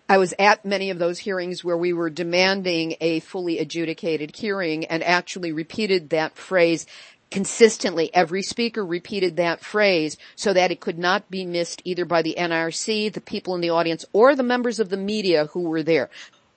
I 0.08 0.18
was 0.18 0.34
at 0.40 0.64
many 0.64 0.90
of 0.90 0.98
those 0.98 1.20
hearings 1.20 1.62
where 1.62 1.76
we 1.76 1.92
were 1.92 2.10
demanding 2.10 2.96
a 3.00 3.20
fully 3.20 3.58
adjudicated 3.58 4.34
hearing 4.34 4.84
and 4.86 5.04
actually 5.04 5.52
repeated 5.52 6.10
that 6.10 6.36
phrase 6.36 6.86
consistently. 7.30 8.12
Every 8.12 8.42
speaker 8.42 8.84
repeated 8.84 9.36
that 9.36 9.60
phrase 9.60 10.16
so 10.34 10.52
that 10.52 10.72
it 10.72 10.80
could 10.80 10.98
not 10.98 11.30
be 11.30 11.44
missed 11.44 11.80
either 11.84 12.04
by 12.04 12.22
the 12.22 12.34
NRC, 12.36 13.12
the 13.12 13.20
people 13.20 13.54
in 13.54 13.60
the 13.60 13.70
audience, 13.70 14.04
or 14.12 14.34
the 14.34 14.42
members 14.42 14.80
of 14.80 14.88
the 14.88 14.96
media 14.96 15.46
who 15.46 15.60
were 15.60 15.84
there. 15.84 16.10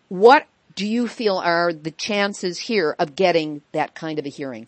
What 0.09 0.47
do 0.75 0.87
you 0.87 1.07
feel 1.07 1.37
are 1.37 1.73
the 1.73 1.91
chances 1.91 2.59
here 2.59 2.95
of 2.99 3.15
getting 3.15 3.61
that 3.71 3.95
kind 3.95 4.19
of 4.19 4.25
a 4.25 4.29
hearing? 4.29 4.67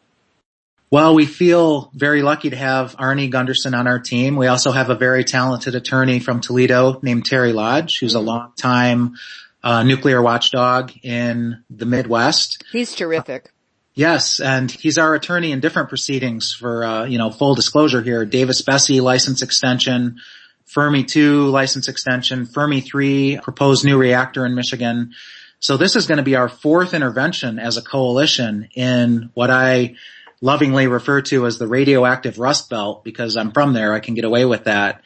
Well, 0.91 1.15
we 1.15 1.25
feel 1.25 1.91
very 1.93 2.21
lucky 2.21 2.51
to 2.51 2.55
have 2.55 2.95
Arnie 2.95 3.31
Gundersen 3.31 3.77
on 3.77 3.87
our 3.87 3.99
team. 3.99 4.35
We 4.35 4.47
also 4.47 4.71
have 4.71 4.89
a 4.89 4.95
very 4.95 5.23
talented 5.23 5.75
attorney 5.75 6.19
from 6.19 6.41
Toledo 6.41 6.99
named 7.01 7.25
Terry 7.25 7.53
Lodge, 7.53 7.99
who's 7.99 8.15
a 8.15 8.19
mm-hmm. 8.19 8.27
long-time 8.27 9.15
uh, 9.63 9.83
nuclear 9.83 10.21
watchdog 10.21 10.91
in 11.01 11.63
the 11.69 11.85
Midwest. 11.85 12.63
He's 12.71 12.93
terrific. 12.93 13.45
Uh, 13.45 13.49
yes, 13.95 14.39
and 14.39 14.69
he's 14.69 14.99
our 14.99 15.15
attorney 15.15 15.51
in 15.51 15.59
different 15.59 15.89
proceedings 15.89 16.53
for, 16.53 16.85
uh, 16.85 17.05
you 17.05 17.17
know, 17.17 17.31
full 17.31 17.55
disclosure 17.55 18.03
here. 18.03 18.23
Davis-Besse 18.23 19.01
license 19.01 19.41
extension, 19.41 20.19
Fermi 20.65 21.03
2 21.03 21.47
license 21.47 21.87
extension, 21.87 22.45
Fermi 22.45 22.81
3 22.81 23.39
proposed 23.41 23.85
new 23.85 23.97
reactor 23.97 24.45
in 24.45 24.53
Michigan. 24.53 25.13
So 25.59 25.77
this 25.77 25.95
is 25.95 26.07
going 26.07 26.17
to 26.17 26.23
be 26.23 26.35
our 26.35 26.49
fourth 26.49 26.93
intervention 26.93 27.59
as 27.59 27.77
a 27.77 27.81
coalition 27.81 28.69
in 28.75 29.29
what 29.33 29.49
I 29.49 29.95
lovingly 30.41 30.87
refer 30.87 31.21
to 31.21 31.45
as 31.45 31.57
the 31.57 31.67
radioactive 31.67 32.37
rust 32.37 32.69
belt 32.69 33.03
because 33.03 33.37
I'm 33.37 33.51
from 33.51 33.73
there. 33.73 33.93
I 33.93 33.99
can 33.99 34.13
get 34.13 34.25
away 34.25 34.45
with 34.45 34.65
that. 34.65 35.01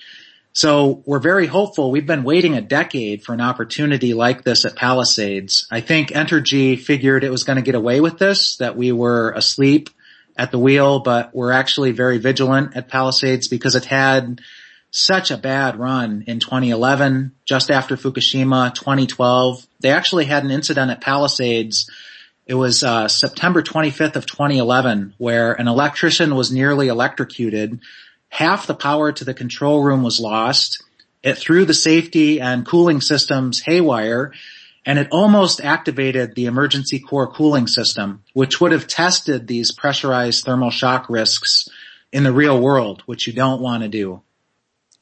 So 0.51 1.03
we're 1.05 1.19
very 1.19 1.47
hopeful. 1.47 1.91
We've 1.91 2.05
been 2.05 2.23
waiting 2.23 2.55
a 2.55 2.61
decade 2.61 3.23
for 3.23 3.33
an 3.33 3.41
opportunity 3.41 4.13
like 4.13 4.43
this 4.43 4.65
at 4.65 4.75
Palisades. 4.75 5.67
I 5.71 5.81
think 5.81 6.09
Entergy 6.09 6.77
figured 6.77 7.23
it 7.23 7.31
was 7.31 7.43
going 7.43 7.57
to 7.57 7.61
get 7.61 7.75
away 7.75 8.01
with 8.01 8.17
this, 8.17 8.57
that 8.57 8.75
we 8.75 8.91
were 8.91 9.31
asleep 9.31 9.89
at 10.35 10.51
the 10.51 10.59
wheel, 10.59 10.99
but 10.99 11.33
we're 11.35 11.51
actually 11.51 11.91
very 11.91 12.17
vigilant 12.17 12.75
at 12.75 12.87
Palisades 12.87 13.47
because 13.47 13.75
it 13.75 13.85
had 13.85 14.41
such 14.91 15.29
a 15.29 15.37
bad 15.37 15.77
run 15.77 16.23
in 16.25 16.39
2011, 16.39 17.33
just 17.45 17.69
after 17.69 17.95
Fukushima, 17.95 18.73
2012. 18.73 19.67
They 19.79 19.91
actually 19.91 20.25
had 20.25 20.43
an 20.43 20.51
incident 20.51 20.91
at 20.91 21.01
Palisades. 21.01 21.89
It 22.45 22.55
was 22.55 22.83
uh, 22.83 23.07
September 23.07 23.61
25th 23.61 24.15
of 24.15 24.25
2011 24.25 25.13
where 25.17 25.53
an 25.53 25.67
electrician 25.67 26.35
was 26.35 26.51
nearly 26.51 26.87
electrocuted. 26.87 27.79
Half 28.29 28.67
the 28.67 28.75
power 28.75 29.11
to 29.11 29.23
the 29.23 29.33
control 29.33 29.83
room 29.83 30.03
was 30.03 30.19
lost. 30.19 30.83
It 31.23 31.37
threw 31.37 31.65
the 31.65 31.73
safety 31.73 32.41
and 32.41 32.65
cooling 32.65 33.01
systems 33.01 33.61
haywire 33.61 34.33
and 34.85 34.97
it 34.97 35.09
almost 35.11 35.61
activated 35.61 36.33
the 36.33 36.45
emergency 36.45 36.99
core 36.99 37.27
cooling 37.27 37.67
system, 37.67 38.23
which 38.33 38.59
would 38.59 38.71
have 38.71 38.87
tested 38.87 39.45
these 39.45 39.71
pressurized 39.71 40.45
thermal 40.45 40.71
shock 40.71 41.09
risks 41.09 41.69
in 42.11 42.23
the 42.23 42.33
real 42.33 42.59
world, 42.59 43.03
which 43.05 43.27
you 43.27 43.33
don't 43.33 43.61
want 43.61 43.83
to 43.83 43.89
do. 43.89 44.21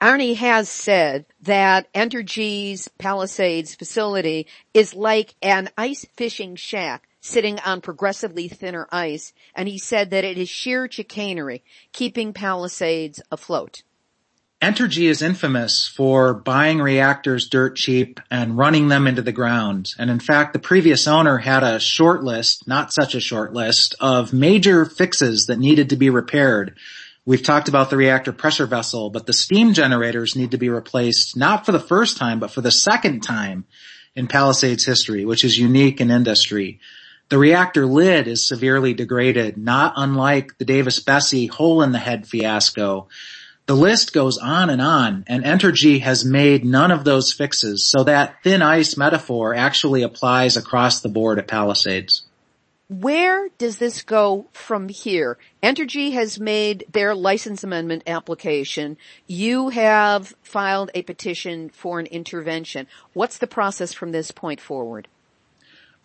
Arnie 0.01 0.35
has 0.35 0.69
said 0.69 1.25
that 1.41 1.91
Entergy's 1.93 2.87
Palisades 2.99 3.73
facility 3.73 4.45
is 4.73 4.93
like 4.93 5.33
an 5.41 5.69
ice 5.75 6.05
fishing 6.15 6.55
shack 6.55 7.07
sitting 7.19 7.59
on 7.59 7.81
progressively 7.81 8.47
thinner 8.47 8.87
ice, 8.91 9.33
and 9.55 9.67
he 9.67 9.79
said 9.79 10.11
that 10.11 10.23
it 10.23 10.37
is 10.37 10.47
sheer 10.47 10.87
chicanery 10.89 11.63
keeping 11.93 12.31
Palisades 12.31 13.21
afloat. 13.31 13.81
Entergy 14.61 15.07
is 15.07 15.21
infamous 15.21 15.87
for 15.87 16.33
buying 16.33 16.79
reactors 16.79 17.47
dirt 17.49 17.75
cheap 17.75 18.19
and 18.31 18.57
running 18.57 18.87
them 18.87 19.05
into 19.05 19.21
the 19.21 19.31
ground. 19.31 19.93
And 19.99 20.09
in 20.09 20.19
fact, 20.19 20.53
the 20.53 20.59
previous 20.59 21.07
owner 21.07 21.37
had 21.37 21.63
a 21.63 21.79
short 21.79 22.23
list, 22.23 22.67
not 22.67 22.91
such 22.91 23.13
a 23.13 23.19
short 23.19 23.53
list, 23.53 23.93
of 23.99 24.33
major 24.33 24.83
fixes 24.85 25.45
that 25.45 25.59
needed 25.59 25.89
to 25.89 25.95
be 25.95 26.09
repaired 26.09 26.75
We've 27.27 27.43
talked 27.43 27.67
about 27.67 27.89
the 27.89 27.97
reactor 27.97 28.31
pressure 28.31 28.67
vessel, 28.67 29.09
but 29.09 29.25
the 29.25 29.33
steam 29.33 29.73
generators 29.73 30.37
need 30.37 30.51
to 30.51 30.57
be 30.57 30.69
replaced 30.69 31.35
not 31.35 31.65
for 31.65 31.73
the 31.73 31.79
first 31.79 32.15
time, 32.15 32.39
but 32.39 32.51
for 32.51 32.61
the 32.61 32.71
second 32.71 33.19
time 33.19 33.65
in 34.15 34.27
Palisades 34.27 34.85
history, 34.85 35.25
which 35.25 35.43
is 35.43 35.59
unique 35.59 35.99
in 35.99 36.09
industry. 36.09 36.79
The 37.27 37.37
reactor 37.37 37.85
lid 37.85 38.29
is 38.29 38.47
severely 38.47 38.93
degraded, 38.93 39.57
not 39.57 39.91
unlike 39.97 40.57
the 40.57 40.63
Davis-Besse 40.63 41.49
hole 41.49 41.81
in 41.81 41.91
the 41.91 41.99
head 41.99 42.25
fiasco. 42.25 43.09
The 43.65 43.75
list 43.75 44.13
goes 44.13 44.37
on 44.37 44.69
and 44.69 44.81
on, 44.81 45.25
and 45.27 45.43
Entergy 45.43 45.99
has 45.99 46.23
made 46.23 46.63
none 46.63 46.91
of 46.91 47.03
those 47.03 47.33
fixes, 47.33 47.83
so 47.83 48.05
that 48.05 48.41
thin 48.41 48.61
ice 48.61 48.95
metaphor 48.95 49.53
actually 49.53 50.03
applies 50.03 50.55
across 50.55 51.01
the 51.01 51.09
board 51.09 51.39
at 51.39 51.47
Palisades. 51.49 52.21
Where 52.89 53.49
does 53.57 53.79
this 53.79 54.01
go 54.01 54.47
from 54.53 54.87
here? 54.87 55.37
Entergy 55.61 56.13
has 56.13 56.39
made 56.39 56.85
their 56.89 57.13
license 57.13 57.65
amendment 57.65 58.03
application. 58.07 58.95
You 59.27 59.69
have 59.69 60.33
filed 60.41 60.91
a 60.95 61.01
petition 61.01 61.69
for 61.69 61.99
an 61.99 62.05
intervention. 62.05 62.87
What's 63.11 63.39
the 63.39 63.47
process 63.47 63.91
from 63.91 64.13
this 64.13 64.31
point 64.31 64.61
forward? 64.61 65.09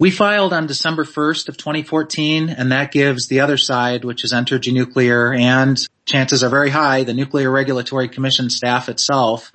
We 0.01 0.11
filed 0.11 0.53
on 0.53 0.67
December 0.67 1.05
1st 1.05 1.49
of 1.49 1.57
2014 1.57 2.49
and 2.49 2.73
that 2.73 2.91
gives 2.91 3.29
the 3.29 3.39
other 3.39 3.57
side, 3.57 4.05
which 4.05 4.25
is 4.25 4.33
Entergy 4.33 4.73
Nuclear 4.73 5.33
and 5.33 5.79
chances 6.05 6.43
are 6.43 6.51
very 6.51 6.71
high, 6.71 7.05
the 7.05 7.15
Nuclear 7.15 7.53
Regulatory 7.53 8.09
Commission 8.09 8.51
staff 8.51 8.89
itself, 8.89 9.53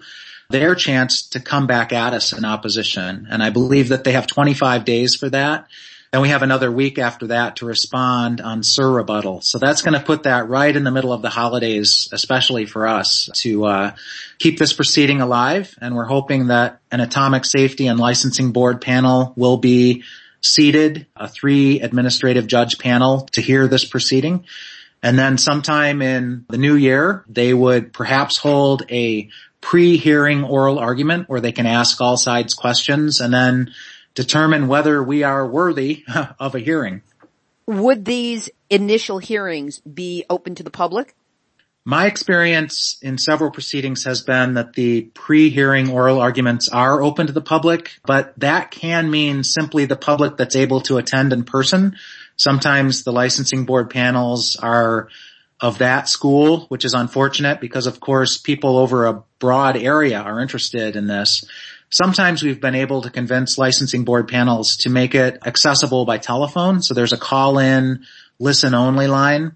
their 0.50 0.76
chance 0.76 1.28
to 1.30 1.42
come 1.42 1.68
back 1.68 1.92
at 1.92 2.14
us 2.14 2.32
in 2.32 2.46
opposition. 2.46 3.28
And 3.30 3.44
I 3.44 3.50
believe 3.50 3.90
that 3.90 4.06
they 4.06 4.14
have 4.14 4.28
25 4.28 4.86
days 4.86 5.16
for 5.16 5.30
that. 5.32 5.68
Then 6.12 6.22
we 6.22 6.30
have 6.30 6.42
another 6.42 6.72
week 6.72 7.00
after 7.00 7.28
that 7.28 7.58
to 7.58 7.66
respond 7.66 8.40
on 8.40 8.64
sur 8.64 8.90
rebuttal. 8.90 9.42
So 9.42 9.60
that's 9.60 9.82
going 9.82 9.94
to 9.94 10.06
put 10.06 10.24
that 10.24 10.48
right 10.48 10.74
in 10.74 10.84
the 10.84 10.92
middle 10.92 11.12
of 11.12 11.22
the 11.22 11.30
holidays, 11.30 12.08
especially 12.14 12.66
for 12.66 12.88
us 12.88 13.30
to 13.36 13.66
uh, 13.66 13.96
keep 14.40 14.58
this 14.58 14.72
proceeding 14.72 15.20
alive. 15.20 15.78
And 15.82 15.96
we're 15.96 16.06
hoping 16.06 16.48
that 16.48 16.80
an 16.92 17.02
atomic 17.02 17.44
safety 17.44 17.88
and 17.88 18.00
licensing 18.00 18.54
board 18.54 18.80
panel 18.80 19.34
will 19.36 19.58
be 19.58 20.04
seated, 20.40 21.08
a 21.16 21.28
three 21.28 21.82
administrative 21.82 22.48
judge 22.48 22.78
panel 22.78 23.22
to 23.34 23.42
hear 23.42 23.68
this 23.68 23.84
proceeding. 23.84 24.46
And 25.04 25.20
then 25.20 25.38
sometime 25.38 26.02
in 26.02 26.46
the 26.50 26.58
new 26.58 26.76
year, 26.76 27.26
they 27.28 27.54
would 27.54 27.94
perhaps 27.94 28.38
hold 28.38 28.84
a 28.90 29.30
pre-hearing 29.62 30.44
oral 30.44 30.80
argument 30.80 31.28
where 31.28 31.42
they 31.42 31.52
can 31.52 31.66
ask 31.66 32.00
all 32.00 32.18
sides 32.18 32.54
questions 32.54 33.20
and 33.20 33.34
then 33.34 33.72
determine 34.18 34.68
whether 34.68 35.02
we 35.04 35.22
are 35.22 35.46
worthy 35.46 36.04
of 36.40 36.56
a 36.56 36.60
hearing. 36.60 37.04
Would 37.68 38.04
these 38.04 38.50
initial 38.68 39.20
hearings 39.20 39.80
be 39.80 40.26
open 40.28 40.56
to 40.56 40.64
the 40.64 40.72
public? 40.72 41.14
My 41.86 42.08
experience 42.08 42.98
in 43.02 43.20
several 43.20 43.52
proceedings 43.52 44.06
has 44.06 44.22
been 44.22 44.56
that 44.56 44.74
the 44.74 45.04
pre-hearing 45.04 45.92
oral 45.92 46.20
arguments 46.20 46.68
are 46.68 47.02
open 47.02 47.28
to 47.28 47.34
the 47.34 47.42
public, 47.42 47.92
but 48.06 48.34
that 48.40 48.72
can 48.72 49.12
mean 49.12 49.44
simply 49.44 49.86
the 49.86 49.96
public 49.96 50.36
that's 50.36 50.56
able 50.56 50.82
to 50.82 50.98
attend 50.98 51.32
in 51.32 51.44
person. 51.44 51.96
Sometimes 52.38 53.04
the 53.04 53.14
licensing 53.14 53.66
board 53.66 53.92
panels 53.92 54.56
are 54.56 55.10
of 55.62 55.78
that 55.78 56.10
school, 56.10 56.62
which 56.70 56.86
is 56.86 56.96
unfortunate 56.96 57.62
because 57.62 57.88
of 57.88 58.00
course 58.00 58.38
people 58.38 58.78
over 58.78 59.06
a 59.06 59.24
broad 59.40 59.78
area 59.78 60.20
are 60.20 60.42
interested 60.42 60.96
in 60.96 61.08
this. 61.08 61.46
Sometimes 61.90 62.44
we've 62.44 62.60
been 62.60 62.76
able 62.76 63.02
to 63.04 63.10
convince 63.10 63.58
licensing 63.58 64.04
board 64.04 64.28
panels 64.28 64.78
to 64.78 64.90
make 64.90 65.16
it 65.16 65.40
accessible 65.46 66.06
by 66.06 66.18
telephone. 66.18 66.82
So 66.82 66.94
there's 66.94 67.14
a 67.14 67.18
call 67.18 67.60
in, 67.60 68.06
listen 68.40 68.74
only 68.74 69.08
line. 69.08 69.56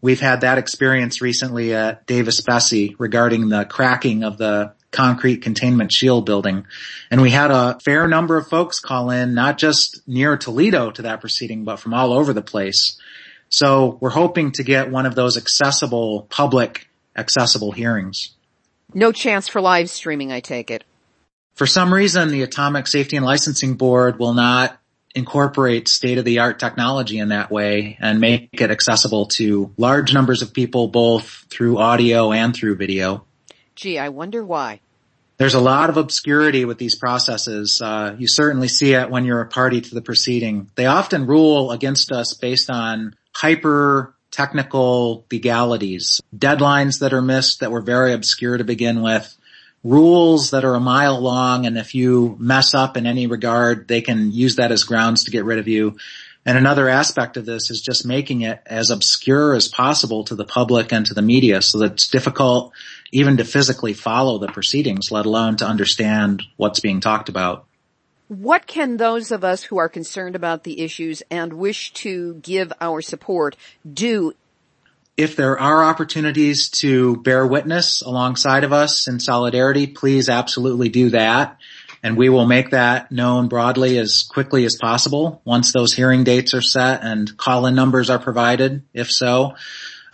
We've 0.00 0.20
had 0.20 0.42
that 0.42 0.58
experience 0.58 1.20
recently 1.20 1.74
at 1.74 2.06
Davis 2.06 2.40
Besse 2.40 2.94
regarding 2.98 3.48
the 3.48 3.64
cracking 3.64 4.24
of 4.24 4.38
the 4.38 4.72
concrete 4.90 5.38
containment 5.38 5.92
shield 5.92 6.24
building. 6.24 6.66
And 7.10 7.20
we 7.20 7.30
had 7.30 7.50
a 7.50 7.78
fair 7.84 8.08
number 8.08 8.36
of 8.36 8.48
folks 8.48 8.80
call 8.80 9.10
in, 9.10 9.34
not 9.34 9.58
just 9.58 10.00
near 10.08 10.36
Toledo 10.36 10.90
to 10.92 11.02
that 11.02 11.20
proceeding, 11.20 11.64
but 11.64 11.80
from 11.80 11.92
all 11.92 12.12
over 12.12 12.32
the 12.32 12.42
place. 12.42 12.98
So 13.48 13.98
we're 14.00 14.10
hoping 14.10 14.52
to 14.52 14.64
get 14.64 14.90
one 14.90 15.06
of 15.06 15.14
those 15.14 15.36
accessible, 15.36 16.26
public, 16.30 16.88
accessible 17.14 17.72
hearings. 17.72 18.30
No 18.94 19.12
chance 19.12 19.48
for 19.48 19.60
live 19.60 19.90
streaming, 19.90 20.32
I 20.32 20.40
take 20.40 20.70
it. 20.70 20.84
For 21.56 21.66
some 21.66 21.92
reason, 21.92 22.28
the 22.28 22.42
Atomic 22.42 22.86
Safety 22.86 23.16
and 23.16 23.24
Licensing 23.24 23.74
Board 23.74 24.18
will 24.18 24.34
not 24.34 24.78
incorporate 25.14 25.88
state-of-the-art 25.88 26.58
technology 26.58 27.18
in 27.18 27.30
that 27.30 27.50
way 27.50 27.96
and 27.98 28.20
make 28.20 28.50
it 28.52 28.70
accessible 28.70 29.24
to 29.26 29.72
large 29.78 30.12
numbers 30.12 30.42
of 30.42 30.52
people 30.52 30.88
both 30.88 31.46
through 31.48 31.78
audio 31.78 32.30
and 32.30 32.54
through 32.54 32.76
video. 32.76 33.24
Gee, 33.74 33.98
I 33.98 34.10
wonder 34.10 34.44
why. 34.44 34.80
There's 35.38 35.54
a 35.54 35.60
lot 35.60 35.88
of 35.88 35.96
obscurity 35.96 36.66
with 36.66 36.76
these 36.76 36.94
processes. 36.94 37.80
Uh, 37.80 38.14
you 38.18 38.28
certainly 38.28 38.68
see 38.68 38.92
it 38.92 39.08
when 39.08 39.24
you're 39.24 39.40
a 39.40 39.48
party 39.48 39.80
to 39.80 39.94
the 39.94 40.02
proceeding. 40.02 40.70
They 40.74 40.84
often 40.84 41.26
rule 41.26 41.72
against 41.72 42.12
us 42.12 42.34
based 42.34 42.68
on 42.68 43.16
hyper 43.34 44.14
technical 44.30 45.24
legalities, 45.32 46.20
deadlines 46.36 47.00
that 47.00 47.14
are 47.14 47.22
missed 47.22 47.60
that 47.60 47.70
were 47.70 47.80
very 47.80 48.12
obscure 48.12 48.58
to 48.58 48.64
begin 48.64 49.00
with, 49.00 49.34
rules 49.86 50.50
that 50.50 50.64
are 50.64 50.74
a 50.74 50.80
mile 50.80 51.20
long 51.20 51.64
and 51.64 51.78
if 51.78 51.94
you 51.94 52.36
mess 52.40 52.74
up 52.74 52.96
in 52.96 53.06
any 53.06 53.26
regard, 53.26 53.86
they 53.86 54.00
can 54.00 54.32
use 54.32 54.56
that 54.56 54.72
as 54.72 54.84
grounds 54.84 55.24
to 55.24 55.30
get 55.30 55.44
rid 55.44 55.58
of 55.58 55.68
you. 55.68 55.96
And 56.44 56.58
another 56.58 56.88
aspect 56.88 57.36
of 57.36 57.44
this 57.44 57.70
is 57.70 57.80
just 57.80 58.06
making 58.06 58.42
it 58.42 58.60
as 58.66 58.90
obscure 58.90 59.54
as 59.54 59.68
possible 59.68 60.24
to 60.24 60.34
the 60.34 60.44
public 60.44 60.92
and 60.92 61.06
to 61.06 61.14
the 61.14 61.22
media 61.22 61.62
so 61.62 61.78
that 61.78 61.92
it's 61.92 62.08
difficult 62.08 62.72
even 63.12 63.36
to 63.36 63.44
physically 63.44 63.94
follow 63.94 64.38
the 64.38 64.48
proceedings, 64.48 65.10
let 65.10 65.26
alone 65.26 65.56
to 65.56 65.66
understand 65.66 66.42
what's 66.56 66.80
being 66.80 67.00
talked 67.00 67.28
about. 67.28 67.66
What 68.28 68.66
can 68.66 68.96
those 68.96 69.30
of 69.30 69.44
us 69.44 69.62
who 69.62 69.78
are 69.78 69.88
concerned 69.88 70.34
about 70.34 70.64
the 70.64 70.80
issues 70.80 71.22
and 71.30 71.52
wish 71.52 71.92
to 71.94 72.34
give 72.34 72.72
our 72.80 73.00
support 73.00 73.56
do? 73.92 74.34
If 75.16 75.36
there 75.36 75.58
are 75.58 75.84
opportunities 75.84 76.68
to 76.80 77.16
bear 77.16 77.46
witness 77.46 78.02
alongside 78.02 78.64
of 78.64 78.72
us 78.72 79.08
in 79.08 79.18
solidarity, 79.18 79.86
please 79.86 80.28
absolutely 80.28 80.88
do 80.90 81.10
that 81.10 81.58
and 82.06 82.16
we 82.16 82.28
will 82.28 82.46
make 82.46 82.70
that 82.70 83.10
known 83.10 83.48
broadly 83.48 83.98
as 83.98 84.22
quickly 84.22 84.64
as 84.64 84.76
possible 84.80 85.40
once 85.44 85.72
those 85.72 85.92
hearing 85.92 86.22
dates 86.22 86.54
are 86.54 86.62
set 86.62 87.02
and 87.02 87.36
call-in 87.36 87.74
numbers 87.74 88.10
are 88.10 88.20
provided, 88.20 88.84
if 88.94 89.10
so. 89.10 89.56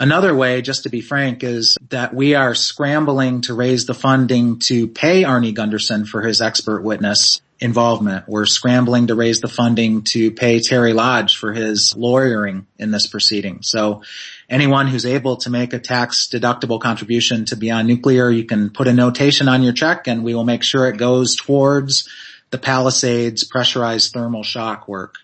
Another 0.00 0.34
way, 0.34 0.62
just 0.62 0.84
to 0.84 0.88
be 0.88 1.02
frank, 1.02 1.44
is 1.44 1.76
that 1.90 2.14
we 2.14 2.34
are 2.34 2.54
scrambling 2.54 3.42
to 3.42 3.52
raise 3.52 3.84
the 3.84 3.92
funding 3.92 4.58
to 4.60 4.88
pay 4.88 5.22
Arnie 5.22 5.54
Gundersen 5.54 6.06
for 6.08 6.22
his 6.22 6.40
expert 6.40 6.82
witness 6.82 7.42
involvement. 7.62 8.28
We're 8.28 8.44
scrambling 8.44 9.06
to 9.06 9.14
raise 9.14 9.40
the 9.40 9.48
funding 9.48 10.02
to 10.02 10.32
pay 10.32 10.58
Terry 10.58 10.92
Lodge 10.92 11.36
for 11.36 11.52
his 11.52 11.94
lawyering 11.96 12.66
in 12.76 12.90
this 12.90 13.06
proceeding. 13.06 13.62
So 13.62 14.02
anyone 14.50 14.88
who's 14.88 15.06
able 15.06 15.36
to 15.38 15.50
make 15.50 15.72
a 15.72 15.78
tax 15.78 16.26
deductible 16.26 16.80
contribution 16.80 17.44
to 17.46 17.56
Beyond 17.56 17.86
Nuclear, 17.86 18.30
you 18.30 18.44
can 18.44 18.70
put 18.70 18.88
a 18.88 18.92
notation 18.92 19.48
on 19.48 19.62
your 19.62 19.72
check 19.72 20.08
and 20.08 20.24
we 20.24 20.34
will 20.34 20.44
make 20.44 20.64
sure 20.64 20.88
it 20.88 20.96
goes 20.96 21.36
towards 21.36 22.08
the 22.50 22.58
Palisades 22.58 23.44
pressurized 23.44 24.12
thermal 24.12 24.42
shock 24.42 24.88
work. 24.88 25.14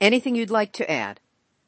Anything 0.00 0.36
you'd 0.36 0.50
like 0.50 0.72
to 0.74 0.88
add? 0.88 1.18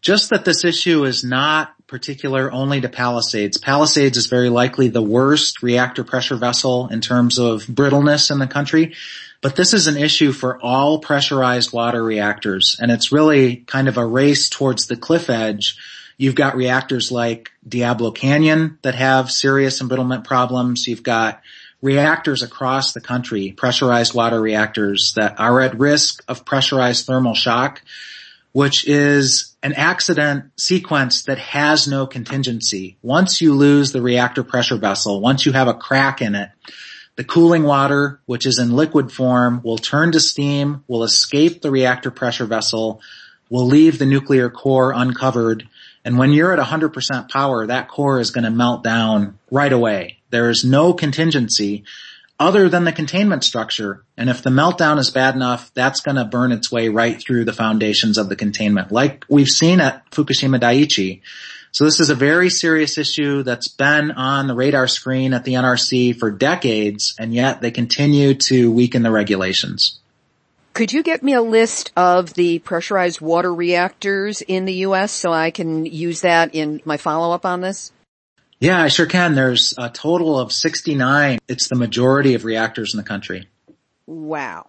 Just 0.02 0.30
that 0.30 0.44
this 0.44 0.64
issue 0.64 1.04
is 1.04 1.24
not 1.24 1.74
particular 1.88 2.52
only 2.52 2.80
to 2.80 2.88
Palisades. 2.88 3.58
Palisades 3.58 4.16
is 4.16 4.28
very 4.28 4.50
likely 4.50 4.86
the 4.88 5.02
worst 5.02 5.62
reactor 5.62 6.04
pressure 6.04 6.36
vessel 6.36 6.88
in 6.88 7.00
terms 7.00 7.38
of 7.38 7.66
brittleness 7.66 8.30
in 8.30 8.38
the 8.38 8.46
country. 8.46 8.94
But 9.42 9.56
this 9.56 9.74
is 9.74 9.86
an 9.86 9.96
issue 9.96 10.32
for 10.32 10.58
all 10.62 10.98
pressurized 10.98 11.72
water 11.72 12.02
reactors 12.02 12.76
and 12.80 12.90
it's 12.90 13.12
really 13.12 13.56
kind 13.56 13.88
of 13.88 13.96
a 13.96 14.06
race 14.06 14.48
towards 14.48 14.86
the 14.86 14.96
cliff 14.96 15.30
edge 15.30 15.76
You've 16.18 16.34
got 16.34 16.56
reactors 16.56 17.12
like 17.12 17.52
Diablo 17.66 18.10
Canyon 18.10 18.78
that 18.82 18.94
have 18.94 19.30
serious 19.30 19.82
embrittlement 19.82 20.24
problems. 20.24 20.86
You've 20.86 21.02
got 21.02 21.42
reactors 21.82 22.42
across 22.42 22.92
the 22.92 23.02
country, 23.02 23.52
pressurized 23.52 24.14
water 24.14 24.40
reactors 24.40 25.12
that 25.16 25.38
are 25.38 25.60
at 25.60 25.78
risk 25.78 26.24
of 26.26 26.46
pressurized 26.46 27.06
thermal 27.06 27.34
shock, 27.34 27.82
which 28.52 28.88
is 28.88 29.54
an 29.62 29.74
accident 29.74 30.52
sequence 30.56 31.24
that 31.24 31.38
has 31.38 31.86
no 31.86 32.06
contingency. 32.06 32.96
Once 33.02 33.42
you 33.42 33.52
lose 33.52 33.92
the 33.92 34.00
reactor 34.00 34.42
pressure 34.42 34.78
vessel, 34.78 35.20
once 35.20 35.44
you 35.44 35.52
have 35.52 35.68
a 35.68 35.74
crack 35.74 36.22
in 36.22 36.34
it, 36.34 36.48
the 37.16 37.24
cooling 37.24 37.64
water, 37.64 38.20
which 38.26 38.46
is 38.46 38.58
in 38.58 38.72
liquid 38.72 39.10
form, 39.10 39.60
will 39.62 39.78
turn 39.78 40.12
to 40.12 40.20
steam, 40.20 40.84
will 40.86 41.02
escape 41.02 41.62
the 41.62 41.70
reactor 41.70 42.10
pressure 42.10 42.46
vessel, 42.46 43.00
will 43.50 43.66
leave 43.66 43.98
the 43.98 44.06
nuclear 44.06 44.50
core 44.50 44.92
uncovered, 44.92 45.66
and 46.06 46.18
when 46.18 46.30
you're 46.30 46.52
at 46.52 46.64
100% 46.64 47.28
power, 47.30 47.66
that 47.66 47.88
core 47.88 48.20
is 48.20 48.30
going 48.30 48.44
to 48.44 48.50
melt 48.50 48.84
down 48.84 49.40
right 49.50 49.72
away. 49.72 50.18
There 50.30 50.50
is 50.50 50.64
no 50.64 50.92
contingency 50.92 51.82
other 52.38 52.68
than 52.68 52.84
the 52.84 52.92
containment 52.92 53.44
structure. 53.44 54.04
And 54.16 54.28
if 54.28 54.42
the 54.42 54.50
meltdown 54.50 54.98
is 54.98 55.10
bad 55.10 55.34
enough, 55.34 55.72
that's 55.74 56.00
going 56.00 56.16
to 56.16 56.24
burn 56.24 56.52
its 56.52 56.70
way 56.70 56.88
right 56.88 57.20
through 57.20 57.44
the 57.44 57.52
foundations 57.52 58.18
of 58.18 58.28
the 58.28 58.36
containment, 58.36 58.92
like 58.92 59.24
we've 59.28 59.48
seen 59.48 59.80
at 59.80 60.10
Fukushima 60.10 60.60
Daiichi. 60.60 61.22
So 61.72 61.84
this 61.84 62.00
is 62.00 62.08
a 62.08 62.14
very 62.14 62.48
serious 62.48 62.96
issue 62.96 63.42
that's 63.42 63.68
been 63.68 64.10
on 64.10 64.46
the 64.46 64.54
radar 64.54 64.88
screen 64.88 65.34
at 65.34 65.44
the 65.44 65.54
NRC 65.54 66.18
for 66.18 66.30
decades, 66.30 67.14
and 67.18 67.34
yet 67.34 67.60
they 67.60 67.70
continue 67.70 68.34
to 68.34 68.72
weaken 68.72 69.02
the 69.02 69.10
regulations. 69.10 69.98
Could 70.72 70.92
you 70.92 71.02
get 71.02 71.22
me 71.22 71.32
a 71.32 71.42
list 71.42 71.92
of 71.96 72.34
the 72.34 72.58
pressurized 72.60 73.20
water 73.20 73.54
reactors 73.54 74.42
in 74.42 74.66
the 74.66 74.74
U.S. 74.74 75.12
so 75.12 75.32
I 75.32 75.50
can 75.50 75.86
use 75.86 76.20
that 76.20 76.54
in 76.54 76.82
my 76.84 76.98
follow-up 76.98 77.46
on 77.46 77.62
this? 77.62 77.92
Yeah, 78.58 78.82
I 78.82 78.88
sure 78.88 79.06
can. 79.06 79.34
There's 79.34 79.74
a 79.76 79.90
total 79.90 80.38
of 80.38 80.50
69. 80.52 81.38
It's 81.46 81.68
the 81.68 81.74
majority 81.74 82.34
of 82.34 82.44
reactors 82.44 82.94
in 82.94 82.98
the 82.98 83.04
country. 83.04 83.48
Wow. 84.06 84.68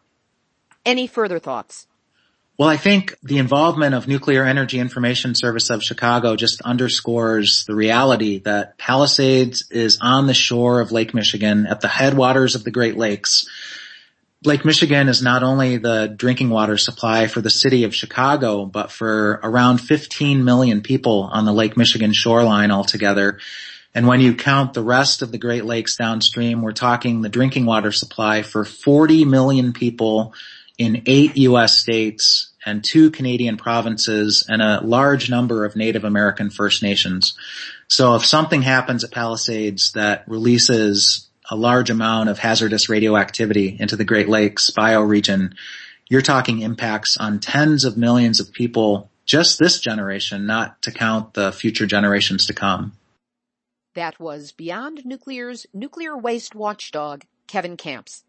Any 0.86 1.08
further 1.08 1.40
thoughts? 1.40 1.88
Well, 2.58 2.68
I 2.68 2.78
think 2.78 3.16
the 3.22 3.38
involvement 3.38 3.94
of 3.94 4.08
Nuclear 4.08 4.44
Energy 4.44 4.80
Information 4.80 5.36
Service 5.36 5.70
of 5.70 5.84
Chicago 5.84 6.36
just 6.36 6.60
underscores 6.62 7.66
the 7.66 7.76
reality 7.76 8.40
that 8.40 8.80
Palisades 8.80 9.70
is 9.70 10.00
on 10.02 10.26
the 10.26 10.34
shore 10.34 10.82
of 10.82 10.92
Lake 10.92 11.14
Michigan 11.14 11.68
at 11.68 11.82
the 11.82 11.88
headwaters 11.88 12.56
of 12.56 12.64
the 12.64 12.72
Great 12.72 12.98
Lakes. 12.98 13.48
Lake 14.44 14.66
Michigan 14.66 15.08
is 15.08 15.22
not 15.22 15.44
only 15.44 15.78
the 15.78 16.08
drinking 16.08 16.50
water 16.50 16.78
supply 16.78 17.28
for 17.28 17.42
the 17.42 17.50
city 17.52 17.84
of 17.84 17.94
Chicago, 17.94 18.66
but 18.66 18.92
for 18.92 19.40
around 19.44 19.78
15 19.78 20.44
million 20.44 20.82
people 20.82 21.30
on 21.32 21.46
the 21.46 21.54
Lake 21.54 21.78
Michigan 21.78 22.12
shoreline 22.12 22.72
altogether. 22.72 23.40
And 23.98 24.06
when 24.06 24.22
you 24.22 24.36
count 24.36 24.76
the 24.76 24.84
rest 24.84 25.24
of 25.24 25.32
the 25.32 25.40
Great 25.40 25.66
Lakes 25.66 25.96
downstream, 25.96 26.62
we're 26.62 26.72
talking 26.72 27.24
the 27.24 27.30
drinking 27.30 27.66
water 27.66 27.92
supply 27.92 28.44
for 28.44 28.64
40 28.64 29.26
million 29.26 29.74
people 29.74 30.36
in 30.78 31.02
eight 31.08 31.36
U.S. 31.36 31.76
states 31.80 32.52
and 32.64 32.84
two 32.84 33.10
Canadian 33.10 33.58
provinces 33.58 34.46
and 34.48 34.62
a 34.62 34.82
large 34.82 35.32
number 35.32 35.66
of 35.66 35.76
Native 35.76 36.04
American 36.04 36.52
First 36.52 36.84
Nations. 36.84 37.36
So 37.88 38.14
if 38.14 38.24
something 38.24 38.62
happens 38.62 39.04
at 39.04 39.10
Palisades 39.10 39.94
that 39.94 40.26
releases 40.28 41.28
a 41.50 41.56
large 41.56 41.90
amount 41.90 42.30
of 42.30 42.38
hazardous 42.38 42.90
radioactivity 42.90 43.78
into 43.80 43.96
the 43.96 44.06
Great 44.06 44.30
Lakes 44.30 44.70
bioregion, 44.70 45.56
you're 46.08 46.22
talking 46.22 46.60
impacts 46.60 47.18
on 47.18 47.40
tens 47.40 47.84
of 47.84 47.98
millions 47.98 48.40
of 48.40 48.54
people 48.54 49.10
just 49.26 49.58
this 49.58 49.80
generation, 49.80 50.46
not 50.46 50.84
to 50.84 50.92
count 50.92 51.34
the 51.34 51.52
future 51.52 51.88
generations 51.88 52.46
to 52.46 52.54
come. 52.54 52.94
That 53.98 54.20
was 54.20 54.52
Beyond 54.52 55.06
Nuclear's 55.06 55.66
nuclear 55.74 56.16
waste 56.16 56.54
watchdog, 56.54 57.24
Kevin 57.48 57.78
Kamps. 57.78 58.24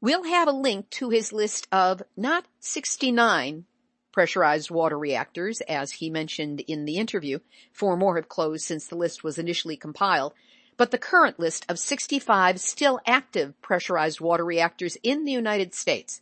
We'll 0.00 0.24
have 0.24 0.48
a 0.48 0.50
link 0.50 0.90
to 0.90 1.10
his 1.10 1.32
list 1.32 1.68
of 1.70 2.02
not 2.16 2.44
69 2.58 3.66
pressurized 4.10 4.68
water 4.68 4.98
reactors, 4.98 5.60
as 5.60 5.92
he 5.92 6.10
mentioned 6.10 6.58
in 6.62 6.86
the 6.86 6.96
interview. 6.96 7.38
Four 7.72 7.96
more 7.96 8.16
have 8.16 8.28
closed 8.28 8.64
since 8.64 8.88
the 8.88 8.96
list 8.96 9.22
was 9.22 9.38
initially 9.38 9.76
compiled 9.76 10.34
but 10.76 10.90
the 10.90 10.98
current 10.98 11.38
list 11.38 11.66
of 11.68 11.78
65 11.78 12.58
still 12.58 12.98
active 13.06 13.54
pressurized 13.62 14.20
water 14.20 14.44
reactors 14.44 14.96
in 15.04 15.24
the 15.24 15.30
United 15.30 15.72
States. 15.72 16.20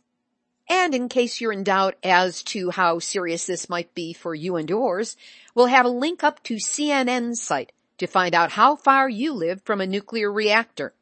And 0.69 0.93
in 0.93 1.09
case 1.09 1.41
you're 1.41 1.53
in 1.53 1.63
doubt 1.63 1.95
as 2.03 2.43
to 2.43 2.69
how 2.69 2.99
serious 2.99 3.47
this 3.47 3.67
might 3.67 3.95
be 3.95 4.13
for 4.13 4.35
you 4.35 4.57
and 4.57 4.69
yours, 4.69 5.17
we'll 5.55 5.65
have 5.65 5.87
a 5.87 5.89
link 5.89 6.23
up 6.23 6.43
to 6.43 6.57
CNN's 6.57 7.41
site 7.41 7.71
to 7.99 8.07
find 8.07 8.33
out 8.33 8.51
how 8.51 8.75
far 8.75 9.07
you 9.07 9.33
live 9.33 9.61
from 9.61 9.79
a 9.81 9.87
nuclear 9.87 10.31
reactor. 10.31 10.93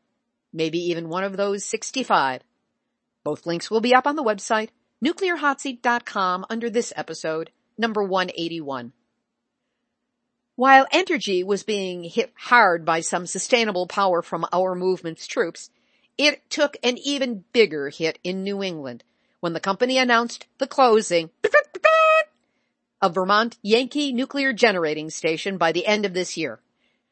Maybe 0.51 0.79
even 0.79 1.09
one 1.09 1.23
of 1.23 1.37
those 1.37 1.63
65. 1.63 2.41
Both 3.23 3.45
links 3.45 3.71
will 3.71 3.81
be 3.81 3.95
up 3.95 4.07
on 4.07 4.15
the 4.15 4.23
website, 4.23 4.69
nuclearhotseat.com 5.03 6.45
under 6.49 6.69
this 6.69 6.93
episode, 6.95 7.51
number 7.77 8.03
181. 8.03 8.93
While 10.55 10.87
Entergy 10.87 11.45
was 11.45 11.63
being 11.63 12.03
hit 12.03 12.33
hard 12.35 12.83
by 12.83 13.01
some 13.01 13.27
sustainable 13.27 13.85
power 13.85 14.21
from 14.21 14.45
our 14.51 14.73
movement's 14.73 15.27
troops, 15.27 15.69
it 16.17 16.49
took 16.49 16.77
an 16.81 16.97
even 16.97 17.43
bigger 17.53 17.89
hit 17.89 18.17
in 18.23 18.43
New 18.43 18.63
England 18.63 19.03
when 19.39 19.53
the 19.53 19.59
company 19.59 19.99
announced 19.99 20.47
the 20.57 20.65
closing 20.65 21.29
of 22.99 23.13
Vermont 23.13 23.57
Yankee 23.61 24.11
Nuclear 24.11 24.53
Generating 24.53 25.11
Station 25.11 25.57
by 25.57 25.71
the 25.71 25.85
end 25.85 26.05
of 26.05 26.13
this 26.13 26.35
year. 26.35 26.59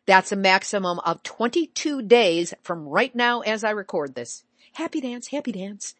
That's 0.06 0.32
a 0.32 0.36
maximum 0.36 0.99
of 0.99 1.24
22 1.24 2.03
days 2.03 2.53
from 2.62 2.88
right 2.88 3.14
now 3.16 3.41
as 3.41 3.64
I 3.64 3.72
record 3.72 4.16
this. 4.16 4.43
Happy 4.74 5.01
dance, 5.01 5.28
happy 5.28 5.51
dance. 5.51 5.95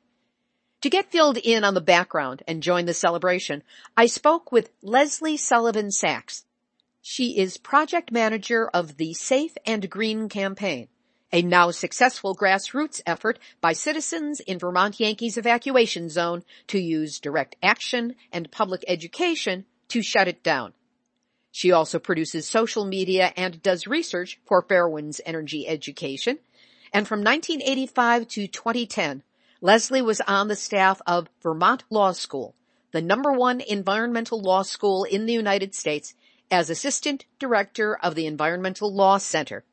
To 0.82 0.90
get 0.90 1.12
filled 1.12 1.38
in 1.38 1.64
on 1.64 1.74
the 1.74 1.82
background 1.82 2.44
and 2.48 2.62
join 2.62 2.86
the 2.86 2.94
celebration, 2.94 3.64
I 3.98 4.06
spoke 4.06 4.52
with 4.52 4.70
Leslie 4.84 5.38
Sullivan 5.38 5.90
Sachs, 5.90 6.46
she 7.08 7.38
is 7.38 7.58
project 7.58 8.12
manager 8.12 8.68
of 8.74 8.98
the 8.98 9.14
Safe 9.14 9.56
and 9.64 9.88
Green 9.92 10.28
campaign, 10.28 10.88
a 11.32 11.44
now 11.44 11.70
successful 11.70 12.36
grassroots 12.36 13.00
effort 13.06 13.38
by 13.62 13.74
citizens 13.74 14.40
in 14.40 14.58
Vermont 14.58 15.00
Yankees 15.00 15.38
evacuation 15.38 16.10
zone 16.10 16.44
to 16.66 16.80
use 16.80 17.20
direct 17.20 17.58
action 17.62 18.16
and 18.32 18.50
public 18.50 18.84
education 18.88 19.66
to 19.90 20.02
shut 20.02 20.28
it 20.28 20.42
down. 20.42 20.74
She 21.56 21.72
also 21.72 22.00
produces 22.00 22.46
social 22.46 22.84
media 22.84 23.32
and 23.38 23.64
does 23.64 23.88
research 23.88 24.42
for 24.46 24.62
Fairewinds 24.62 25.22
Energy 25.26 25.66
Education. 25.66 26.40
And 26.92 27.08
from 27.08 27.20
1985 27.20 28.28
to 28.28 28.48
2010, 28.48 29.24
Leslie 29.62 30.02
was 30.02 30.20
on 30.20 30.50
the 30.50 30.58
staff 30.58 31.02
of 31.08 31.30
Vermont 31.42 31.86
Law 31.90 32.12
School, 32.12 32.56
the 32.92 33.02
number 33.02 33.32
one 33.32 33.62
environmental 33.62 34.42
law 34.42 34.64
school 34.64 35.06
in 35.06 35.28
the 35.28 35.32
United 35.32 35.74
States 35.74 36.14
as 36.52 36.70
Assistant 36.70 37.24
Director 37.40 37.98
of 38.04 38.16
the 38.16 38.28
Environmental 38.28 38.94
Law 38.94 39.18
Center. 39.18 39.64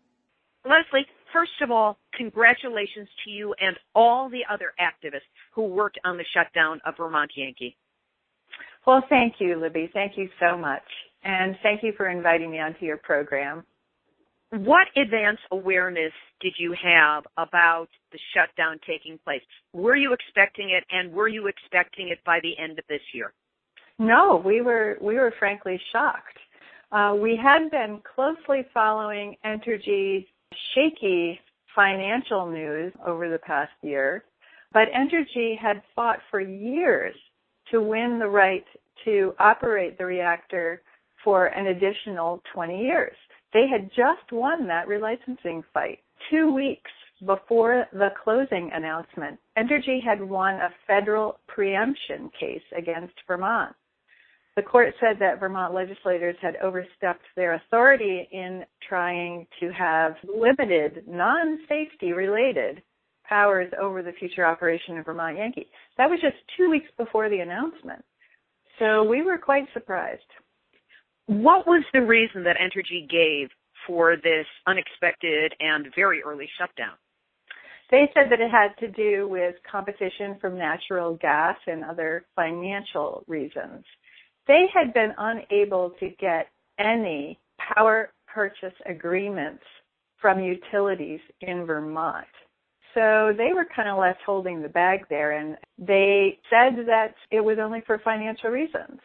Leslie, 0.64 1.08
first 1.32 1.60
of 1.62 1.72
all, 1.72 1.98
congratulations 2.14 3.08
to 3.24 3.30
you 3.32 3.56
and 3.60 3.76
all 3.92 4.28
the 4.28 4.44
other 4.48 4.72
activists 4.80 5.26
who 5.50 5.64
worked 5.64 5.98
on 6.04 6.16
the 6.16 6.24
shutdown 6.32 6.80
of 6.86 6.96
Vermont 6.96 7.32
Yankee. 7.34 7.76
Well, 8.86 9.02
thank 9.08 9.40
you, 9.40 9.56
Libbe. 9.56 9.92
Thank 9.92 10.16
you 10.16 10.28
so 10.38 10.56
much. 10.56 10.84
And 11.24 11.56
thank 11.62 11.82
you 11.82 11.92
for 11.96 12.08
inviting 12.08 12.50
me 12.50 12.58
onto 12.58 12.84
your 12.84 12.96
program. 12.96 13.64
What 14.50 14.88
advance 14.96 15.38
awareness 15.50 16.12
did 16.40 16.52
you 16.58 16.74
have 16.82 17.24
about 17.38 17.88
the 18.10 18.18
shutdown 18.34 18.78
taking 18.86 19.18
place? 19.24 19.40
Were 19.72 19.96
you 19.96 20.12
expecting 20.12 20.70
it 20.70 20.84
and 20.90 21.10
were 21.12 21.28
you 21.28 21.46
expecting 21.46 22.08
it 22.08 22.18
by 22.26 22.38
the 22.42 22.58
end 22.58 22.78
of 22.78 22.84
this 22.88 23.00
year? 23.14 23.32
No, 23.98 24.42
we 24.44 24.60
were 24.60 24.98
we 25.00 25.14
were 25.14 25.32
frankly 25.38 25.80
shocked. 25.92 26.38
Uh, 26.90 27.16
we 27.18 27.34
had 27.34 27.70
been 27.70 28.00
closely 28.14 28.66
following 28.74 29.36
Entergy's 29.46 30.26
shaky 30.74 31.40
financial 31.74 32.50
news 32.50 32.92
over 33.06 33.30
the 33.30 33.38
past 33.38 33.72
year, 33.80 34.24
but 34.72 34.88
Entergy 34.92 35.58
had 35.58 35.82
fought 35.94 36.18
for 36.30 36.40
years 36.40 37.14
to 37.70 37.80
win 37.80 38.18
the 38.18 38.28
right 38.28 38.64
to 39.06 39.34
operate 39.38 39.96
the 39.96 40.04
reactor 40.04 40.82
for 41.24 41.46
an 41.46 41.68
additional 41.68 42.42
20 42.54 42.82
years. 42.82 43.16
They 43.52 43.66
had 43.70 43.90
just 43.90 44.32
won 44.32 44.66
that 44.68 44.88
relicensing 44.88 45.62
fight 45.72 45.98
two 46.30 46.54
weeks 46.54 46.90
before 47.26 47.86
the 47.92 48.08
closing 48.22 48.70
announcement. 48.72 49.38
Entergy 49.56 50.02
had 50.02 50.20
won 50.20 50.54
a 50.54 50.70
federal 50.86 51.38
preemption 51.46 52.30
case 52.38 52.62
against 52.76 53.14
Vermont. 53.26 53.74
The 54.56 54.62
court 54.62 54.94
said 55.00 55.16
that 55.20 55.40
Vermont 55.40 55.72
legislators 55.72 56.36
had 56.42 56.56
overstepped 56.56 57.24
their 57.36 57.54
authority 57.54 58.28
in 58.32 58.64
trying 58.86 59.46
to 59.60 59.70
have 59.70 60.16
limited, 60.24 61.04
non-safety 61.06 62.12
related 62.12 62.82
powers 63.24 63.72
over 63.80 64.02
the 64.02 64.12
future 64.12 64.44
operation 64.44 64.98
of 64.98 65.06
Vermont 65.06 65.38
Yankee. 65.38 65.70
That 65.96 66.10
was 66.10 66.20
just 66.20 66.36
two 66.56 66.68
weeks 66.68 66.90
before 66.98 67.30
the 67.30 67.38
announcement. 67.38 68.04
So 68.78 69.04
we 69.04 69.22
were 69.22 69.38
quite 69.38 69.64
surprised. 69.72 70.20
What 71.26 71.66
was 71.66 71.84
the 71.92 72.02
reason 72.02 72.44
that 72.44 72.56
Entergy 72.56 73.08
gave 73.08 73.48
for 73.86 74.16
this 74.16 74.46
unexpected 74.66 75.54
and 75.60 75.86
very 75.94 76.22
early 76.22 76.48
shutdown? 76.58 76.94
They 77.90 78.10
said 78.14 78.30
that 78.30 78.40
it 78.40 78.50
had 78.50 78.76
to 78.80 78.88
do 78.88 79.28
with 79.28 79.56
competition 79.70 80.36
from 80.40 80.56
natural 80.56 81.14
gas 81.16 81.56
and 81.66 81.84
other 81.84 82.24
financial 82.34 83.24
reasons 83.26 83.84
they 84.46 84.66
had 84.72 84.92
been 84.92 85.12
unable 85.18 85.90
to 86.00 86.10
get 86.20 86.48
any 86.78 87.38
power 87.58 88.10
purchase 88.26 88.74
agreements 88.86 89.62
from 90.20 90.40
utilities 90.40 91.20
in 91.40 91.66
Vermont. 91.66 92.26
So 92.94 93.32
they 93.36 93.52
were 93.54 93.66
kind 93.74 93.88
of 93.88 93.98
left 93.98 94.20
holding 94.24 94.62
the 94.62 94.68
bag 94.68 95.06
there 95.08 95.32
and 95.38 95.56
they 95.78 96.38
said 96.50 96.86
that 96.86 97.14
it 97.30 97.40
was 97.40 97.58
only 97.60 97.82
for 97.86 97.98
financial 98.04 98.50
reasons. 98.50 99.00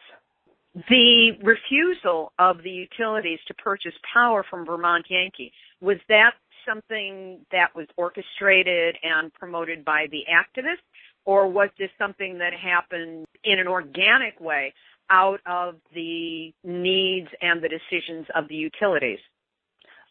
The 0.74 1.32
refusal 1.42 2.32
of 2.38 2.62
the 2.62 2.70
utilities 2.70 3.40
to 3.48 3.54
purchase 3.54 3.94
power 4.12 4.44
from 4.48 4.66
Vermont 4.66 5.06
Yankee, 5.08 5.52
was 5.80 5.96
that 6.08 6.34
something 6.66 7.40
that 7.50 7.74
was 7.74 7.86
orchestrated 7.96 8.96
and 9.02 9.32
promoted 9.34 9.84
by 9.84 10.06
the 10.10 10.24
activists? 10.30 10.84
Or 11.24 11.48
was 11.48 11.70
this 11.78 11.90
something 11.98 12.38
that 12.38 12.52
happened 12.54 13.26
in 13.44 13.58
an 13.58 13.66
organic 13.66 14.40
way 14.40 14.72
out 15.10 15.40
of 15.46 15.76
the 15.94 16.52
needs 16.64 17.28
and 17.40 17.62
the 17.62 17.68
decisions 17.68 18.26
of 18.34 18.48
the 18.48 18.54
utilities? 18.54 19.18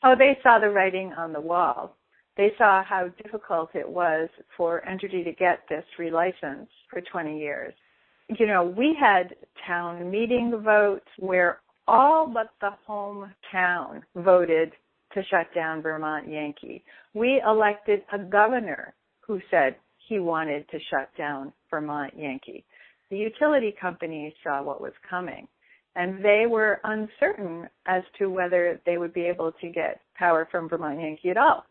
Oh, 0.03 0.15
they 0.17 0.37
saw 0.43 0.59
the 0.59 0.69
writing 0.69 1.13
on 1.13 1.33
the 1.33 1.41
wall. 1.41 1.95
They 2.35 2.51
saw 2.57 2.83
how 2.83 3.09
difficult 3.23 3.71
it 3.73 3.87
was 3.87 4.29
for 4.55 4.83
Entergy 4.87 5.23
to 5.23 5.31
get 5.31 5.61
this 5.69 5.85
relicense 5.99 6.67
for 6.89 7.01
20 7.01 7.39
years. 7.39 7.73
You 8.29 8.45
know, 8.45 8.63
we 8.63 8.95
had 8.99 9.35
town 9.65 10.09
meeting 10.11 10.61
votes 10.63 11.07
where 11.17 11.59
all 11.87 12.27
but 12.27 12.49
the 12.59 12.71
hometown 12.87 14.01
voted 14.15 14.73
to 15.13 15.23
shut 15.29 15.47
down 15.55 15.81
Vermont 15.81 16.27
Yankee. 16.27 16.83
We 17.13 17.41
elected 17.45 18.01
a 18.11 18.19
governor 18.19 18.93
who 19.21 19.39
said 19.49 19.77
he 20.07 20.19
wanted 20.19 20.67
to 20.69 20.79
shut 20.89 21.09
down 21.17 21.53
Vermont 21.69 22.13
Yankee 22.17 22.65
the 23.09 23.17
utility 23.17 23.73
companies 23.79 24.33
saw 24.43 24.61
what 24.61 24.81
was 24.81 24.93
coming 25.09 25.47
and 25.95 26.23
they 26.23 26.45
were 26.47 26.79
uncertain 26.83 27.67
as 27.87 28.03
to 28.19 28.29
whether 28.29 28.79
they 28.85 28.97
would 28.97 29.13
be 29.13 29.23
able 29.23 29.51
to 29.53 29.69
get 29.69 30.01
power 30.15 30.47
from 30.51 30.69
Vermont 30.69 30.99
Yankee 30.99 31.29
at 31.29 31.37
all. 31.37 31.63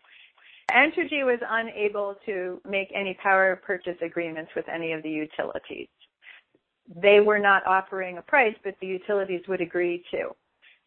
Entergy 0.72 1.24
was 1.24 1.38
unable 1.48 2.16
to 2.26 2.60
make 2.68 2.88
any 2.92 3.16
power 3.22 3.54
purchase 3.64 3.96
agreements 4.02 4.50
with 4.56 4.64
any 4.68 4.92
of 4.92 5.02
the 5.04 5.10
utilities. 5.10 5.86
They 6.94 7.20
were 7.20 7.38
not 7.38 7.66
offering 7.66 8.18
a 8.18 8.22
price, 8.22 8.54
but 8.64 8.74
the 8.80 8.86
utilities 8.86 9.42
would 9.48 9.60
agree 9.60 10.04
to. 10.12 10.30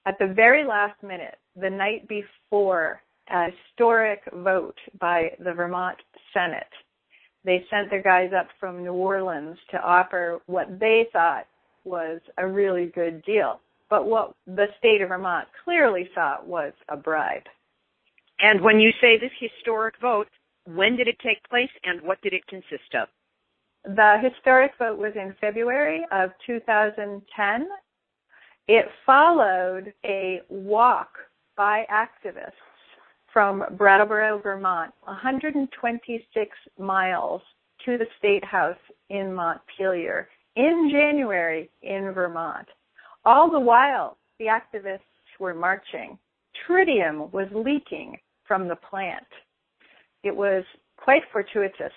At 0.06 0.18
the 0.20 0.28
very 0.28 0.66
last 0.66 1.02
minute, 1.04 1.38
the 1.56 1.70
night 1.70 2.08
before 2.08 3.02
a 3.30 3.48
historic 3.52 4.22
vote 4.34 4.78
by 5.00 5.32
the 5.40 5.54
Vermont 5.54 5.98
Senate 6.34 6.64
they 7.46 7.66
sent 7.70 7.90
their 7.90 8.02
guys 8.02 8.32
up 8.38 8.48
from 8.60 8.84
New 8.84 8.94
Orleans 8.94 9.58
to 9.72 9.82
offer 9.82 10.40
what 10.48 10.80
they 10.80 11.08
thought 11.14 11.46
was 11.86 12.20
a 12.38 12.46
really 12.46 12.88
good 12.94 13.24
deal. 13.24 13.62
But 13.90 14.06
what 14.06 14.34
the 14.46 14.68
state 14.78 15.02
of 15.02 15.10
Vermont 15.10 15.48
clearly 15.64 16.10
thought 16.14 16.46
was 16.46 16.74
a 16.90 16.98
bribe. 16.98 17.44
And 18.40 18.62
when 18.62 18.80
you 18.80 18.92
say 19.02 19.18
this 19.18 19.32
historic 19.40 19.96
vote, 20.02 20.28
when 20.66 20.96
did 20.96 21.08
it 21.08 21.18
take 21.24 21.42
place 21.50 21.70
and 21.84 22.02
what 22.02 22.22
did 22.22 22.34
it 22.34 22.46
consist 22.48 22.94
of? 22.94 23.08
The 23.86 24.20
historic 24.22 24.72
vote 24.78 24.98
was 24.98 25.14
in 25.16 25.36
February 25.40 26.06
of 26.12 26.32
2010. 26.46 27.68
It 28.68 28.86
followed 29.06 29.94
a 30.06 30.42
walk 30.50 31.10
by 31.56 31.86
activists 31.92 32.52
from 33.32 33.64
Brattleboro, 33.78 34.40
Vermont, 34.40 34.92
126 35.04 36.58
miles 36.78 37.42
to 37.86 37.98
the 37.98 38.06
State 38.18 38.44
House 38.44 38.78
in 39.10 39.34
Montpelier 39.34 40.28
in 40.56 40.90
January 40.92 41.70
in 41.82 42.12
Vermont. 42.14 42.68
All 43.26 43.50
the 43.50 43.60
while, 43.60 44.18
the 44.40 44.46
activists 44.46 45.00
were 45.40 45.54
marching. 45.54 46.18
Tritium 46.68 47.32
was 47.32 47.48
leaking 47.54 48.18
from 48.46 48.68
the 48.68 48.76
plant. 48.76 49.28
It 50.24 50.36
was 50.36 50.64
quite 50.98 51.24
fortuitous. 51.32 51.94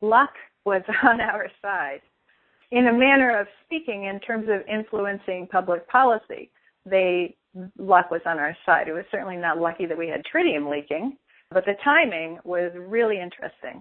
Luck 0.00 0.30
was 0.64 0.82
on 1.02 1.20
our 1.20 1.48
side. 1.62 2.00
In 2.70 2.88
a 2.88 2.92
manner 2.92 3.38
of 3.40 3.46
speaking, 3.64 4.04
in 4.04 4.20
terms 4.20 4.48
of 4.50 4.66
influencing 4.68 5.48
public 5.50 5.88
policy, 5.88 6.50
they 6.84 7.34
luck 7.78 8.10
was 8.10 8.20
on 8.26 8.38
our 8.38 8.56
side. 8.66 8.88
It 8.88 8.92
was 8.92 9.04
certainly 9.10 9.36
not 9.36 9.58
lucky 9.58 9.86
that 9.86 9.96
we 9.96 10.08
had 10.08 10.22
tritium 10.24 10.70
leaking, 10.70 11.16
but 11.50 11.64
the 11.64 11.74
timing 11.82 12.38
was 12.44 12.70
really 12.76 13.18
interesting. 13.20 13.80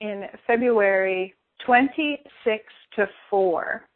In 0.00 0.24
February 0.46 1.34
26 1.64 2.62
to 2.96 3.06
4, 3.30 3.88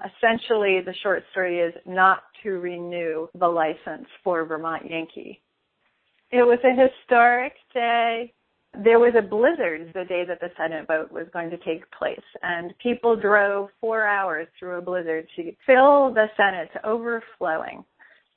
Essentially, 0.00 0.80
the 0.80 0.94
short 1.02 1.22
story 1.30 1.60
is 1.60 1.74
not 1.84 2.22
to 2.42 2.52
renew 2.52 3.28
the 3.38 3.46
license 3.46 4.06
for 4.24 4.44
Vermont 4.44 4.88
Yankee. 4.88 5.42
It 6.30 6.42
was 6.42 6.58
a 6.64 6.70
historic 6.70 7.52
day. 7.74 8.32
There 8.78 9.00
was 9.00 9.14
a 9.18 9.22
blizzard 9.22 9.92
the 9.94 10.04
day 10.04 10.24
that 10.26 10.40
the 10.40 10.50
Senate 10.56 10.86
vote 10.86 11.10
was 11.10 11.26
going 11.32 11.50
to 11.50 11.58
take 11.58 11.90
place, 11.90 12.18
and 12.42 12.72
people 12.78 13.16
drove 13.16 13.68
four 13.80 14.06
hours 14.06 14.46
through 14.58 14.78
a 14.78 14.82
blizzard 14.82 15.26
to 15.36 15.52
fill 15.66 16.14
the 16.14 16.26
Senate 16.36 16.70
to 16.72 16.86
overflowing. 16.86 17.84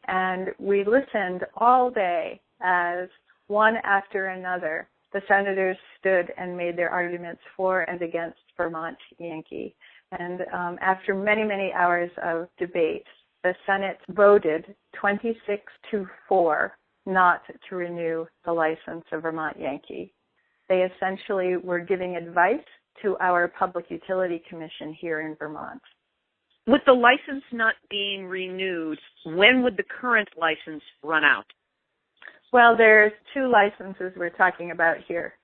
And 0.08 0.50
we 0.60 0.84
listened 0.84 1.46
all 1.56 1.90
day 1.90 2.42
as 2.62 3.08
one 3.48 3.76
after 3.84 4.28
another 4.28 4.90
the 5.14 5.22
senators 5.28 5.78
stood 6.00 6.34
and 6.38 6.58
made 6.58 6.76
their 6.76 6.90
arguments 6.90 7.42
for 7.56 7.82
and 7.82 8.02
against 8.02 8.40
Vermont 8.58 8.98
Yankee. 9.20 9.76
And 10.20 10.42
um, 10.52 10.78
after 10.82 11.14
many, 11.14 11.44
many 11.44 11.72
hours 11.72 12.10
of 12.24 12.48
debate, 12.58 13.06
the 13.44 13.54
Senate 13.66 14.00
voted 14.10 14.76
26 15.00 15.62
to 15.92 16.08
4 16.28 16.76
not 17.06 17.42
to 17.70 17.76
renew 17.76 18.26
the 18.46 18.52
license 18.52 19.06
of 19.12 19.22
Vermont 19.22 19.60
Yankee. 19.60 20.14
They 20.74 20.88
essentially 20.92 21.56
were 21.58 21.78
giving 21.78 22.16
advice 22.16 22.66
to 23.04 23.16
our 23.20 23.48
Public 23.48 23.86
Utility 23.90 24.42
Commission 24.50 24.98
here 25.00 25.22
in 25.22 25.36
Vermont. 25.36 25.80
With 26.66 26.82
the 26.88 26.94
license 26.94 27.44
not 27.52 27.76
being 27.92 28.26
renewed, 28.26 28.98
when 29.24 29.62
would 29.62 29.78
the 29.78 29.84
current 29.84 30.30
license 30.36 30.82
run 31.04 31.24
out? 31.24 31.46
Well, 32.52 32.76
there's 32.76 33.12
two 33.36 33.52
licenses 33.52 34.14
we're 34.18 34.32
talking 34.32 34.72
about 34.72 34.98
here. 35.08 35.36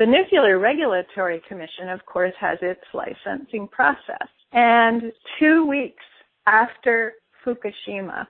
The 0.00 0.06
Nuclear 0.06 0.58
Regulatory 0.58 1.40
Commission, 1.48 1.88
of 1.90 2.04
course, 2.04 2.34
has 2.40 2.58
its 2.60 2.80
licensing 2.92 3.68
process. 3.68 4.28
And 4.50 5.12
two 5.38 5.66
weeks 5.68 6.02
after 6.48 7.12
Fukushima, 7.46 8.26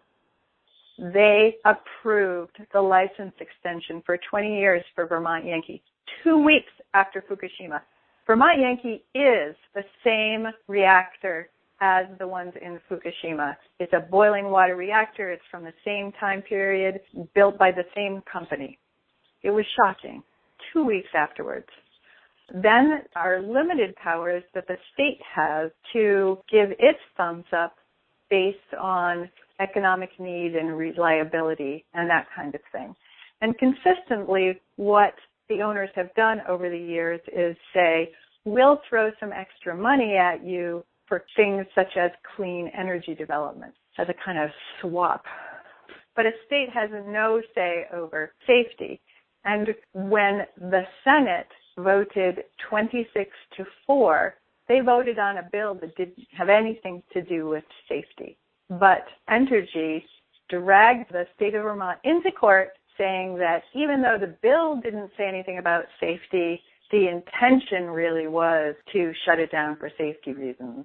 they 0.99 1.55
approved 1.65 2.59
the 2.75 2.83
license 2.83 3.33
extension 3.41 4.03
for 4.05 4.19
20 4.29 4.59
years 4.59 4.85
for 4.95 5.07
Vermont 5.07 5.47
Yankee. 5.47 5.83
Two 6.23 6.39
weeks 6.39 6.71
after 6.95 7.23
Fukushima. 7.23 7.81
Vermont 8.27 8.61
Yankee 8.61 9.05
is 9.15 9.57
the 9.75 9.85
same 10.05 10.47
reactor 10.67 11.49
as 11.81 12.07
the 12.19 12.27
ones 12.27 12.53
in 12.61 12.79
Fukushima. 12.91 13.57
It's 13.79 13.93
a 13.93 14.01
boiling 14.01 14.51
water 14.51 14.77
reactor. 14.77 15.31
It's 15.31 15.43
from 15.51 15.65
the 15.65 15.73
same 15.85 16.13
time 16.21 16.43
period, 16.43 17.01
built 17.35 17.59
by 17.59 17.71
the 17.71 17.85
same 17.95 18.23
company. 18.31 18.79
It 19.43 19.51
was 19.51 19.65
shocking 19.77 20.23
two 20.73 20.85
weeks 20.85 21.09
afterwards. 21.15 21.69
Then 22.53 23.03
our 23.15 23.41
limited 23.41 23.95
powers 23.97 24.43
that 24.55 24.67
the 24.67 24.77
state 24.95 25.21
has 25.35 25.71
to 25.93 26.39
give 26.51 26.71
its 26.73 26.99
thumbs 27.17 27.45
up 27.53 27.77
based 28.31 28.59
on 28.81 29.31
economic 29.61 30.11
need 30.19 30.55
and 30.55 30.77
reliability 30.77 31.85
and 31.95 32.09
that 32.11 32.27
kind 32.35 32.55
of 32.55 32.61
thing. 32.73 32.95
And 33.41 33.57
consistently, 33.59 34.61
what 34.77 35.15
the 35.49 35.63
owners 35.63 35.91
have 35.95 36.15
done 36.15 36.43
over 36.49 36.69
the 36.69 36.79
years 36.79 37.21
is 37.35 37.57
say, 37.75 38.13
we'll 38.45 38.81
throw 38.89 39.11
some 39.19 39.33
extra 39.33 39.75
money 39.75 40.17
at 40.17 40.45
you 40.45 40.85
for 41.07 41.25
things 41.37 41.67
such 41.75 41.97
as 41.97 42.11
clean 42.37 42.71
energy 42.79 43.15
development 43.15 43.73
as 43.99 44.09
a 44.09 44.25
kind 44.25 44.39
of 44.39 44.51
swap. 44.81 45.25
But 46.15 46.27
a 46.27 46.33
state 46.47 46.69
has 46.73 46.91
no 47.07 47.41
say 47.55 47.87
over 47.93 48.35
safety. 48.47 49.01
And 49.45 49.69
when 49.95 50.43
the 50.59 50.83
Senate 51.05 51.49
voted 51.79 52.45
26 52.69 53.31
to 53.57 53.65
4, 53.87 54.35
they 54.69 54.81
voted 54.81 55.19
on 55.19 55.39
a 55.39 55.49
bill 55.51 55.75
that 55.75 55.97
didn't 55.97 56.27
have 56.37 56.49
anything 56.51 57.03
to 57.15 57.23
do 57.23 57.49
with 57.49 57.65
safety. 57.89 58.37
But 58.69 59.07
Entergy 59.31 60.03
dragged 60.51 61.11
the 61.11 61.27
state 61.37 61.55
of 61.55 61.63
Vermont 61.63 61.99
into 62.05 62.31
court 62.33 62.71
saying 62.99 63.39
that 63.39 63.63
even 63.75 64.03
though 64.03 64.19
the 64.21 64.35
bill 64.43 64.81
didn't 64.81 65.11
say 65.17 65.27
anything 65.29 65.59
about 65.59 65.85
safety, 66.01 66.61
the 66.91 67.09
intention 67.09 67.91
really 67.91 68.27
was 68.27 68.75
to 68.93 69.13
shut 69.25 69.39
it 69.39 69.53
down 69.53 69.77
for 69.77 69.91
safety 69.97 70.33
reasons. 70.33 70.85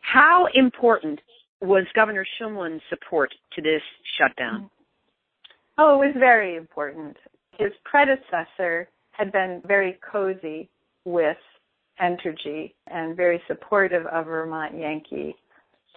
How 0.00 0.48
important 0.54 1.20
was 1.60 1.84
Governor 1.94 2.26
Shumlin's 2.38 2.82
support 2.90 3.32
to 3.54 3.62
this 3.62 3.82
shutdown? 4.18 4.70
Oh, 5.78 5.94
it 6.02 6.06
was 6.06 6.14
very 6.18 6.56
important 6.56 7.16
his 7.60 7.72
predecessor 7.84 8.88
had 9.12 9.30
been 9.30 9.62
very 9.66 9.98
cozy 10.10 10.68
with 11.04 11.36
Entergy 12.02 12.72
and 12.86 13.16
very 13.16 13.40
supportive 13.46 14.06
of 14.06 14.24
Vermont 14.24 14.78
Yankee. 14.78 15.36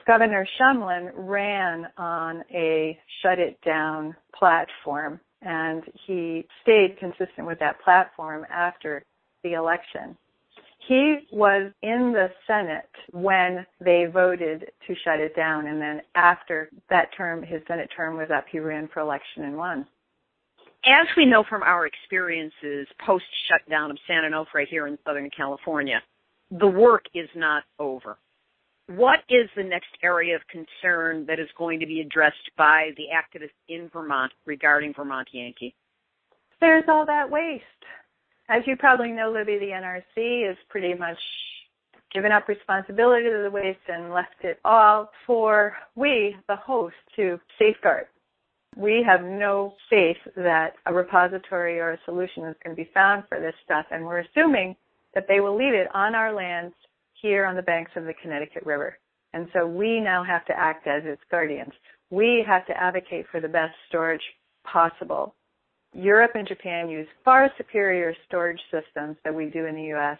Governor 0.06 0.47
Shumlin 0.60 1.12
ran 1.16 1.88
on 1.97 2.43
a 2.51 2.97
shut 3.22 3.39
it 3.39 3.60
down 3.66 4.16
platform 4.38 5.20
and 5.41 5.84
he 6.06 6.45
stayed 6.62 6.97
consistent 6.99 7.47
with 7.47 7.60
that 7.60 7.82
platform 7.82 8.45
after 8.49 9.04
the 9.43 9.54
election. 9.54 10.18
He 10.88 11.20
was 11.32 11.72
in 11.82 12.12
the 12.14 12.30
Senate 12.45 12.89
when 13.12 13.66
they 13.80 14.06
voted 14.12 14.72
to 14.88 14.95
shut 15.06 15.20
it 15.20 15.36
down 15.36 15.68
and 15.68 15.82
then 15.82 16.01
after 16.16 16.70
that 16.89 17.10
term, 17.16 17.41
his 17.41 17.62
Senate 17.68 17.89
term 17.95 18.18
was 18.18 18.30
up, 18.36 18.45
he 18.51 18.60
ran 18.60 18.89
for 18.93 18.99
election 18.99 19.43
and 19.43 19.58
won 19.58 19.86
as 20.86 21.08
we 21.16 21.26
know 21.26 21.43
from 21.47 21.64
our 21.64 21.86
experiences 21.86 22.88
post 23.06 23.26
shutdown 23.47 23.91
of 23.91 23.97
San 24.08 24.24
Onofre 24.24 24.68
here 24.68 24.88
in 24.88 24.97
Southern 25.06 25.30
California, 25.36 26.01
the 26.51 26.68
work 26.68 27.06
is 27.14 27.30
not 27.36 27.64
over. 27.80 28.18
What 28.88 29.20
is 29.30 29.50
the 29.56 29.64
next 29.64 29.90
area 30.04 30.36
of 30.36 30.42
concern 30.48 31.26
that 31.28 31.40
is 31.40 31.48
going 31.58 31.80
to 31.80 31.86
be 31.86 32.02
addressed 32.02 32.52
by 32.58 32.92
the 32.98 33.06
activists 33.16 33.52
in 33.70 33.90
Vermont 33.90 34.34
regarding 34.46 34.94
Vermont 34.94 35.30
Yankee? 35.32 35.74
There's 36.60 36.84
all 36.90 37.06
that 37.06 37.30
waste. 37.30 37.64
As 38.50 38.62
you 38.66 38.76
probably 38.76 39.12
know, 39.12 39.32
Libbe, 39.32 39.60
the 39.60 39.68
NRC 39.68 40.52
is 40.52 40.58
pretty 40.70 40.94
much 40.94 41.18
given 42.14 42.32
up 42.32 42.48
responsibility 42.48 43.30
to 43.30 43.42
the 43.42 43.50
waste 43.50 43.80
and 43.88 44.14
left 44.14 44.36
it 44.44 44.60
all 44.66 45.10
for 45.26 45.76
we, 45.96 46.36
the 46.48 46.56
host, 46.56 46.96
to 47.16 47.40
safeguard. 47.58 48.06
We 48.76 49.04
have 49.06 49.24
no 49.24 49.76
faith 49.90 50.18
that 50.36 50.74
a 50.86 50.94
repository 50.94 51.80
or 51.80 51.92
a 51.92 52.00
solution 52.06 52.44
is 52.46 52.56
going 52.64 52.76
to 52.76 52.84
be 52.84 52.90
found 52.94 53.24
for 53.30 53.40
this 53.40 53.56
stuff, 53.64 53.86
and 53.92 54.06
we're 54.06 54.20
assuming 54.20 54.76
that 55.14 55.26
they 55.28 55.40
will 55.40 55.56
leave 55.56 55.74
it 55.74 55.88
on 55.94 56.16
our 56.16 56.34
lands 56.34 56.76
here 57.24 57.45
on 57.45 57.55
the 57.55 57.63
banks 57.63 57.91
of 57.95 58.03
the 58.03 58.13
Connecticut 58.21 58.63
River. 58.65 58.99
And 59.34 59.47
so 59.53 59.65
we 59.65 59.99
now 59.99 60.24
have 60.24 60.45
to 60.45 60.53
act 60.55 60.86
as 60.86 61.01
its 61.05 61.21
guardians. 61.32 61.71
We 62.11 62.43
have 62.45 62.67
to 62.67 62.78
advocate 62.78 63.26
for 63.32 63.39
the 63.39 63.47
best 63.47 63.74
storage 63.89 64.21
possible. 64.71 65.34
Europe 65.93 66.32
and 66.36 66.47
Japan 66.47 66.89
use 66.89 67.07
far 67.26 67.49
superior 67.57 68.13
storage 68.28 68.61
systems 68.69 69.17
than 69.24 69.34
we 69.34 69.47
do 69.47 69.65
in 69.65 69.76
the 69.76 69.89
U.S. 69.95 70.19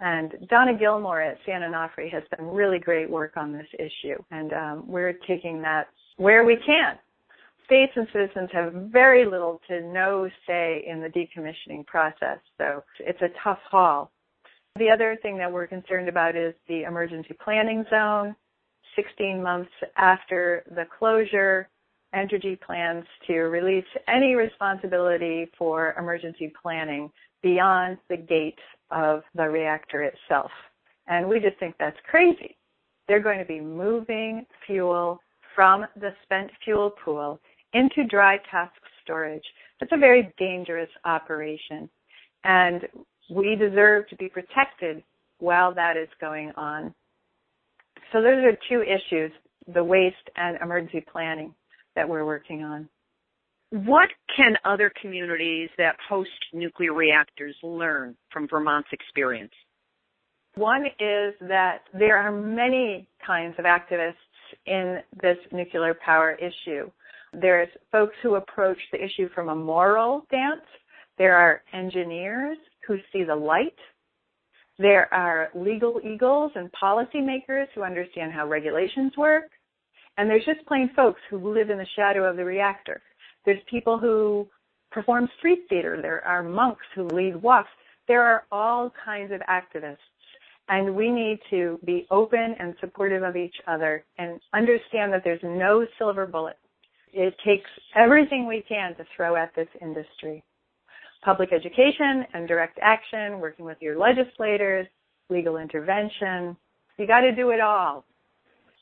And 0.00 0.32
Donna 0.48 0.78
Gilmore 0.78 1.20
at 1.20 1.38
San 1.44 1.60
Onofre 1.60 2.10
has 2.10 2.22
done 2.34 2.46
really 2.46 2.78
great 2.78 3.10
work 3.10 3.36
on 3.36 3.52
this 3.52 3.66
issue. 3.74 4.16
And 4.30 4.52
um, 4.52 4.84
we're 4.86 5.18
taking 5.26 5.60
that 5.62 5.88
where 6.16 6.44
we 6.44 6.56
can 6.64 6.98
states 7.68 7.92
and 7.96 8.08
citizens 8.14 8.48
have 8.50 8.72
very 8.90 9.26
little 9.26 9.60
to 9.68 9.82
no 9.82 10.28
say 10.46 10.82
in 10.86 11.02
the 11.02 11.08
decommissioning 11.08 11.86
process, 11.86 12.38
so 12.56 12.82
it's 12.98 13.20
a 13.20 13.28
tough 13.44 13.58
haul. 13.70 14.10
The 14.78 14.90
other 14.90 15.18
thing 15.22 15.36
that 15.38 15.50
we're 15.50 15.66
concerned 15.66 16.08
about 16.08 16.36
is 16.36 16.54
the 16.68 16.84
emergency 16.84 17.36
planning 17.42 17.84
zone. 17.90 18.36
16 18.94 19.42
months 19.42 19.70
after 19.96 20.62
the 20.70 20.84
closure, 20.98 21.68
Entergy 22.14 22.60
plans 22.60 23.04
to 23.26 23.34
release 23.34 23.84
any 24.06 24.34
responsibility 24.34 25.50
for 25.58 25.94
emergency 25.98 26.52
planning 26.60 27.10
beyond 27.42 27.98
the 28.08 28.16
gates 28.16 28.62
of 28.90 29.22
the 29.34 29.48
reactor 29.48 30.04
itself. 30.04 30.50
And 31.08 31.28
we 31.28 31.40
just 31.40 31.58
think 31.58 31.74
that's 31.78 31.98
crazy. 32.08 32.56
They're 33.08 33.20
going 33.20 33.38
to 33.40 33.44
be 33.44 33.60
moving 33.60 34.46
fuel 34.66 35.20
from 35.54 35.86
the 35.96 36.14
spent 36.22 36.50
fuel 36.64 36.92
pool 37.04 37.40
into 37.72 38.04
dry 38.04 38.38
cask 38.48 38.74
storage. 39.02 39.44
That's 39.80 39.92
a 39.92 39.98
very 39.98 40.32
dangerous 40.38 40.90
operation. 41.04 41.90
And 42.44 42.86
we 43.30 43.56
deserve 43.56 44.08
to 44.08 44.16
be 44.16 44.28
protected 44.28 45.02
while 45.38 45.74
that 45.74 45.96
is 45.96 46.08
going 46.20 46.52
on. 46.56 46.94
So 48.12 48.22
those 48.22 48.44
are 48.44 48.56
two 48.68 48.82
issues, 48.82 49.32
the 49.72 49.84
waste 49.84 50.16
and 50.36 50.58
emergency 50.62 51.04
planning 51.12 51.54
that 51.94 52.08
we're 52.08 52.24
working 52.24 52.62
on. 52.62 52.88
What 53.70 54.08
can 54.34 54.56
other 54.64 54.90
communities 55.00 55.68
that 55.76 55.96
host 56.08 56.30
nuclear 56.54 56.94
reactors 56.94 57.54
learn 57.62 58.16
from 58.32 58.48
Vermont's 58.48 58.88
experience? 58.92 59.52
One 60.54 60.86
is 60.86 61.34
that 61.42 61.82
there 61.92 62.16
are 62.16 62.32
many 62.32 63.06
kinds 63.24 63.56
of 63.58 63.66
activists 63.66 64.14
in 64.66 65.00
this 65.20 65.36
nuclear 65.52 65.94
power 66.02 66.32
issue. 66.32 66.90
There's 67.34 67.68
folks 67.92 68.14
who 68.22 68.36
approach 68.36 68.78
the 68.90 69.04
issue 69.04 69.28
from 69.34 69.50
a 69.50 69.54
moral 69.54 70.22
stance. 70.28 70.62
There 71.18 71.36
are 71.36 71.62
engineers 71.74 72.56
who 72.88 72.98
see 73.12 73.22
the 73.22 73.36
light. 73.36 73.76
There 74.78 75.12
are 75.12 75.50
legal 75.54 76.00
eagles 76.04 76.52
and 76.56 76.70
policymakers 76.72 77.66
who 77.74 77.82
understand 77.82 78.32
how 78.32 78.48
regulations 78.48 79.12
work. 79.16 79.50
And 80.16 80.28
there's 80.28 80.44
just 80.44 80.66
plain 80.66 80.90
folks 80.96 81.20
who 81.30 81.52
live 81.52 81.70
in 81.70 81.78
the 81.78 81.86
shadow 81.94 82.24
of 82.28 82.36
the 82.36 82.44
reactor. 82.44 83.02
There's 83.44 83.60
people 83.70 83.98
who 83.98 84.48
perform 84.90 85.28
street 85.38 85.66
theater. 85.68 86.00
There 86.02 86.24
are 86.26 86.42
monks 86.42 86.84
who 86.94 87.06
lead 87.08 87.36
walks. 87.36 87.68
There 88.08 88.24
are 88.24 88.44
all 88.50 88.92
kinds 89.04 89.32
of 89.32 89.40
activists. 89.42 89.98
And 90.70 90.96
we 90.96 91.10
need 91.10 91.38
to 91.50 91.78
be 91.84 92.06
open 92.10 92.56
and 92.58 92.74
supportive 92.80 93.22
of 93.22 93.36
each 93.36 93.54
other 93.66 94.04
and 94.18 94.40
understand 94.54 95.12
that 95.12 95.22
there's 95.24 95.42
no 95.42 95.86
silver 95.98 96.26
bullet. 96.26 96.56
It 97.12 97.34
takes 97.44 97.70
everything 97.96 98.46
we 98.46 98.62
can 98.68 98.94
to 98.96 99.04
throw 99.16 99.36
at 99.36 99.54
this 99.54 99.68
industry. 99.80 100.42
Public 101.24 101.52
education 101.52 102.24
and 102.32 102.46
direct 102.46 102.78
action, 102.80 103.40
working 103.40 103.64
with 103.64 103.78
your 103.80 103.98
legislators, 103.98 104.86
legal 105.30 105.56
intervention. 105.56 106.56
You 106.96 107.06
got 107.06 107.20
to 107.20 107.34
do 107.34 107.50
it 107.50 107.60
all. 107.60 108.04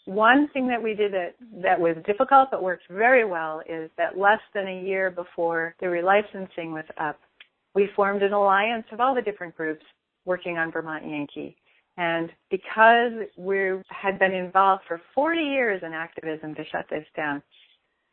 One 0.05 0.49
thing 0.53 0.69
that 0.69 0.83
we 0.83 0.95
did 0.95 1.13
that, 1.13 1.35
that 1.63 1.81
was 1.81 1.97
difficult 2.07 2.49
but 2.51 2.63
worked 2.63 2.85
very 2.89 3.25
well 3.25 3.61
is 3.69 3.91
that 3.99 4.17
less 4.17 4.41
than 4.55 4.69
a 4.69 4.83
year 4.83 5.11
before 5.11 5.75
the 5.81 5.87
relicensing 5.87 6.73
was 6.73 6.85
up, 6.99 7.19
we 7.75 7.89
formed 7.97 8.23
an 8.23 8.33
alliance 8.33 8.87
of 8.93 9.01
all 9.01 9.15
the 9.15 9.23
different 9.23 9.57
groups 9.57 9.85
working 10.25 10.59
on 10.59 10.71
Vermont 10.71 11.05
Yankee. 11.09 11.57
And 11.97 12.31
because 12.51 13.13
we 13.37 13.73
had 13.89 14.19
been 14.19 14.33
involved 14.33 14.83
for 14.87 15.01
40 15.15 15.41
years 15.41 15.83
in 15.85 15.93
activism 15.93 16.55
to 16.55 16.65
shut 16.71 16.87
this 16.91 17.07
down, 17.17 17.43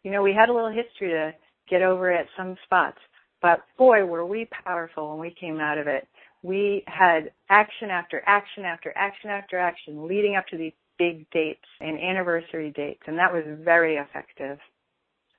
you 0.03 0.11
know, 0.11 0.21
we 0.21 0.33
had 0.33 0.49
a 0.49 0.53
little 0.53 0.71
history 0.71 1.09
to 1.09 1.33
get 1.69 1.81
over 1.81 2.11
at 2.11 2.27
some 2.37 2.55
spots. 2.65 2.97
But 3.43 3.59
boy, 3.77 4.05
were 4.05 4.25
we 4.25 4.47
powerful 4.63 5.11
when 5.11 5.19
we 5.19 5.35
came 5.37 5.59
out 5.59 5.77
of 5.77 5.85
it. 5.85 6.07
We 6.43 6.83
had 6.87 7.31
action 7.49 7.89
after 7.89 8.23
action 8.25 8.63
after 8.63 8.93
action 8.95 9.29
after 9.29 9.59
action 9.59 10.07
leading 10.07 10.37
up 10.37 10.47
to 10.47 10.57
these 10.57 10.71
big 10.97 11.29
dates 11.31 11.65
and 11.81 11.99
anniversary 11.99 12.71
dates, 12.71 13.01
and 13.05 13.19
that 13.19 13.33
was 13.33 13.43
very 13.63 13.97
effective. 13.97 14.57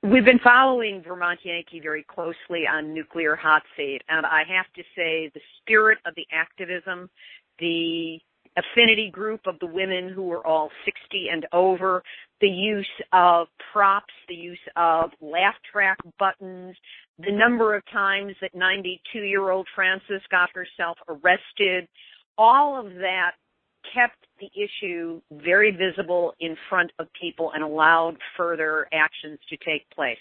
We've 0.03 0.23
been 0.23 0.39
following 0.43 1.01
Vermont 1.05 1.39
Yankee 1.43 1.79
very 1.81 2.03
closely 2.03 2.65
on 2.71 2.93
nuclear 2.93 3.35
hot 3.35 3.63
seat, 3.75 4.01
and 4.07 4.23
I 4.23 4.43
have 4.47 4.71
to 4.75 4.83
say 4.95 5.31
the 5.33 5.41
spirit 5.61 5.97
of 6.05 6.13
the 6.15 6.27
activism, 6.31 7.09
the 7.57 8.19
affinity 8.55 9.09
group 9.11 9.41
of 9.47 9.55
the 9.59 9.65
women 9.65 10.09
who 10.13 10.23
were 10.23 10.45
all 10.45 10.69
60 10.85 11.27
and 11.31 11.47
over, 11.51 12.03
the 12.39 12.47
use 12.47 12.85
of 13.13 13.47
props, 13.73 14.13
the 14.27 14.35
use 14.35 14.59
of 14.75 15.09
laugh 15.21 15.55
track 15.71 15.97
buttons, 16.19 16.75
the 17.19 17.31
number 17.31 17.75
of 17.75 17.83
times 17.91 18.33
that 18.41 18.53
92 18.53 19.19
year 19.19 19.49
old 19.49 19.67
Frances 19.73 20.21
got 20.29 20.49
herself 20.53 20.97
arrested, 21.07 21.87
all 22.37 22.79
of 22.79 22.93
that 22.95 23.31
kept 23.93 24.17
the 24.39 24.49
issue 24.55 25.21
very 25.31 25.71
visible 25.71 26.33
in 26.39 26.57
front 26.69 26.91
of 26.99 27.07
people 27.19 27.51
and 27.53 27.63
allowed 27.63 28.17
further 28.35 28.87
actions 28.93 29.39
to 29.49 29.57
take 29.57 29.89
place. 29.91 30.17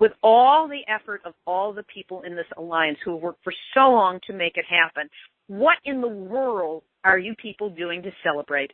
With 0.00 0.12
all 0.22 0.66
the 0.66 0.80
effort 0.92 1.20
of 1.24 1.34
all 1.46 1.72
the 1.72 1.84
people 1.84 2.22
in 2.22 2.34
this 2.34 2.46
alliance 2.56 2.98
who 3.04 3.12
have 3.12 3.22
worked 3.22 3.44
for 3.44 3.52
so 3.74 3.90
long 3.90 4.18
to 4.26 4.32
make 4.32 4.56
it 4.56 4.64
happen, 4.68 5.08
what 5.46 5.78
in 5.84 6.00
the 6.00 6.08
world 6.08 6.82
are 7.04 7.18
you 7.18 7.34
people 7.36 7.70
doing 7.70 8.02
to 8.02 8.10
celebrate? 8.24 8.72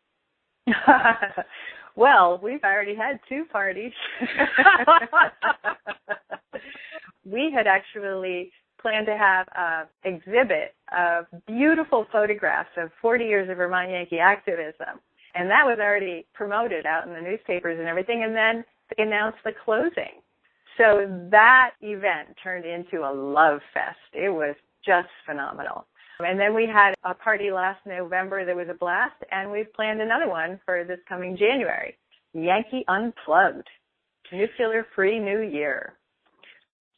well, 1.97 2.41
we've 2.43 2.62
already 2.64 2.95
had 2.95 3.20
two 3.28 3.45
parties. 3.51 3.93
we 7.24 7.53
had 7.55 7.66
actually 7.66 8.53
planned 8.80 9.07
to 9.07 9.16
have 9.16 9.47
an 9.57 9.86
exhibit 10.05 10.74
of 10.97 11.26
beautiful 11.47 12.07
photographs 12.11 12.70
of 12.76 12.91
40 13.01 13.24
years 13.24 13.51
of 13.51 13.57
Vermont 13.57 13.91
Yankee 13.91 14.18
activism. 14.18 15.01
And 15.34 15.49
that 15.51 15.64
was 15.64 15.78
already 15.78 16.26
promoted 16.34 16.86
out 16.86 17.07
in 17.07 17.12
the 17.12 17.20
newspapers 17.20 17.78
and 17.78 17.88
everything. 17.88 18.24
And 18.24 18.34
then 18.34 18.64
they 18.97 19.05
announced 19.05 19.38
the 19.45 19.53
closing. 19.64 20.22
So 20.76 21.07
that 21.30 21.72
event 21.82 22.36
turned 22.43 22.64
into 22.64 23.05
a 23.05 23.12
love 23.12 23.61
fest. 23.74 23.99
It 24.12 24.30
was 24.30 24.55
just 24.84 25.09
phenomenal. 25.26 25.86
And 26.25 26.39
then 26.39 26.55
we 26.55 26.66
had 26.66 26.95
a 27.05 27.14
party 27.14 27.51
last 27.51 27.81
November 27.87 28.45
that 28.45 28.55
was 28.55 28.68
a 28.71 28.75
blast, 28.75 29.16
and 29.31 29.51
we've 29.51 29.73
planned 29.73 30.01
another 30.01 30.29
one 30.29 30.61
for 30.64 30.85
this 30.85 30.99
coming 31.09 31.37
January. 31.37 31.97
Yankee 32.33 32.85
Unplugged. 32.89 33.68
Nuclear 34.33 34.87
Free 34.95 35.18
New 35.18 35.41
Year. 35.41 35.95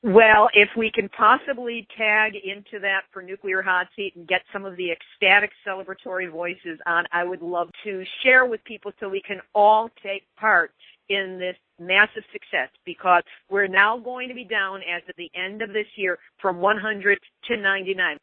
Well, 0.05 0.49
if 0.53 0.68
we 0.77 0.91
can 0.91 1.09
possibly 1.11 1.87
tag 1.97 2.33
into 2.35 2.81
that 2.81 3.03
for 3.12 3.23
Nuclear 3.23 3.62
Hot 3.62 3.87
Seat 3.95 4.14
and 4.16 4.27
get 4.27 4.43
some 4.53 4.64
of 4.64 4.77
the 4.77 4.91
ecstatic 4.91 5.51
celebratory 5.66 6.29
voices 6.29 6.81
on, 6.87 7.05
I 7.12 7.23
would 7.23 7.41
love 7.41 7.68
to 7.85 8.03
share 8.25 8.45
with 8.45 8.64
people 8.64 8.91
so 8.99 9.09
we 9.09 9.23
can 9.23 9.41
all 9.55 9.89
take 10.03 10.25
part 10.37 10.73
in 11.09 11.39
this 11.39 11.57
massive 11.79 12.25
success 12.33 12.68
because 12.85 13.23
we're 13.49 13.68
now 13.68 13.97
going 13.97 14.29
to 14.29 14.35
be 14.35 14.45
down 14.45 14.81
as 14.83 15.03
of 15.09 15.14
the 15.16 15.31
end 15.37 15.62
of 15.62 15.73
this 15.73 15.87
year 15.95 16.18
from 16.41 16.59
100 16.59 17.18
to 17.49 17.57
99. 17.57 18.18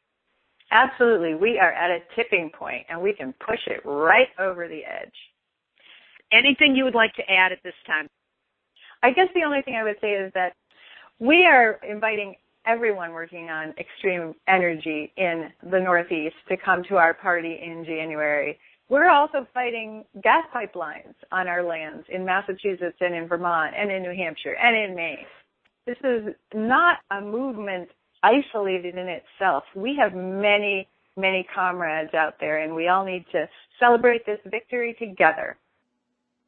Absolutely. 0.72 1.34
We 1.34 1.60
are 1.60 1.72
at 1.72 1.90
a 1.90 2.00
tipping 2.16 2.52
point 2.58 2.86
and 2.90 3.02
we 3.02 3.14
can 3.14 3.34
push 3.46 3.60
it 3.68 3.82
right 3.86 4.28
over 4.40 4.68
the 4.68 4.82
edge. 4.86 5.14
Anything 6.32 6.76
you 6.76 6.84
would 6.84 6.96
like 6.96 7.14
to 7.16 7.24
add 7.30 7.52
at 7.52 7.60
this 7.64 7.74
time? 7.88 8.08
I 9.02 9.12
guess 9.12 9.28
the 9.34 9.44
only 9.46 9.62
thing 9.64 9.76
I 9.76 9.84
would 9.84 9.96
say 10.00 10.12
is 10.12 10.32
that 10.36 10.54
we 11.20 11.46
are 11.46 11.80
inviting 11.88 12.36
everyone 12.66 13.14
working 13.14 13.50
on 13.50 13.74
extreme 13.80 14.36
energy 14.48 15.12
in 15.18 15.50
the 15.72 15.80
Northeast 15.80 16.36
to 16.50 16.58
come 16.58 16.84
to 16.90 16.98
our 16.98 17.14
party 17.14 17.60
in 17.64 17.84
January. 17.86 18.60
We're 18.90 19.10
also 19.10 19.48
fighting 19.54 20.04
gas 20.24 20.44
pipelines 20.54 21.16
on 21.32 21.48
our 21.48 21.64
lands 21.64 22.06
in 22.10 22.26
Massachusetts 22.26 22.98
and 23.00 23.16
in 23.16 23.28
Vermont 23.28 23.74
and 23.78 23.92
in 23.92 24.04
New 24.04 24.16
Hampshire 24.16 24.56
and 24.62 24.76
in 24.76 24.96
Maine. 24.96 25.26
This 25.86 25.98
is 26.04 26.36
not 26.54 26.98
a 27.12 27.22
movement 27.22 27.90
isolated 28.24 28.96
in 28.96 29.08
itself. 29.08 29.64
We 29.76 29.98
have 30.02 30.14
many, 30.14 30.88
many 31.16 31.46
comrades 31.54 32.14
out 32.14 32.36
there 32.40 32.62
and 32.62 32.76
we 32.76 32.88
all 32.88 33.06
need 33.06 33.26
to 33.32 33.48
celebrate 33.80 34.26
this 34.26 34.40
victory 34.46 34.96
together. 35.00 35.58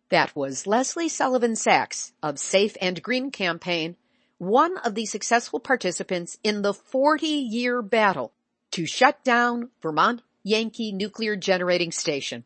That 0.09 0.35
was 0.35 0.67
Leslie 0.67 1.07
Sullivan 1.07 1.55
Sachs 1.55 2.11
of 2.21 2.37
Safe 2.37 2.75
and 2.81 3.01
Green 3.01 3.31
campaign, 3.31 3.95
one 4.37 4.77
of 4.79 4.95
the 4.95 5.05
successful 5.05 5.59
participants 5.59 6.37
in 6.43 6.63
the 6.63 6.73
40 6.73 7.27
year 7.27 7.81
battle 7.81 8.33
to 8.71 8.85
shut 8.85 9.23
down 9.23 9.69
Vermont 9.81 10.21
Yankee 10.43 10.91
Nuclear 10.91 11.35
Generating 11.35 11.91
Station. 11.91 12.43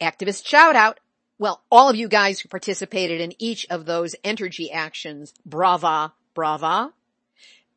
Activist 0.00 0.46
shout 0.46 0.76
out. 0.76 1.00
Well, 1.38 1.62
all 1.70 1.88
of 1.88 1.96
you 1.96 2.08
guys 2.08 2.40
who 2.40 2.48
participated 2.48 3.20
in 3.20 3.34
each 3.38 3.66
of 3.70 3.84
those 3.84 4.16
energy 4.24 4.70
actions, 4.70 5.34
brava, 5.44 6.12
brava. 6.34 6.92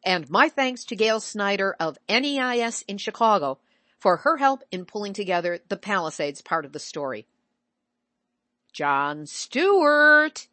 And 0.04 0.30
my 0.30 0.50
thanks 0.50 0.86
to 0.86 0.96
Gail 0.96 1.20
Snyder 1.20 1.76
of 1.80 1.98
NEIS 2.10 2.84
in 2.88 2.98
Chicago 2.98 3.60
for 4.00 4.18
her 4.18 4.38
help 4.38 4.64
in 4.72 4.86
pulling 4.86 5.14
together 5.14 5.60
the 5.68 5.78
Palisades 5.78 6.42
part 6.42 6.66
of 6.66 6.74
the 6.74 6.80
story. 6.80 7.28
Jon 8.74 9.26
Stewart. 9.28 10.48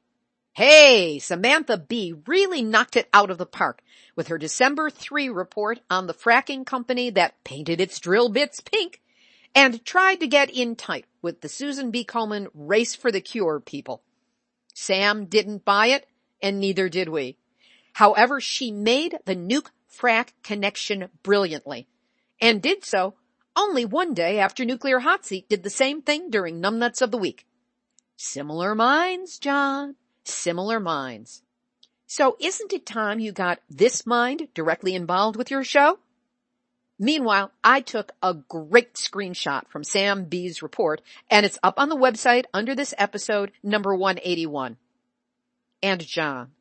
Hey, 0.52 1.18
Samantha 1.20 1.78
Bee 1.78 2.14
really 2.26 2.62
knocked 2.62 2.96
it 2.96 3.08
out 3.14 3.30
of 3.30 3.38
the 3.38 3.46
park 3.46 3.80
with 4.16 4.28
her 4.28 4.38
December 4.38 4.90
3 4.90 5.28
report 5.28 5.80
on 5.88 6.08
the 6.08 6.14
fracking 6.14 6.66
company 6.66 7.10
that 7.10 7.42
painted 7.44 7.80
its 7.80 8.00
drill 8.00 8.28
bits 8.28 8.60
pink 8.60 9.00
and 9.54 9.84
tried 9.84 10.20
to 10.20 10.26
get 10.26 10.50
in 10.50 10.74
tight 10.74 11.06
with 11.22 11.40
the 11.40 11.48
Susan 11.48 11.90
B. 11.90 12.04
Komen 12.04 12.48
race 12.52 12.94
for 12.96 13.12
the 13.12 13.20
cure 13.20 13.60
people. 13.60 14.02
Sam 14.74 15.26
didn't 15.26 15.64
buy 15.64 15.86
it 15.88 16.06
and 16.42 16.60
neither 16.60 16.88
did 16.88 17.08
we. 17.08 17.36
However, 17.98 18.40
she 18.40 18.70
made 18.70 19.18
the 19.24 19.34
nuke 19.34 19.70
frack 19.92 20.28
connection 20.44 21.08
brilliantly 21.24 21.88
and 22.40 22.62
did 22.62 22.84
so 22.84 23.14
only 23.56 23.84
one 23.84 24.14
day 24.14 24.38
after 24.38 24.64
Nuclear 24.64 25.00
Hot 25.00 25.26
Seat 25.26 25.48
did 25.48 25.64
the 25.64 25.68
same 25.68 26.02
thing 26.02 26.30
during 26.30 26.62
Numbnuts 26.62 27.02
of 27.02 27.10
the 27.10 27.18
Week. 27.18 27.44
Similar 28.16 28.76
minds, 28.76 29.40
Jon. 29.40 29.96
Similar 30.22 30.78
minds. 30.78 31.42
So 32.06 32.36
isn't 32.38 32.72
it 32.72 32.86
time 32.86 33.18
you 33.18 33.32
got 33.32 33.58
this 33.68 34.06
mind 34.06 34.46
directly 34.54 34.94
involved 34.94 35.34
with 35.34 35.50
your 35.50 35.64
show? 35.64 35.98
Meanwhile, 37.00 37.50
I 37.64 37.80
took 37.80 38.12
a 38.22 38.32
great 38.32 38.94
screenshot 38.94 39.66
from 39.66 39.82
Sam 39.82 40.26
Bee's 40.26 40.62
report 40.62 41.02
and 41.28 41.44
it's 41.44 41.58
up 41.64 41.80
on 41.80 41.88
the 41.88 41.96
website 41.96 42.44
under 42.54 42.76
this 42.76 42.94
episode 42.96 43.50
number 43.64 43.92
181. 43.92 44.76
And 45.82 46.00
Jon, 46.00 46.52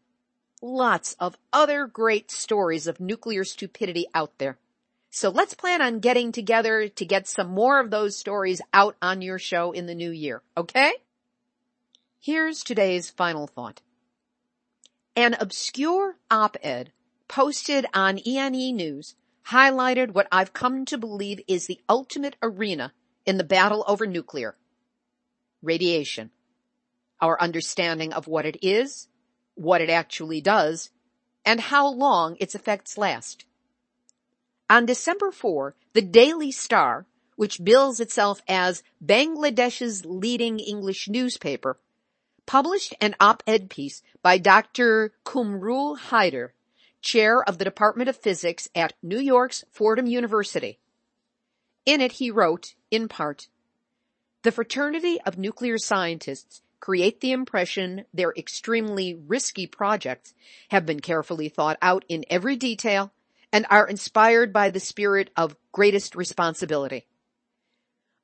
lots 0.61 1.15
of 1.19 1.37
other 1.53 1.87
great 1.87 2.31
stories 2.31 2.87
of 2.87 2.99
nuclear 2.99 3.43
stupidity 3.43 4.07
out 4.13 4.37
there. 4.37 4.57
So 5.09 5.29
let's 5.29 5.53
plan 5.53 5.81
on 5.81 5.99
getting 5.99 6.31
together 6.31 6.89
to 6.89 7.05
get 7.05 7.27
some 7.27 7.49
more 7.49 7.79
of 7.79 7.89
those 7.89 8.17
stories 8.17 8.61
out 8.73 8.95
on 9.01 9.21
your 9.21 9.39
show 9.39 9.71
in 9.71 9.85
the 9.85 9.95
new 9.95 10.11
year, 10.11 10.41
okay? 10.55 10.93
Here's 12.19 12.63
today's 12.63 13.09
final 13.09 13.47
thought. 13.47 13.81
An 15.15 15.35
obscure 15.39 16.17
op-ed 16.29 16.91
posted 17.27 17.85
on 17.93 18.19
ENE 18.19 18.75
News 18.75 19.15
highlighted 19.49 20.11
what 20.11 20.27
I've 20.31 20.53
come 20.53 20.85
to 20.85 20.97
believe 20.97 21.41
is 21.47 21.67
the 21.67 21.79
ultimate 21.87 22.35
arena 22.41 22.93
in 23.25 23.37
the 23.37 23.43
battle 23.43 23.83
over 23.87 24.05
nuclear. 24.05 24.55
Radiation. 25.61 26.31
Our 27.21 27.41
understanding 27.41 28.13
of 28.13 28.27
what 28.27 28.45
it 28.45 28.57
is, 28.61 29.07
what 29.57 29.81
it 29.81 29.89
actually 29.89 30.39
does, 30.39 30.91
and 31.45 31.59
how 31.59 31.87
long 31.87 32.37
its 32.39 32.55
effects 32.55 32.97
last. 32.97 33.45
On 34.69 34.85
December 34.85 35.31
4, 35.31 35.75
the 35.93 36.01
Daily 36.01 36.51
Star, 36.51 37.05
which 37.35 37.63
bills 37.63 37.99
itself 37.99 38.41
as 38.47 38.83
Bangladesh's 39.03 40.05
leading 40.05 40.59
English 40.59 41.07
newspaper, 41.07 41.79
published 42.45 42.93
an 43.01 43.15
op-ed 43.19 43.69
piece 43.69 44.01
by 44.21 44.37
Dr. 44.37 45.13
Kumrul 45.25 45.97
Haider, 45.97 46.49
chair 47.01 47.43
of 47.43 47.57
the 47.57 47.65
Department 47.65 48.09
of 48.09 48.17
Physics 48.17 48.67
at 48.75 48.93
New 49.01 49.19
York's 49.19 49.63
Fordham 49.71 50.07
University. 50.07 50.79
In 51.85 52.01
it 52.01 52.13
he 52.13 52.31
wrote, 52.31 52.75
in 52.91 53.07
part, 53.07 53.47
the 54.43 54.51
fraternity 54.51 55.19
of 55.25 55.37
nuclear 55.37 55.77
scientists 55.77 56.61
create 56.79 57.21
the 57.21 57.31
impression 57.31 58.05
their 58.13 58.33
extremely 58.37 59.15
risky 59.15 59.67
projects 59.67 60.33
have 60.69 60.85
been 60.85 60.99
carefully 60.99 61.49
thought 61.49 61.77
out 61.81 62.05
in 62.07 62.25
every 62.29 62.55
detail 62.55 63.11
and 63.51 63.65
are 63.69 63.87
inspired 63.87 64.53
by 64.53 64.69
the 64.69 64.79
spirit 64.79 65.29
of 65.35 65.55
greatest 65.71 66.15
responsibility. 66.15 67.05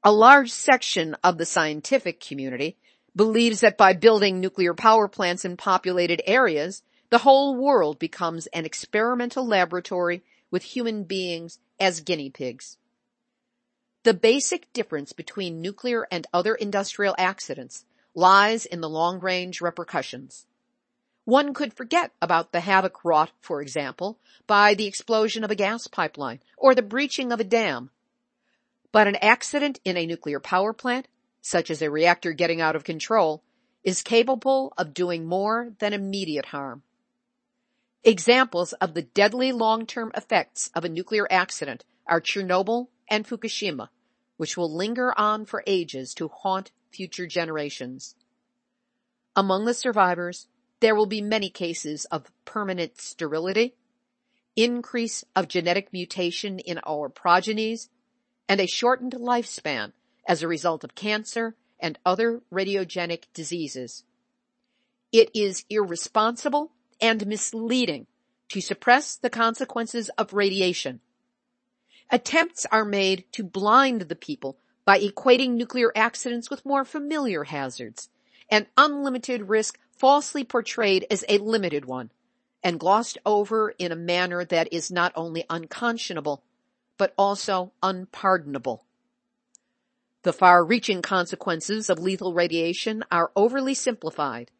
A 0.04 0.12
large 0.12 0.51
section 0.51 1.16
of 1.24 1.38
the 1.38 1.45
scientific 1.45 2.20
community 2.20 2.78
believes 3.16 3.62
that 3.62 3.78
by 3.78 3.93
building 3.93 4.39
nuclear 4.39 4.74
power 4.74 5.08
plants 5.08 5.45
in 5.45 5.56
populated 5.56 6.22
areas, 6.26 6.84
the 7.10 7.20
whole 7.20 7.56
world 7.56 7.99
becomes 7.99 8.47
an 8.47 8.66
experimental 8.66 9.47
laboratory 9.47 10.24
with 10.51 10.64
human 10.64 11.04
beings 11.04 11.60
as 11.80 12.01
guinea 12.01 12.30
pigs. 12.30 12.78
The 14.04 14.14
basic 14.14 14.72
difference 14.74 15.14
between 15.14 15.62
nuclear 15.62 16.06
and 16.12 16.28
other 16.34 16.56
industrial 16.56 17.16
accidents 17.18 17.86
lies 18.16 18.66
in 18.66 18.82
the 18.82 18.89
long-range 18.89 19.61
repercussions. 19.61 20.45
One 21.26 21.53
could 21.53 21.74
forget 21.74 22.11
about 22.22 22.51
the 22.51 22.59
havoc 22.59 23.05
wrought, 23.05 23.32
for 23.39 23.61
example, 23.61 24.20
by 24.45 24.74
the 24.74 24.88
explosion 24.88 25.43
of 25.43 25.51
a 25.51 25.55
gas 25.55 25.88
pipeline 25.88 26.41
or 26.57 26.76
the 26.76 26.82
breaching 26.82 27.32
of 27.32 27.39
a 27.39 27.45
dam. 27.45 27.91
But 28.91 29.07
an 29.07 29.16
accident 29.16 29.80
in 29.86 29.97
a 29.97 30.05
nuclear 30.05 30.39
power 30.39 30.74
plant, 30.74 31.07
such 31.41 31.72
as 31.72 31.82
a 31.82 31.89
reactor 31.89 32.34
getting 32.34 32.61
out 32.61 32.76
of 32.76 32.84
control, 32.84 33.41
is 33.84 34.03
capable 34.03 34.74
of 34.78 34.93
doing 34.93 35.26
more 35.26 35.72
than 35.80 35.93
immediate 35.93 36.45
harm. 36.45 36.84
Examples 38.03 38.74
of 38.74 38.93
the 38.93 39.01
deadly 39.01 39.53
long-term 39.53 40.11
effects 40.16 40.70
of 40.76 40.84
a 40.84 40.89
nuclear 40.89 41.26
accident 41.32 41.86
are 42.05 42.20
Chernobyl 42.20 42.88
and 43.09 43.26
Fukushima, 43.26 43.89
which 44.36 44.57
will 44.57 44.74
linger 44.74 45.18
on 45.18 45.45
for 45.45 45.64
ages 45.66 46.14
to 46.16 46.28
haunt 46.28 46.72
future 46.94 47.28
generations. 47.28 48.16
Among 49.36 49.66
the 49.66 49.74
survivors, 49.74 50.48
there 50.80 50.96
will 50.96 51.06
be 51.06 51.22
many 51.22 51.50
cases 51.50 52.06
of 52.06 52.32
permanent 52.46 53.00
sterility, 53.00 53.74
increase 54.56 55.24
of 55.36 55.48
genetic 55.48 55.91
mutation 55.91 56.60
in 56.60 56.80
our 56.86 57.10
progenies, 57.10 57.89
and 58.48 58.60
a 58.60 58.68
shortened 58.68 59.14
lifespan 59.14 59.94
as 60.28 60.44
a 60.44 60.48
result 60.48 60.84
of 60.84 60.96
cancer 60.96 61.56
and 61.80 61.98
other 62.06 62.41
radiogenic 62.52 63.24
diseases. 63.34 64.04
It 65.12 65.30
is 65.34 65.66
irresponsible 65.70 66.72
and 67.02 67.26
misleading 67.28 68.08
to 68.50 68.62
suppress 68.62 69.16
the 69.16 69.30
consequences 69.30 70.10
of 70.18 70.34
radiation. 70.34 71.00
Attempts 72.12 72.66
are 72.72 72.86
made 72.86 73.26
to 73.32 73.44
blind 73.44 74.02
the 74.02 74.16
people 74.16 74.58
by 74.86 75.00
equating 75.00 75.52
nuclear 75.52 75.92
accidents 75.96 76.50
with 76.50 76.66
more 76.66 76.84
familiar 76.84 77.46
hazards, 77.46 78.10
an 78.50 78.68
unlimited 78.78 79.50
risk 79.50 79.80
falsely 79.92 80.44
portrayed 80.44 81.06
as 81.10 81.24
a 81.30 81.38
limited 81.38 81.86
one 81.86 82.10
and 82.64 82.80
glossed 82.80 83.18
over 83.26 83.70
in 83.78 83.92
a 83.92 83.96
manner 83.96 84.46
that 84.46 84.72
is 84.72 84.92
not 84.92 85.12
only 85.16 85.46
unconscionable, 85.50 86.44
but 86.98 87.14
also 87.18 87.72
unpardonable. 87.82 88.86
The 90.24 90.34
far-reaching 90.34 91.02
consequences 91.02 91.90
of 91.90 92.00
lethal 92.00 92.34
radiation 92.34 93.04
are 93.12 93.32
overly 93.36 93.74
simplified. 93.74 94.52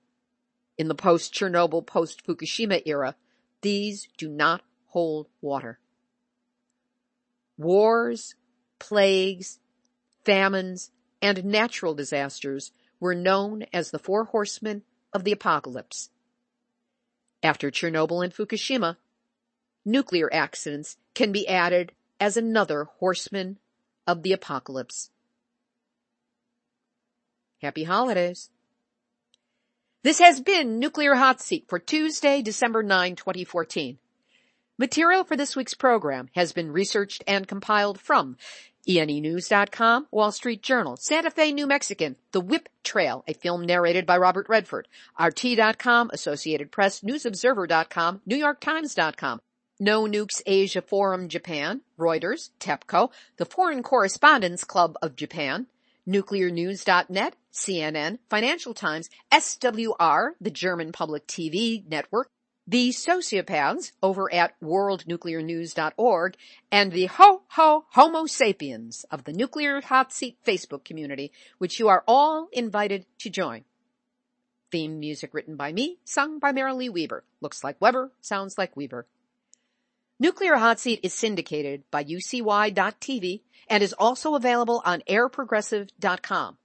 In 0.78 0.90
the 0.90 0.96
post-Chernobyl, 0.96 1.86
post-Fukushima 1.86 2.82
era, 2.86 3.16
these 3.62 4.10
do 4.18 4.28
not 4.28 4.62
hold 4.88 5.28
water. 5.42 5.80
Wars, 7.58 8.36
plagues, 8.80 9.60
famines, 10.26 10.92
and 11.22 11.46
natural 11.46 11.94
disasters 11.94 12.72
were 13.00 13.16
known 13.16 13.66
as 13.74 13.92
the 13.92 14.00
four 14.00 14.26
horsemen 14.26 14.84
of 15.14 15.24
the 15.24 15.32
apocalypse. 15.32 16.10
After 17.42 17.70
Chernobyl 17.70 18.24
and 18.24 18.34
Fukushima, 18.34 18.98
nuclear 19.86 20.30
accidents 20.34 20.98
can 21.14 21.32
be 21.32 21.48
added 21.48 21.92
as 22.20 22.38
another 22.38 22.86
horseman 22.86 23.58
of 24.08 24.24
the 24.24 24.34
apocalypse. 24.34 25.10
Happy 27.62 27.84
holidays. 27.84 28.50
This 30.04 30.20
has 30.20 30.42
been 30.42 30.80
Nuclear 30.80 31.16
Hot 31.16 31.42
Seat 31.42 31.66
for 31.70 31.80
Tuesday, 31.80 32.42
December 32.42 32.84
9, 32.84 33.16
2014. 33.16 33.98
Material 34.78 35.24
for 35.24 35.38
this 35.38 35.56
week's 35.56 35.74
program 35.74 36.30
has 36.36 36.52
been 36.52 36.72
researched 36.72 37.24
and 37.26 37.48
compiled 37.48 38.00
from 38.00 38.36
ENEnews.com, 38.88 40.08
Wall 40.12 40.32
Street 40.32 40.62
Journal, 40.62 40.98
Santa 40.98 41.32
Fe, 41.32 41.52
New 41.52 41.68
Mexican, 41.68 42.16
The 42.32 42.42
WIPP 42.42 42.70
Trail, 42.84 43.24
a 43.28 43.34
film 43.34 43.66
narrated 43.66 44.06
by 44.06 44.18
Robert 44.18 44.48
Redford, 44.50 44.88
RT.com, 45.20 46.10
Associated 46.14 46.72
Press, 46.72 47.02
NewsObserver.com, 47.02 48.22
NewYorkTimes.com, 48.30 49.42
No 49.80 50.04
Nukes 50.04 50.42
Asia 50.46 50.82
Forum 50.82 51.30
Japan, 51.30 51.82
Reuters, 51.98 52.50
TEPCO, 52.60 53.10
the 53.38 53.46
Foreign 53.46 53.84
Correspondents 53.84 54.64
Club 54.64 54.96
of 55.02 55.16
Japan, 55.16 55.68
NuclearNews.net, 56.08 57.36
CNN, 57.54 58.20
Financial 58.30 58.74
Times, 58.74 59.10
SWR, 59.32 60.32
the 60.42 60.52
German 60.52 60.92
Public 60.92 61.26
TV 61.28 61.88
Network, 61.88 62.30
the 62.66 62.90
sociopaths 62.90 63.92
over 64.02 64.34
at 64.34 64.60
worldnuclearnews.org, 64.62 66.36
and 66.72 66.92
the 66.92 67.06
ho 67.08 67.42
ho 67.50 67.86
homo 67.92 68.26
sapiens 68.26 69.06
of 69.12 69.26
the 69.26 69.34
Nuclear 69.34 69.82
Hot 69.82 70.14
Seat 70.14 70.38
Facebook 70.46 70.86
community, 70.86 71.32
which 71.58 71.80
you 71.80 71.90
are 71.90 72.04
all 72.08 72.48
invited 72.52 73.06
to 73.20 73.30
join. 73.30 73.66
Theme 74.72 75.00
music 75.00 75.34
written 75.34 75.56
by 75.56 75.72
me, 75.72 75.98
sung 76.04 76.40
by 76.40 76.52
Marilee 76.52 76.90
Weber. 76.90 77.24
Looks 77.42 77.64
like 77.64 77.80
Weber, 77.80 78.12
sounds 78.22 78.58
like 78.58 78.76
Weber. 78.76 79.06
Nuclear 80.20 80.56
Hot 80.56 80.80
Seat 80.80 81.02
is 81.04 81.14
syndicated 81.14 81.84
by 81.92 82.04
UCY.tv 82.04 83.42
and 83.68 83.84
is 83.84 83.94
also 83.94 84.36
available 84.36 84.82
on 84.86 85.04
airprogressive.com. 85.10 86.58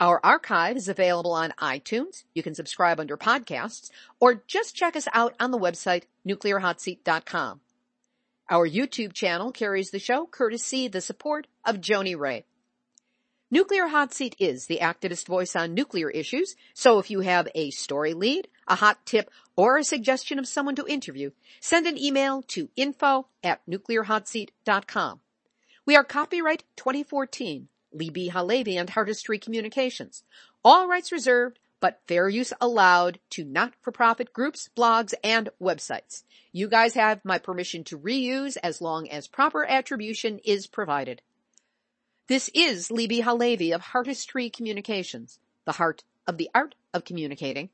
Our 0.00 0.20
archive 0.24 0.76
is 0.76 0.88
available 0.88 1.32
on 1.32 1.52
iTunes. 1.60 2.24
You 2.34 2.42
can 2.42 2.54
subscribe 2.54 2.98
under 2.98 3.16
podcasts 3.16 3.90
or 4.18 4.42
just 4.46 4.74
check 4.74 4.96
us 4.96 5.06
out 5.12 5.34
on 5.38 5.52
the 5.52 5.58
website 5.58 6.04
nuclearhotseat.com. 6.26 7.60
Our 8.50 8.68
YouTube 8.68 9.12
channel 9.12 9.52
carries 9.52 9.90
the 9.90 10.00
show 10.00 10.26
courtesy 10.26 10.88
the 10.88 11.00
support 11.00 11.46
of 11.64 11.76
Joni 11.76 12.18
Ray. 12.18 12.44
Nuclear 13.50 13.86
Hot 13.86 14.12
Seat 14.12 14.34
is 14.40 14.66
the 14.66 14.80
activist 14.82 15.26
voice 15.26 15.54
on 15.54 15.74
nuclear 15.74 16.10
issues, 16.10 16.56
so 16.74 16.98
if 16.98 17.08
you 17.08 17.20
have 17.20 17.46
a 17.54 17.70
story 17.70 18.12
lead, 18.12 18.48
a 18.66 18.74
hot 18.74 19.06
tip, 19.06 19.30
or 19.54 19.78
a 19.78 19.84
suggestion 19.84 20.40
of 20.40 20.48
someone 20.48 20.74
to 20.74 20.86
interview, 20.86 21.30
send 21.60 21.86
an 21.86 21.96
email 21.96 22.42
to 22.42 22.68
info 22.74 23.28
at 23.44 23.60
nuclearhotseat.com. 23.70 25.20
We 25.86 25.94
are 25.94 26.02
copyright 26.02 26.64
2014 26.76 27.68
Libbe 27.94 28.30
HaLevy 28.30 28.78
and 28.78 28.90
Heartistry 28.90 29.40
Communications. 29.40 30.22
All 30.64 30.88
rights 30.88 31.12
reserved, 31.12 31.58
but 31.80 32.00
fair 32.08 32.28
use 32.28 32.52
allowed 32.60 33.18
to 33.30 33.44
not-for-profit 33.44 34.32
groups, 34.32 34.70
blogs, 34.76 35.12
and 35.22 35.50
websites. 35.60 36.22
You 36.52 36.68
guys 36.68 36.94
have 36.94 37.24
my 37.24 37.38
permission 37.38 37.84
to 37.84 37.98
reuse 37.98 38.56
as 38.62 38.80
long 38.80 39.08
as 39.08 39.28
proper 39.28 39.64
attribution 39.64 40.40
is 40.44 40.66
provided. 40.66 41.20
This 42.26 42.48
is 42.54 42.88
Libbe 42.88 43.22
HaLevy 43.22 43.74
of 43.74 43.82
Heartistry 43.82 44.50
Communications, 44.50 45.38
the 45.66 45.72
heart 45.72 46.04
of 46.26 46.38
the 46.38 46.48
art 46.54 46.74
of 46.94 47.04
communicating, 47.04 47.68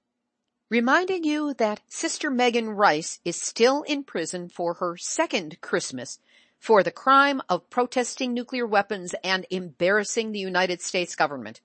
reminding 0.69 1.23
you 1.23 1.55
that 1.55 1.81
Sister 1.89 2.31
Megan 2.31 2.71
Rice 2.71 3.21
is 3.25 3.41
still 3.41 3.83
in 3.83 4.03
prison 4.03 4.49
for 4.49 4.75
her 4.75 4.97
second 4.97 5.61
Christmas 5.61 6.19
for 6.61 6.83
the 6.83 6.91
crime 6.93 7.41
of 7.49 7.69
protesting 7.71 8.33
nuclear 8.35 8.67
weapons 8.67 9.15
and 9.25 9.47
embarrassing 9.51 10.31
the 10.31 10.39
United 10.39 10.81
States 10.83 11.17
government. 11.17 11.61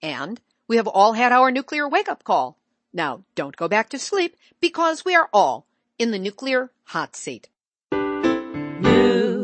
And 0.00 0.40
we 0.68 0.76
have 0.76 0.86
all 0.86 1.12
had 1.12 1.32
our 1.32 1.50
nuclear 1.50 1.88
wake-up 1.88 2.24
call. 2.24 2.56
Now, 2.92 3.24
don't 3.34 3.56
go 3.56 3.68
back 3.68 3.90
to 3.90 3.98
sleep 3.98 4.36
because 4.60 5.04
we 5.04 5.16
are 5.16 5.28
all 5.32 5.66
in 5.98 6.12
the 6.12 6.18
nuclear 6.18 6.70
hot 6.84 7.16
seat. 7.16 7.48